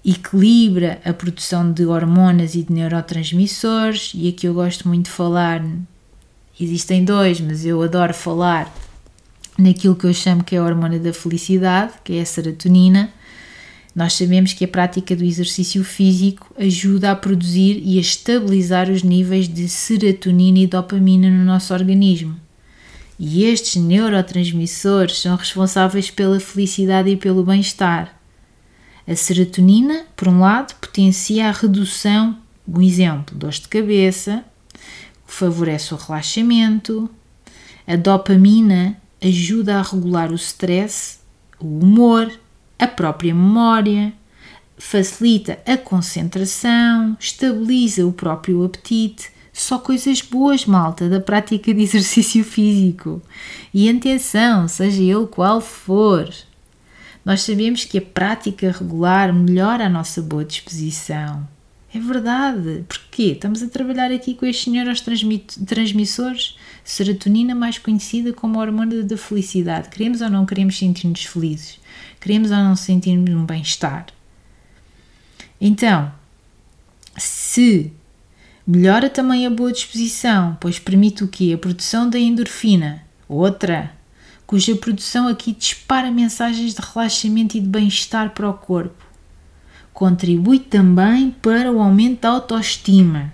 equilibra 0.06 1.00
a 1.06 1.14
produção 1.14 1.72
de 1.72 1.86
hormonas 1.86 2.56
e 2.56 2.64
de 2.64 2.74
neurotransmissores, 2.74 4.12
e 4.14 4.28
aqui 4.28 4.48
eu 4.48 4.54
gosto 4.54 4.88
muito 4.88 5.06
de 5.06 5.12
falar, 5.12 5.64
existem 6.60 7.06
dois, 7.06 7.40
mas 7.40 7.66
eu 7.66 7.82
adoro 7.82 8.14
falar 8.14 8.74
naquilo 9.58 9.96
que 9.96 10.06
eu 10.06 10.14
chamo 10.14 10.44
que 10.44 10.56
é 10.56 10.60
a 10.60 10.64
hormona 10.64 11.00
da 11.00 11.14
felicidade, 11.14 11.94
que 12.04 12.18
é 12.18 12.22
a 12.22 12.26
serotonina. 12.26 13.12
Nós 13.96 14.14
sabemos 14.14 14.54
que 14.54 14.66
a 14.66 14.68
prática 14.68 15.16
do 15.16 15.24
exercício 15.24 15.84
físico 15.84 16.52
ajuda 16.58 17.12
a 17.12 17.16
produzir 17.16 17.82
e 17.86 17.98
a 17.98 18.02
estabilizar 18.02 18.90
os 18.90 19.04
níveis 19.04 19.48
de 19.48 19.70
serotonina 19.70 20.60
e 20.60 20.68
dopamina 20.68 21.30
no 21.30 21.46
nosso 21.46 21.74
organismo. 21.74 22.36
E 23.20 23.46
estes 23.46 23.82
neurotransmissores 23.82 25.20
são 25.20 25.36
responsáveis 25.36 26.10
pela 26.10 26.40
felicidade 26.40 27.10
e 27.12 27.16
pelo 27.16 27.44
bem-estar. 27.44 28.23
A 29.06 29.16
serotonina, 29.16 30.06
por 30.16 30.30
um 30.30 30.40
lado, 30.40 30.76
potencia 30.76 31.50
a 31.50 31.52
redução, 31.52 32.38
um 32.68 32.82
exemplo, 32.82 33.38
dores 33.38 33.60
de 33.60 33.68
cabeça, 33.68 34.46
favorece 35.26 35.94
o 35.94 35.98
relaxamento. 35.98 37.10
A 37.86 37.98
dopamina 37.98 38.98
ajuda 39.22 39.80
a 39.80 39.82
regular 39.82 40.32
o 40.32 40.36
stress, 40.36 41.20
o 41.60 41.80
humor, 41.80 42.32
a 42.80 42.88
própria 42.88 43.34
memória, 43.34 44.14
facilita 44.78 45.60
a 45.66 45.78
concentração, 45.78 47.18
estabiliza 47.20 48.06
o 48.06 48.14
próprio 48.14 48.64
apetite. 48.64 49.32
Só 49.52 49.78
coisas 49.78 50.22
boas, 50.22 50.66
malta, 50.66 51.08
da 51.10 51.20
prática 51.20 51.74
de 51.74 51.82
exercício 51.84 52.44
físico. 52.44 53.22
E 53.74 53.90
atenção, 53.90 54.68
seja 54.68 55.02
ele 55.02 55.28
qual 55.28 55.62
for. 55.62 56.30
Nós 57.26 57.42
sabemos 57.42 57.86
que 57.86 57.98
a 57.98 58.02
prática 58.02 58.72
regular 58.72 59.34
melhora 59.34 59.86
a 59.86 59.90
nossa 59.90 60.22
boa 60.22 60.44
disposição. 60.44 61.48
É 61.94 62.00
verdade. 62.00 62.84
Porquê? 62.88 63.34
Estamos 63.34 63.62
a 63.62 63.68
trabalhar 63.68 64.12
aqui 64.12 64.34
com 64.34 64.46
estes 64.46 64.68
neurotransmissores. 64.74 66.58
Serotonina, 66.84 67.54
mais 67.54 67.78
conhecida 67.78 68.34
como 68.34 68.60
a 68.60 68.62
hormona 68.64 69.04
da 69.04 69.16
felicidade. 69.16 69.90
Queremos 69.90 70.20
ou 70.20 70.30
não 70.30 70.46
queremos 70.46 70.78
sentir-nos 70.78 71.24
felizes? 71.24 71.80
Queremos 72.20 72.52
ou 72.52 72.58
não 72.58 72.76
sentirmos 72.76 73.30
um 73.30 73.46
bem-estar? 73.46 74.08
Então, 75.62 76.12
se 77.16 77.94
melhora 78.66 79.10
também 79.10 79.46
a 79.46 79.50
boa 79.50 79.72
disposição, 79.72 80.58
pois 80.60 80.80
permite 80.80 81.24
o 81.24 81.28
quê? 81.28 81.54
A 81.54 81.58
produção 81.58 82.10
da 82.10 82.20
endorfina. 82.20 83.04
Outra 83.30 83.92
cuja 84.54 84.76
produção 84.76 85.28
aqui 85.28 85.52
dispara 85.52 86.12
mensagens 86.12 86.76
de 86.76 86.80
relaxamento 86.80 87.58
e 87.58 87.60
de 87.60 87.66
bem-estar 87.66 88.36
para 88.36 88.48
o 88.48 88.54
corpo. 88.54 89.04
Contribui 89.92 90.60
também 90.60 91.32
para 91.42 91.72
o 91.72 91.82
aumento 91.82 92.22
da 92.22 92.30
autoestima. 92.30 93.34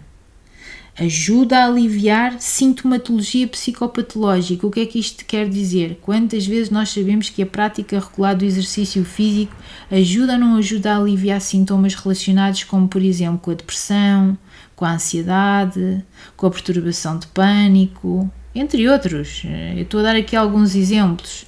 Ajuda 0.97 1.57
a 1.57 1.65
aliviar 1.65 2.39
sintomatologia 2.39 3.45
psicopatológica. 3.49 4.65
O 4.65 4.71
que 4.71 4.79
é 4.79 4.85
que 4.85 4.97
isto 4.97 5.25
quer 5.25 5.49
dizer? 5.49 5.99
Quantas 6.01 6.47
vezes 6.47 6.69
nós 6.69 6.87
sabemos 6.87 7.29
que 7.29 7.43
a 7.43 7.45
prática 7.45 7.99
regular 7.99 8.33
do 8.33 8.45
exercício 8.45 9.03
físico 9.03 9.53
ajuda 9.91 10.33
ou 10.35 10.39
não 10.39 10.55
ajuda 10.55 10.93
a 10.93 10.99
aliviar 10.99 11.41
sintomas 11.41 11.95
relacionados, 11.95 12.63
como 12.63 12.87
por 12.87 13.01
exemplo 13.01 13.39
com 13.39 13.51
a 13.51 13.55
depressão, 13.55 14.37
com 14.73 14.85
a 14.85 14.93
ansiedade, 14.93 16.01
com 16.37 16.47
a 16.47 16.49
perturbação 16.49 17.19
de 17.19 17.27
pânico, 17.27 18.31
entre 18.53 18.87
outros. 18.89 19.43
Eu 19.75 19.83
estou 19.83 19.99
a 19.99 20.03
dar 20.03 20.15
aqui 20.15 20.35
alguns 20.35 20.75
exemplos. 20.75 21.45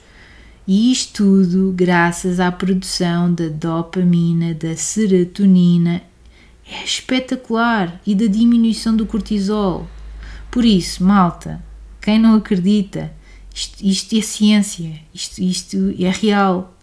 E 0.68 0.92
isto 0.92 1.24
tudo 1.24 1.74
graças 1.76 2.40
à 2.40 2.52
produção 2.52 3.34
da 3.34 3.48
dopamina, 3.48 4.54
da 4.54 4.76
serotonina. 4.76 6.02
É 6.70 6.84
espetacular! 6.84 8.00
E 8.06 8.16
da 8.16 8.28
diminuição 8.28 8.96
do 8.96 9.06
cortisol. 9.06 9.88
Por 10.50 10.64
isso, 10.64 11.04
malta, 11.04 11.64
quem 12.02 12.20
não 12.20 12.36
acredita, 12.36 13.12
isto, 13.54 13.86
isto 13.86 14.18
é 14.18 14.22
ciência, 14.22 14.94
isto, 15.14 15.42
isto 15.42 15.96
é 16.00 16.10
real. 16.10 16.78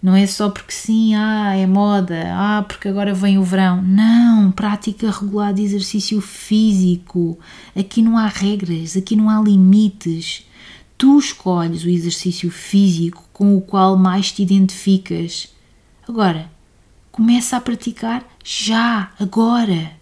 Não 0.00 0.14
é 0.14 0.26
só 0.26 0.48
porque 0.48 0.72
sim, 0.72 1.14
ah, 1.16 1.56
é 1.56 1.66
moda, 1.66 2.22
ah, 2.32 2.62
porque 2.62 2.86
agora 2.86 3.12
vem 3.12 3.36
o 3.36 3.42
verão. 3.42 3.82
Não, 3.82 4.52
prática 4.52 5.10
regular 5.10 5.52
de 5.52 5.62
exercício 5.62 6.20
físico. 6.20 7.36
Aqui 7.76 8.00
não 8.00 8.16
há 8.16 8.28
regras, 8.28 8.96
aqui 8.96 9.16
não 9.16 9.28
há 9.28 9.40
limites. 9.42 10.46
Tu 10.96 11.18
escolhes 11.18 11.82
o 11.82 11.88
exercício 11.88 12.50
físico 12.50 13.24
com 13.32 13.56
o 13.56 13.60
qual 13.60 13.96
mais 13.96 14.30
te 14.30 14.42
identificas. 14.42 15.48
Agora, 16.08 16.50
começa 17.10 17.56
a 17.56 17.60
praticar 17.60 18.24
já, 18.44 19.10
agora. 19.18 19.92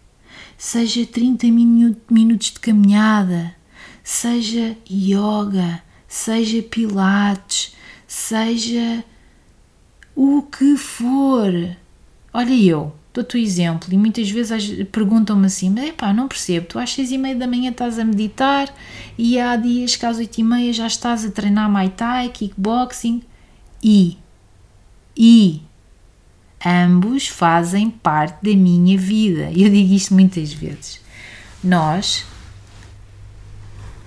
Seja 0.58 1.04
30 1.06 1.46
minutos 1.48 2.50
de 2.50 2.60
caminhada, 2.60 3.54
seja 4.02 4.76
yoga, 4.90 5.82
seja 6.08 6.62
pilates, 6.62 7.74
seja 8.06 9.04
o 10.16 10.42
que 10.42 10.76
for. 10.78 11.52
Olha 12.32 12.54
eu, 12.54 12.92
dou-te 13.12 13.36
o 13.36 13.38
exemplo 13.38 13.92
e 13.92 13.96
muitas 13.98 14.30
vezes 14.30 14.84
perguntam-me 14.86 15.46
assim, 15.46 15.70
mas 15.70 15.90
epá, 15.90 16.12
não 16.12 16.26
percebo, 16.26 16.66
tu 16.66 16.78
às 16.78 16.92
seis 16.92 17.12
e 17.12 17.18
meia 17.18 17.36
da 17.36 17.46
manhã 17.46 17.70
estás 17.70 17.98
a 17.98 18.04
meditar 18.04 18.74
e 19.16 19.38
há 19.38 19.54
dias 19.56 19.94
que 19.94 20.06
às 20.06 20.16
oito 20.16 20.38
e 20.38 20.42
meia 20.42 20.72
já 20.72 20.86
estás 20.86 21.24
a 21.24 21.30
treinar 21.30 21.70
Muay 21.70 21.90
Thai, 21.90 22.30
kickboxing 22.30 23.22
e, 23.82 24.16
e 25.16 25.62
ambos 26.64 27.28
fazem 27.28 27.90
parte 27.90 28.42
da 28.42 28.56
minha 28.56 28.98
vida. 28.98 29.50
Eu 29.52 29.70
digo 29.70 29.94
isto 29.94 30.14
muitas 30.14 30.52
vezes. 30.52 31.00
Nós 31.62 32.24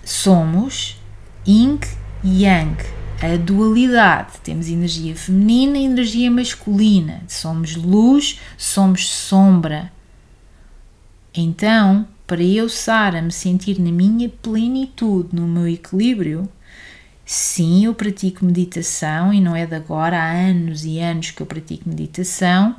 somos 0.03 0.97
Yin 1.45 1.79
Yang 2.23 2.98
a 3.21 3.35
dualidade. 3.35 4.39
Temos 4.43 4.69
energia 4.69 5.15
feminina 5.15 5.77
e 5.77 5.85
energia 5.85 6.31
masculina. 6.31 7.21
Somos 7.27 7.75
luz, 7.75 8.39
somos 8.57 9.07
sombra. 9.07 9.91
Então, 11.33 12.07
para 12.25 12.41
eu, 12.41 12.69
Sara, 12.69 13.21
me 13.21 13.31
sentir 13.31 13.79
na 13.79 13.91
minha 13.91 14.29
plenitude, 14.29 15.35
no 15.35 15.47
meu 15.47 15.67
equilíbrio, 15.67 16.49
sim, 17.25 17.85
eu 17.85 17.93
pratico 17.93 18.45
meditação 18.45 19.33
e 19.33 19.41
não 19.41 19.55
é 19.55 19.65
de 19.65 19.75
agora, 19.75 20.17
há 20.17 20.31
anos 20.31 20.85
e 20.85 20.99
anos 20.99 21.31
que 21.31 21.41
eu 21.41 21.45
pratico 21.45 21.89
meditação. 21.89 22.75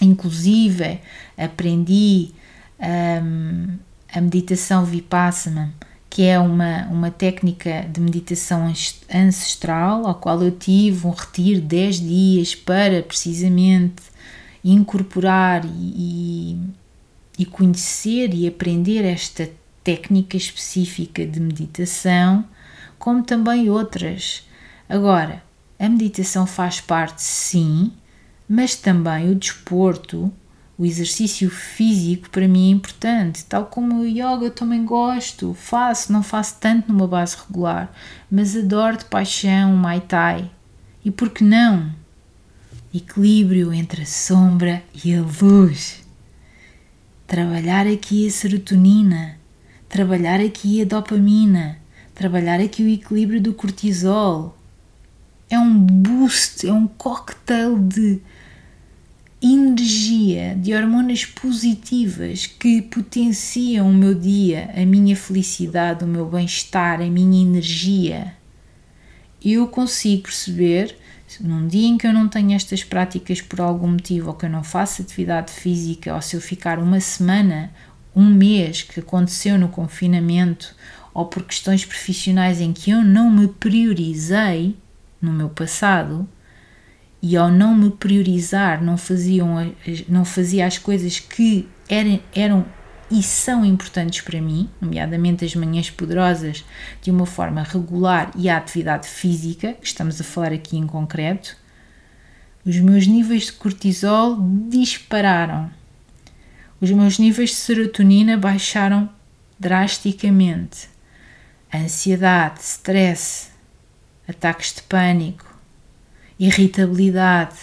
Inclusive, 0.00 1.00
aprendi 1.36 2.30
um, 2.78 3.78
a 4.12 4.20
meditação 4.20 4.84
Vipassana 4.84 5.72
que 6.14 6.22
é 6.22 6.38
uma, 6.38 6.86
uma 6.92 7.10
técnica 7.10 7.88
de 7.92 8.00
meditação 8.00 8.72
ancestral, 9.12 10.06
ao 10.06 10.14
qual 10.14 10.40
eu 10.44 10.52
tive 10.52 11.08
um 11.08 11.10
retiro 11.10 11.60
de 11.60 11.66
10 11.66 12.00
dias 12.00 12.54
para 12.54 13.02
precisamente 13.02 14.00
incorporar 14.62 15.64
e, 15.64 16.56
e 17.36 17.44
conhecer 17.44 18.32
e 18.32 18.46
aprender 18.46 19.04
esta 19.04 19.50
técnica 19.82 20.36
específica 20.36 21.26
de 21.26 21.40
meditação, 21.40 22.44
como 22.96 23.24
também 23.24 23.68
outras. 23.68 24.48
Agora, 24.88 25.42
a 25.80 25.88
meditação 25.88 26.46
faz 26.46 26.80
parte, 26.80 27.22
sim, 27.22 27.90
mas 28.48 28.76
também 28.76 29.32
o 29.32 29.34
desporto 29.34 30.32
o 30.76 30.84
exercício 30.84 31.48
físico 31.50 32.28
para 32.30 32.48
mim 32.48 32.68
é 32.68 32.72
importante, 32.72 33.44
tal 33.44 33.66
como 33.66 34.00
o 34.00 34.06
yoga 34.06 34.44
eu 34.44 34.50
também 34.50 34.84
gosto, 34.84 35.54
faço, 35.54 36.12
não 36.12 36.22
faço 36.22 36.56
tanto 36.60 36.92
numa 36.92 37.06
base 37.06 37.36
regular, 37.36 37.92
mas 38.30 38.56
adoro 38.56 38.98
de 38.98 39.04
paixão 39.04 39.72
o 39.72 39.78
Muay 39.78 40.00
Thai. 40.00 40.50
E 41.04 41.10
por 41.10 41.30
que 41.30 41.44
não? 41.44 41.92
Equilíbrio 42.92 43.72
entre 43.72 44.02
a 44.02 44.06
sombra 44.06 44.82
e 45.04 45.14
a 45.14 45.22
luz. 45.22 46.02
Trabalhar 47.26 47.86
aqui 47.86 48.26
a 48.26 48.30
serotonina, 48.30 49.38
trabalhar 49.88 50.40
aqui 50.40 50.82
a 50.82 50.84
dopamina, 50.84 51.78
trabalhar 52.14 52.60
aqui 52.60 52.82
o 52.82 52.88
equilíbrio 52.88 53.40
do 53.40 53.54
cortisol. 53.54 54.56
É 55.48 55.58
um 55.58 55.78
boost, 55.78 56.66
é 56.66 56.72
um 56.72 56.86
cocktail 56.86 57.78
de 57.78 58.20
energia 59.46 60.54
de 60.54 60.74
hormonas 60.74 61.26
positivas 61.26 62.46
que 62.46 62.80
potenciam 62.80 63.90
o 63.90 63.92
meu 63.92 64.14
dia, 64.14 64.70
a 64.74 64.86
minha 64.86 65.14
felicidade, 65.14 66.02
o 66.02 66.06
meu 66.06 66.24
bem-estar, 66.26 67.02
a 67.02 67.06
minha 67.10 67.42
energia. 67.42 68.34
Eu 69.44 69.68
consigo 69.68 70.22
perceber, 70.22 70.96
num 71.38 71.68
dia 71.68 71.86
em 71.86 71.98
que 71.98 72.06
eu 72.06 72.12
não 72.12 72.26
tenho 72.26 72.52
estas 72.52 72.82
práticas 72.82 73.42
por 73.42 73.60
algum 73.60 73.88
motivo, 73.88 74.28
ou 74.28 74.34
que 74.34 74.46
eu 74.46 74.50
não 74.50 74.64
faço 74.64 75.02
atividade 75.02 75.52
física, 75.52 76.14
ou 76.14 76.22
se 76.22 76.34
eu 76.34 76.40
ficar 76.40 76.78
uma 76.78 76.98
semana, 76.98 77.70
um 78.16 78.24
mês 78.24 78.80
que 78.80 79.00
aconteceu 79.00 79.58
no 79.58 79.68
confinamento, 79.68 80.74
ou 81.12 81.26
por 81.26 81.42
questões 81.42 81.84
profissionais 81.84 82.62
em 82.62 82.72
que 82.72 82.90
eu 82.90 83.04
não 83.04 83.30
me 83.30 83.46
priorizei 83.48 84.74
no 85.20 85.34
meu 85.34 85.50
passado, 85.50 86.26
e 87.26 87.38
ao 87.38 87.50
não 87.50 87.74
me 87.74 87.88
priorizar, 87.90 88.84
não, 88.84 88.98
faziam, 88.98 89.74
não 90.06 90.26
fazia 90.26 90.66
as 90.66 90.76
coisas 90.76 91.18
que 91.18 91.66
eram, 91.88 92.20
eram 92.34 92.66
e 93.10 93.22
são 93.22 93.64
importantes 93.64 94.20
para 94.20 94.42
mim, 94.42 94.68
nomeadamente 94.78 95.42
as 95.42 95.54
manhãs 95.54 95.88
poderosas, 95.88 96.62
de 97.00 97.10
uma 97.10 97.24
forma 97.24 97.62
regular 97.62 98.30
e 98.36 98.50
a 98.50 98.58
atividade 98.58 99.08
física, 99.08 99.72
que 99.72 99.86
estamos 99.86 100.20
a 100.20 100.24
falar 100.24 100.52
aqui 100.52 100.76
em 100.76 100.86
concreto, 100.86 101.56
os 102.62 102.76
meus 102.76 103.06
níveis 103.06 103.46
de 103.46 103.52
cortisol 103.52 104.36
dispararam. 104.68 105.70
Os 106.78 106.90
meus 106.90 107.18
níveis 107.18 107.48
de 107.50 107.56
serotonina 107.56 108.36
baixaram 108.36 109.08
drasticamente. 109.58 110.90
Ansiedade, 111.74 112.60
stress, 112.60 113.48
ataques 114.28 114.74
de 114.74 114.82
pânico, 114.82 115.53
irritabilidade, 116.38 117.56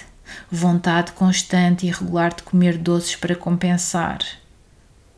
vontade 0.49 1.11
constante 1.11 1.86
e 1.86 1.91
regular 1.91 2.34
de 2.34 2.43
comer 2.43 2.78
doces 2.78 3.15
para 3.15 3.36
compensar. 3.36 4.19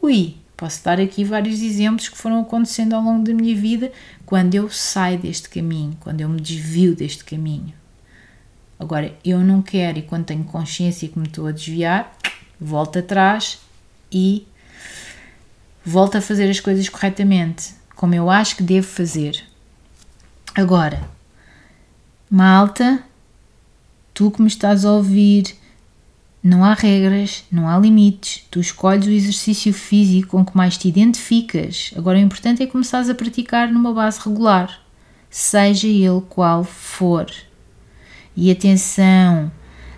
Ui, 0.02 0.36
posso 0.58 0.84
dar 0.84 1.00
aqui 1.00 1.24
vários 1.24 1.62
exemplos 1.62 2.10
que 2.10 2.18
foram 2.18 2.42
acontecendo 2.42 2.94
ao 2.94 3.02
longo 3.02 3.24
da 3.24 3.34
minha 3.34 3.56
vida 3.56 3.92
quando 4.26 4.56
eu 4.56 4.70
saio 4.70 5.20
deste 5.20 5.50
caminho, 5.50 5.98
quando 6.00 6.22
eu 6.22 6.30
me 6.30 6.42
desvio 6.42 6.96
deste 6.96 7.24
caminho. 7.24 7.74
Agora, 8.80 9.16
eu 9.24 9.40
não 9.40 9.62
quero, 9.62 10.00
e 10.00 10.02
quando 10.02 10.26
tenho 10.26 10.44
consciência 10.44 11.08
que 11.08 11.18
me 11.18 11.28
estou 11.28 11.48
a 11.48 11.52
desviar, 11.52 12.18
volto 12.60 13.00
atrás 13.00 13.60
e 14.12 14.46
volto 15.86 16.18
a 16.18 16.22
fazer 16.22 16.50
as 16.50 16.60
coisas 16.60 16.90
corretamente, 16.90 17.76
como 17.96 18.16
eu 18.16 18.30
acho 18.30 18.58
que 18.58 18.64
devo 18.64 18.88
fazer. 18.88 19.42
Agora, 20.56 21.02
malta, 22.30 23.04
tu 24.14 24.30
que 24.30 24.42
me 24.42 24.48
estás 24.48 24.86
a 24.86 24.92
ouvir, 24.92 25.56
não 26.44 26.64
há 26.64 26.74
regras, 26.74 27.46
não 27.52 27.68
há 27.68 27.78
limites, 27.80 28.46
tu 28.52 28.60
escolhes 28.60 29.08
o 29.08 29.12
exercício 29.12 29.74
físico 29.74 30.30
com 30.30 30.46
que 30.46 30.56
mais 30.56 30.78
te 30.78 30.90
identificas. 30.90 31.94
Agora, 31.96 32.18
o 32.18 32.22
importante 32.22 32.62
é 32.62 32.68
começares 32.68 33.10
a 33.10 33.16
praticar 33.16 33.72
numa 33.72 33.94
base 33.94 34.20
regular, 34.20 34.82
seja 35.30 35.88
ele 35.88 36.22
qual 36.28 36.64
for. 36.64 37.28
E 38.36 38.52
atenção, 38.52 39.52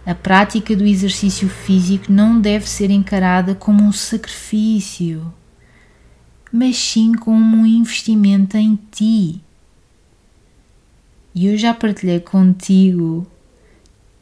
a 0.06 0.14
prática 0.14 0.76
do 0.76 0.86
exercício 0.86 1.50
físico 1.50 2.12
não 2.12 2.40
deve 2.40 2.70
ser 2.70 2.92
encarada 2.92 3.56
como 3.56 3.84
um 3.84 3.92
sacrifício, 3.92 5.34
mas 6.52 6.78
sim 6.78 7.14
como 7.14 7.58
um 7.58 7.66
investimento 7.66 8.56
em 8.56 8.78
ti. 8.92 9.42
E 11.34 11.48
eu 11.48 11.58
já 11.58 11.74
partilhei 11.74 12.20
contigo 12.20 13.26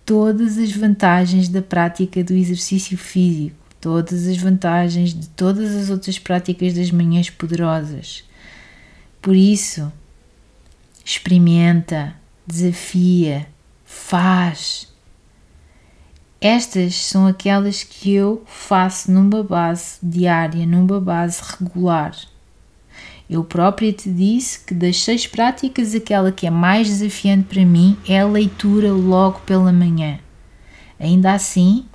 todas 0.06 0.58
as 0.58 0.72
vantagens 0.72 1.50
da 1.50 1.62
prática 1.62 2.24
do 2.24 2.34
exercício 2.34 2.98
físico, 2.98 3.56
todas 3.80 4.28
as 4.28 4.38
vantagens 4.38 5.14
de 5.14 5.28
todas 5.30 5.76
as 5.76 5.90
outras 5.90 6.20
práticas 6.20 6.74
das 6.74 6.92
manhãs 6.92 7.30
poderosas. 7.30 8.24
Por 9.22 9.36
isso, 9.36 9.92
experimenta, 11.06 12.16
desafia, 12.48 13.48
faz 13.86 14.94
estas 16.46 16.96
são 16.96 17.26
aquelas 17.26 17.86
que 17.86 18.12
eu 18.12 18.44
faço 18.46 19.10
numa 19.10 19.42
base 19.42 19.98
diária, 20.04 20.66
numa 20.66 21.00
base 21.00 21.42
regular. 21.42 22.14
Eu 23.30 23.44
própria 23.44 23.92
te 23.92 24.10
disse 24.10 24.60
que 24.66 24.74
das 24.74 25.02
seis 25.02 25.26
práticas, 25.26 25.96
aquela 25.96 26.32
que 26.32 26.46
é 26.46 26.50
mais 26.50 26.88
desafiante 26.88 27.46
para 27.46 27.66
mim 27.66 27.98
é 28.08 28.20
a 28.20 28.28
leitura 28.28 28.92
logo 28.92 29.40
pela 29.42 29.72
manhã. 29.72 30.20
Ainda 31.00 31.34
assim, 31.34 31.86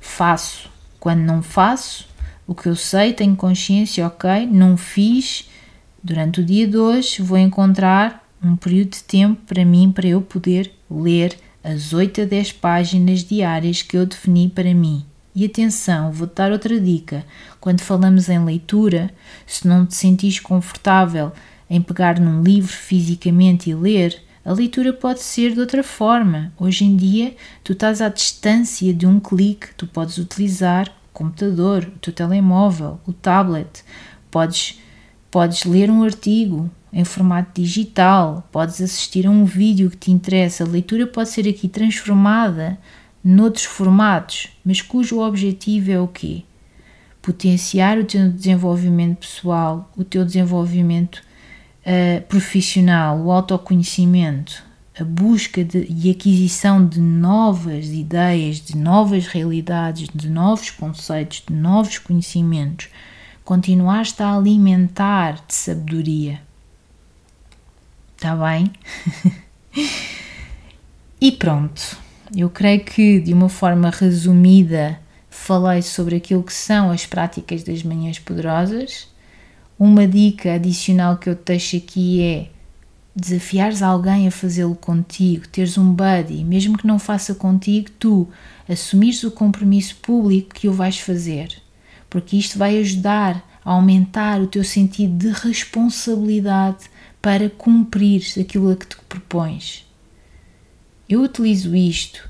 faço. 0.00 0.70
Quando 1.00 1.20
não 1.20 1.42
faço, 1.42 2.08
o 2.46 2.54
que 2.54 2.68
eu 2.68 2.76
sei, 2.76 3.12
tenho 3.12 3.34
consciência, 3.36 4.06
ok, 4.06 4.46
não 4.46 4.76
fiz. 4.76 5.48
Durante 6.02 6.40
o 6.40 6.44
dia 6.44 6.66
de 6.66 6.76
hoje, 6.76 7.22
vou 7.22 7.38
encontrar 7.38 8.28
um 8.42 8.56
período 8.56 8.90
de 8.90 9.04
tempo 9.04 9.40
para 9.46 9.64
mim, 9.64 9.92
para 9.92 10.06
eu 10.06 10.20
poder 10.20 10.72
ler 10.90 11.36
as 11.62 11.92
8 11.92 12.22
a 12.22 12.24
10 12.24 12.52
páginas 12.52 13.22
diárias 13.22 13.82
que 13.82 13.96
eu 13.96 14.04
defini 14.04 14.48
para 14.48 14.74
mim. 14.74 15.04
E 15.34 15.46
atenção, 15.46 16.12
vou-te 16.12 16.34
dar 16.34 16.52
outra 16.52 16.78
dica. 16.78 17.24
Quando 17.58 17.80
falamos 17.80 18.28
em 18.28 18.44
leitura, 18.44 19.10
se 19.46 19.66
não 19.66 19.86
te 19.86 19.94
sentires 19.94 20.38
confortável 20.38 21.32
em 21.70 21.80
pegar 21.80 22.20
num 22.20 22.42
livro 22.42 22.70
fisicamente 22.70 23.70
e 23.70 23.74
ler, 23.74 24.22
a 24.44 24.52
leitura 24.52 24.92
pode 24.92 25.20
ser 25.20 25.54
de 25.54 25.60
outra 25.60 25.82
forma. 25.82 26.52
Hoje 26.58 26.84
em 26.84 26.96
dia, 26.96 27.34
tu 27.64 27.72
estás 27.72 28.02
à 28.02 28.10
distância 28.10 28.92
de 28.92 29.06
um 29.06 29.18
clique, 29.18 29.68
tu 29.74 29.86
podes 29.86 30.18
utilizar 30.18 30.88
o 30.88 31.12
computador, 31.14 31.84
o 31.96 31.98
teu 31.98 32.12
telemóvel, 32.12 33.00
o 33.06 33.12
tablet, 33.12 33.82
podes, 34.30 34.80
podes 35.30 35.64
ler 35.64 35.90
um 35.90 36.02
artigo, 36.02 36.70
em 36.92 37.04
formato 37.04 37.58
digital, 37.58 38.46
podes 38.52 38.82
assistir 38.82 39.26
a 39.26 39.30
um 39.30 39.46
vídeo 39.46 39.88
que 39.88 39.96
te 39.96 40.10
interessa. 40.10 40.64
A 40.64 40.66
leitura 40.66 41.06
pode 41.06 41.30
ser 41.30 41.48
aqui 41.48 41.68
transformada 41.68 42.78
noutros 43.24 43.64
formatos, 43.64 44.48
mas 44.64 44.80
cujo 44.80 45.20
objetivo 45.20 45.90
é 45.90 46.00
o 46.00 46.08
quê? 46.08 46.42
Potenciar 47.20 47.98
o 47.98 48.04
teu 48.04 48.30
desenvolvimento 48.30 49.18
pessoal, 49.18 49.90
o 49.96 50.02
teu 50.02 50.24
desenvolvimento 50.24 51.22
uh, 51.86 52.20
profissional, 52.22 53.18
o 53.18 53.30
autoconhecimento, 53.30 54.64
a 54.98 55.04
busca 55.04 55.64
de, 55.64 55.86
e 55.88 56.10
aquisição 56.10 56.84
de 56.86 57.00
novas 57.00 57.86
ideias, 57.88 58.60
de 58.60 58.76
novas 58.76 59.26
realidades, 59.26 60.08
de 60.12 60.28
novos 60.28 60.70
conceitos, 60.70 61.44
de 61.48 61.54
novos 61.54 61.98
conhecimentos. 61.98 62.88
Continuar-te 63.44 64.22
a 64.22 64.36
alimentar 64.36 65.44
de 65.46 65.54
sabedoria 65.54 66.40
Está 68.22 68.36
bem? 68.36 68.70
e 71.20 71.32
pronto. 71.32 71.98
Eu 72.34 72.48
creio 72.48 72.82
que 72.82 73.20
de 73.20 73.34
uma 73.34 73.50
forma 73.50 73.90
resumida 73.90 74.98
falei 75.28 75.82
sobre 75.82 76.16
aquilo 76.16 76.42
que 76.42 76.52
são 76.52 76.90
as 76.90 77.04
práticas 77.04 77.62
das 77.62 77.82
manhãs 77.82 78.18
poderosas. 78.18 79.06
Uma 79.78 80.06
dica 80.06 80.54
adicional 80.54 81.18
que 81.18 81.28
eu 81.28 81.34
te 81.34 81.44
deixo 81.44 81.76
aqui 81.76 82.22
é 82.22 82.48
desafiares 83.14 83.82
alguém 83.82 84.26
a 84.26 84.30
fazê-lo 84.30 84.74
contigo, 84.74 85.46
teres 85.48 85.76
um 85.76 85.92
buddy, 85.92 86.42
mesmo 86.42 86.78
que 86.78 86.86
não 86.86 86.98
faça 86.98 87.34
contigo, 87.34 87.90
tu 87.98 88.26
assumires 88.66 89.22
o 89.24 89.30
compromisso 89.30 89.96
público 89.96 90.54
que 90.54 90.68
o 90.68 90.72
vais 90.72 90.98
fazer, 90.98 91.54
porque 92.08 92.38
isto 92.38 92.58
vai 92.58 92.78
ajudar 92.78 93.46
a 93.62 93.72
aumentar 93.72 94.40
o 94.40 94.46
teu 94.46 94.64
sentido 94.64 95.18
de 95.18 95.30
responsabilidade 95.30 96.86
para 97.20 97.50
cumprir 97.50 98.22
aquilo 98.40 98.70
a 98.70 98.76
que 98.76 98.86
te 98.86 98.96
propões. 99.06 99.84
Eu 101.12 101.20
utilizo 101.20 101.76
isto. 101.76 102.26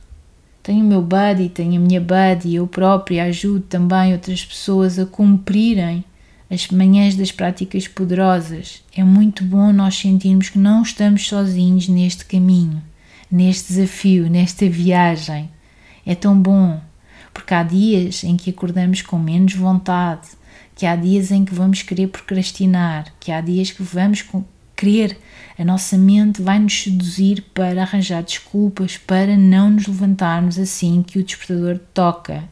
Tenho 0.60 0.84
o 0.84 0.88
meu 0.88 1.00
buddy, 1.00 1.48
tenho 1.48 1.76
a 1.76 1.78
minha 1.78 2.00
buddy, 2.00 2.56
eu 2.56 2.66
própria 2.66 3.26
ajudo 3.26 3.60
também 3.60 4.12
outras 4.12 4.44
pessoas 4.44 4.98
a 4.98 5.06
cumprirem 5.06 6.04
as 6.50 6.66
manhãs 6.66 7.14
das 7.14 7.30
práticas 7.30 7.86
poderosas. 7.86 8.82
É 8.92 9.04
muito 9.04 9.44
bom 9.44 9.72
nós 9.72 9.96
sentirmos 9.96 10.48
que 10.48 10.58
não 10.58 10.82
estamos 10.82 11.28
sozinhos 11.28 11.86
neste 11.86 12.24
caminho, 12.24 12.82
neste 13.30 13.72
desafio, 13.72 14.28
nesta 14.28 14.68
viagem. 14.68 15.48
É 16.04 16.16
tão 16.16 16.36
bom, 16.36 16.80
porque 17.32 17.54
há 17.54 17.62
dias 17.62 18.24
em 18.24 18.36
que 18.36 18.50
acordamos 18.50 19.00
com 19.00 19.16
menos 19.16 19.54
vontade, 19.54 20.26
que 20.74 20.86
há 20.86 20.96
dias 20.96 21.30
em 21.30 21.44
que 21.44 21.54
vamos 21.54 21.82
querer 21.82 22.08
procrastinar, 22.08 23.14
que 23.20 23.30
há 23.30 23.40
dias 23.40 23.70
que 23.70 23.84
vamos 23.84 24.24
querer, 24.74 25.16
a 25.58 25.64
nossa 25.64 25.98
mente 25.98 26.40
vai 26.40 26.58
nos 26.58 26.82
seduzir 26.82 27.42
para 27.54 27.82
arranjar 27.82 28.22
desculpas 28.22 28.96
para 28.96 29.36
não 29.36 29.70
nos 29.70 29.86
levantarmos 29.86 30.58
assim 30.58 31.02
que 31.02 31.18
o 31.18 31.24
despertador 31.24 31.78
toca. 31.92 32.44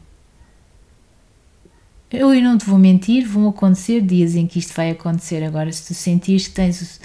Eu 2.11 2.33
não 2.41 2.57
te 2.57 2.65
vou 2.65 2.77
mentir, 2.77 3.25
vão 3.25 3.47
acontecer 3.47 4.01
dias 4.01 4.35
em 4.35 4.45
que 4.45 4.59
isto 4.59 4.73
vai 4.73 4.91
acontecer. 4.91 5.43
Agora, 5.43 5.71
se 5.71 5.87
tu 5.87 5.93
sentires 5.93 6.47
que 6.47 6.53
tens 6.53 6.99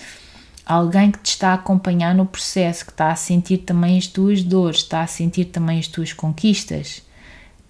alguém 0.65 1.13
que 1.13 1.21
te 1.21 1.29
está 1.29 1.51
a 1.51 1.55
acompanhar 1.55 2.13
no 2.13 2.27
processo, 2.27 2.85
que 2.85 2.91
está 2.91 3.13
a 3.13 3.17
sentir 3.17 3.59
também 3.59 3.97
as 3.97 4.09
tuas 4.09 4.43
dores, 4.43 4.79
está 4.79 5.03
a 5.03 5.07
sentir 5.07 5.47
também 5.47 5.79
as 5.79 5.87
tuas 5.87 6.13
conquistas, 6.13 7.03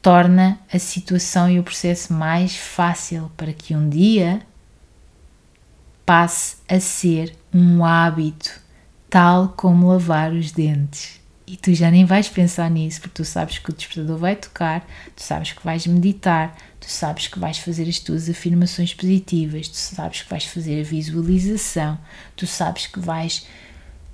torna 0.00 0.58
a 0.72 0.78
situação 0.78 1.50
e 1.50 1.58
o 1.58 1.62
processo 1.62 2.12
mais 2.14 2.56
fácil 2.56 3.30
para 3.36 3.52
que 3.52 3.76
um 3.76 3.86
dia 3.86 4.40
passe 6.06 6.56
a 6.68 6.80
ser 6.80 7.36
um 7.56 7.82
hábito, 7.82 8.50
tal 9.08 9.48
como 9.56 9.88
lavar 9.88 10.30
os 10.32 10.52
dentes. 10.52 11.18
E 11.46 11.56
tu 11.56 11.72
já 11.72 11.90
nem 11.90 12.04
vais 12.04 12.28
pensar 12.28 12.70
nisso, 12.70 13.00
porque 13.00 13.14
tu 13.14 13.24
sabes 13.24 13.58
que 13.58 13.70
o 13.70 13.72
despertador 13.72 14.18
vai 14.18 14.36
tocar, 14.36 14.86
tu 15.14 15.22
sabes 15.22 15.52
que 15.52 15.64
vais 15.64 15.86
meditar, 15.86 16.54
tu 16.78 16.90
sabes 16.90 17.28
que 17.28 17.38
vais 17.38 17.56
fazer 17.56 17.88
as 17.88 17.98
tuas 17.98 18.28
afirmações 18.28 18.92
positivas, 18.92 19.68
tu 19.68 19.76
sabes 19.76 20.22
que 20.22 20.28
vais 20.28 20.44
fazer 20.44 20.80
a 20.80 20.84
visualização, 20.84 21.98
tu 22.34 22.46
sabes 22.46 22.88
que 22.88 23.00
vais 23.00 23.46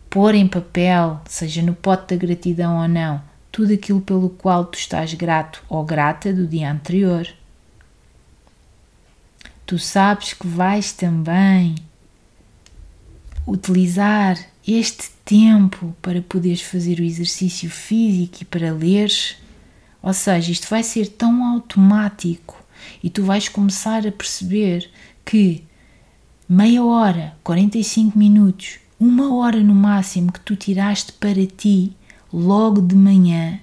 pôr 0.08 0.34
em 0.34 0.46
papel, 0.46 1.20
seja 1.26 1.62
no 1.62 1.74
pote 1.74 2.14
da 2.14 2.20
gratidão 2.24 2.80
ou 2.80 2.86
não, 2.86 3.20
tudo 3.50 3.72
aquilo 3.72 4.02
pelo 4.02 4.30
qual 4.30 4.66
tu 4.66 4.78
estás 4.78 5.14
grato 5.14 5.64
ou 5.68 5.84
grata 5.84 6.32
do 6.32 6.46
dia 6.46 6.70
anterior. 6.70 7.26
Tu 9.66 9.78
sabes 9.78 10.32
que 10.34 10.46
vais 10.46 10.92
também 10.92 11.74
utilizar 13.46 14.38
este 14.66 15.10
tempo 15.24 15.94
para 16.00 16.22
poderes 16.22 16.62
fazer 16.62 17.00
o 17.00 17.04
exercício 17.04 17.68
físico 17.68 18.38
e 18.42 18.44
para 18.44 18.72
leres. 18.72 19.36
Ou 20.02 20.12
seja, 20.12 20.52
isto 20.52 20.68
vai 20.68 20.82
ser 20.82 21.08
tão 21.08 21.44
automático 21.44 22.62
e 23.02 23.10
tu 23.10 23.24
vais 23.24 23.48
começar 23.48 24.06
a 24.06 24.12
perceber 24.12 24.90
que 25.24 25.64
meia 26.48 26.84
hora, 26.84 27.36
45 27.42 28.18
minutos, 28.18 28.78
uma 28.98 29.34
hora 29.34 29.60
no 29.62 29.74
máximo 29.74 30.32
que 30.32 30.40
tu 30.40 30.54
tiraste 30.56 31.12
para 31.12 31.46
ti 31.46 31.96
logo 32.32 32.80
de 32.80 32.94
manhã 32.94 33.60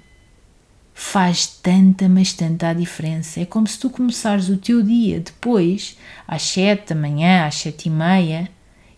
faz 0.94 1.48
tanta, 1.48 2.10
mas 2.10 2.34
tanta 2.34 2.70
a 2.70 2.74
diferença. 2.74 3.40
É 3.40 3.46
como 3.46 3.66
se 3.66 3.80
tu 3.80 3.90
começares 3.90 4.50
o 4.50 4.58
teu 4.58 4.84
dia 4.84 5.22
depois, 5.22 5.98
às 6.28 6.42
sete 6.42 6.94
da 6.94 6.96
manhã, 7.00 7.46
às 7.46 7.56
sete 7.56 7.88
e 7.88 7.90
meia, 7.90 8.50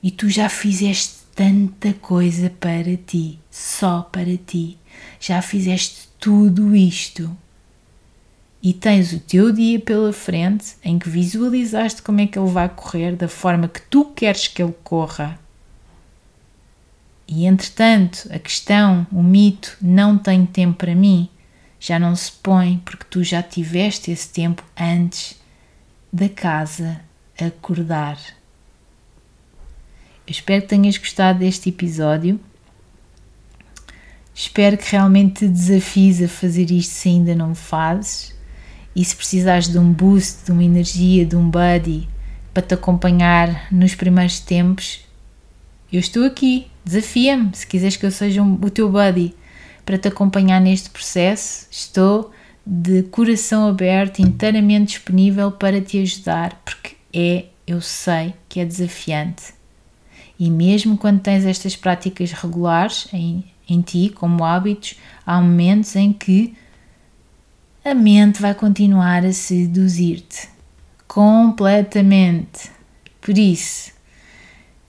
e 0.02 0.10
tu 0.12 0.30
já 0.30 0.50
fizeste 0.50 1.22
tanta 1.36 1.94
coisa 1.94 2.50
para 2.60 2.98
ti, 2.98 3.40
só 3.50 4.02
para 4.02 4.38
ti. 4.38 4.78
Já 5.20 5.42
fizeste 5.42 6.10
tudo 6.20 6.76
isto. 6.76 7.36
E 8.62 8.74
tens 8.74 9.12
o 9.14 9.20
teu 9.20 9.52
dia 9.52 9.80
pela 9.80 10.14
frente 10.14 10.76
em 10.84 11.00
que 11.00 11.10
visualizaste 11.10 12.02
como 12.02 12.22
é 12.22 12.28
que 12.28 12.38
ele 12.38 12.50
vai 12.50 12.70
correr 12.70 13.16
da 13.16 13.28
forma 13.28 13.68
que 13.68 13.82
tu 13.82 14.06
queres 14.06 14.48
que 14.48 14.62
ele 14.62 14.76
corra 14.84 15.40
e 17.34 17.46
entretanto, 17.46 18.28
a 18.30 18.38
questão, 18.38 19.08
o 19.10 19.24
mito, 19.24 19.78
não 19.82 20.18
tenho 20.18 20.46
tempo 20.46 20.78
para 20.78 20.94
mim, 20.94 21.30
já 21.80 21.98
não 21.98 22.14
se 22.14 22.30
põe 22.30 22.82
porque 22.84 23.06
tu 23.10 23.24
já 23.24 23.42
tiveste 23.42 24.12
esse 24.12 24.28
tempo 24.28 24.62
antes 24.78 25.40
da 26.12 26.28
casa 26.28 27.00
acordar. 27.40 28.18
Espero 30.28 30.62
que 30.62 30.70
tenhas 30.70 30.98
gostado 30.98 31.40
deste 31.40 31.70
episódio. 31.70 32.40
Espero 34.34 34.78
que 34.78 34.92
realmente 34.92 35.40
te 35.40 35.48
desafies 35.48 36.22
a 36.22 36.28
fazer 36.28 36.72
isto 36.72 36.94
se 36.94 37.10
ainda 37.10 37.36
não 37.36 37.52
o 37.52 37.56
fazes. 37.56 38.36
E 38.96 39.04
se 39.04 39.16
precisares 39.16 39.70
de 39.70 39.78
um 39.78 39.92
boost, 39.92 40.46
de 40.46 40.52
uma 40.52 40.64
energia, 40.64 41.26
de 41.26 41.36
um 41.36 41.50
buddy 41.50 42.08
para 42.54 42.64
te 42.64 42.74
acompanhar 42.74 43.68
nos 43.72 43.96
primeiros 43.96 44.40
tempos, 44.40 45.06
eu 45.92 46.00
estou 46.00 46.26
aqui 46.26 46.72
Desafia-me, 46.84 47.52
se 47.54 47.68
quiseres 47.68 47.96
que 47.96 48.06
eu 48.06 48.12
seja 48.12 48.42
um, 48.42 48.54
o 48.56 48.70
teu 48.70 48.90
buddy 48.90 49.36
para 49.86 49.98
te 49.98 50.08
acompanhar 50.08 50.60
neste 50.60 50.90
processo, 50.90 51.68
estou 51.70 52.32
de 52.66 53.04
coração 53.04 53.68
aberto, 53.68 54.20
inteiramente 54.20 54.94
disponível 54.94 55.52
para 55.52 55.82
te 55.82 56.00
ajudar, 56.02 56.60
porque 56.66 56.96
é, 57.14 57.46
eu 57.68 57.82
sei 57.82 58.34
que 58.50 58.60
é 58.60 58.66
desafiante. 58.66 59.54
E 60.42 60.50
mesmo 60.50 60.98
quando 60.98 61.20
tens 61.20 61.46
estas 61.46 61.76
práticas 61.76 62.32
regulares 62.32 63.08
em, 63.14 63.46
em 63.70 63.80
ti, 63.80 64.10
como 64.10 64.44
hábitos, 64.44 64.96
há 65.24 65.40
momentos 65.40 65.96
em 65.96 66.12
que 66.12 66.56
a 67.86 67.94
mente 67.94 68.42
vai 68.42 68.56
continuar 68.56 69.24
a 69.24 69.32
seduzir-te 69.32 70.50
completamente. 71.08 72.72
Por 73.22 73.38
isso, 73.38 73.92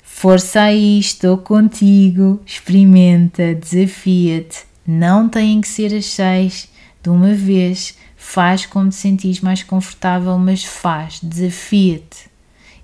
Força 0.03 0.63
aí, 0.63 0.99
estou 0.99 1.37
contigo. 1.37 2.41
Experimenta, 2.47 3.55
desafia-te. 3.55 4.65
Não 4.87 5.29
têm 5.29 5.61
que 5.61 5.69
ser 5.69 5.93
as 5.93 6.07
seis 6.07 6.71
de 7.03 7.11
uma 7.11 7.35
vez. 7.35 7.99
Faz 8.17 8.65
como 8.65 8.89
te 8.89 8.95
sentires 8.95 9.41
mais 9.41 9.63
confortável, 9.63 10.39
mas 10.39 10.65
faz, 10.65 11.21
desafia-te. 11.23 12.32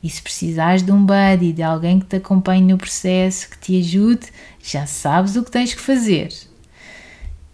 E 0.03 0.09
se 0.09 0.23
precisares 0.23 0.83
de 0.83 0.93
um 0.93 1.05
buddy, 1.05 1.53
de 1.53 1.63
alguém 1.63 1.99
que 1.99 2.07
te 2.07 2.17
acompanhe 2.17 2.63
no 2.63 2.79
processo, 2.79 3.51
que 3.51 3.59
te 3.59 3.81
ajude, 3.81 4.27
já 4.63 4.87
sabes 4.87 5.37
o 5.37 5.43
que 5.43 5.51
tens 5.51 5.75
que 5.75 5.81
fazer. 5.81 6.33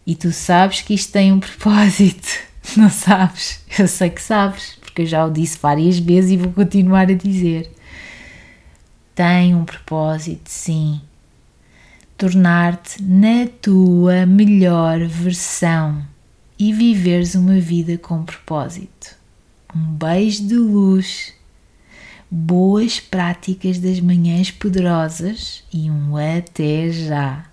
E 0.07 0.14
tu 0.14 0.30
sabes 0.32 0.82
que 0.82 0.95
isto 0.95 1.12
tem 1.12 1.32
um 1.32 1.40
propósito, 1.40 2.28
não 2.76 2.90
sabes? 2.90 3.61
Eu 3.78 3.88
sei 3.88 4.11
que 4.11 4.20
sabes, 4.20 4.76
porque 4.80 5.03
eu 5.03 5.07
já 5.07 5.24
o 5.24 5.30
disse 5.30 5.59
várias 5.59 5.99
vezes 5.99 6.32
e 6.32 6.36
vou 6.36 6.53
continuar 6.53 7.11
a 7.11 7.14
dizer 7.14 7.70
tem 9.14 9.55
um 9.55 9.64
propósito, 9.64 10.49
sim. 10.51 11.01
Tornar-te 12.18 13.03
na 13.03 13.47
tua 13.62 14.26
melhor 14.26 15.07
versão 15.07 16.05
e 16.59 16.72
viveres 16.72 17.34
uma 17.34 17.61
vida 17.61 17.97
com 17.97 18.24
propósito. 18.24 19.16
Um 19.74 19.92
beijo 19.92 20.47
de 20.47 20.57
luz, 20.57 21.32
boas 22.37 22.99
práticas 22.99 23.78
das 23.78 24.01
manhãs 24.01 24.51
poderosas 24.51 25.62
e 25.72 25.89
um 25.89 26.16
até 26.16 26.91
já! 26.91 27.45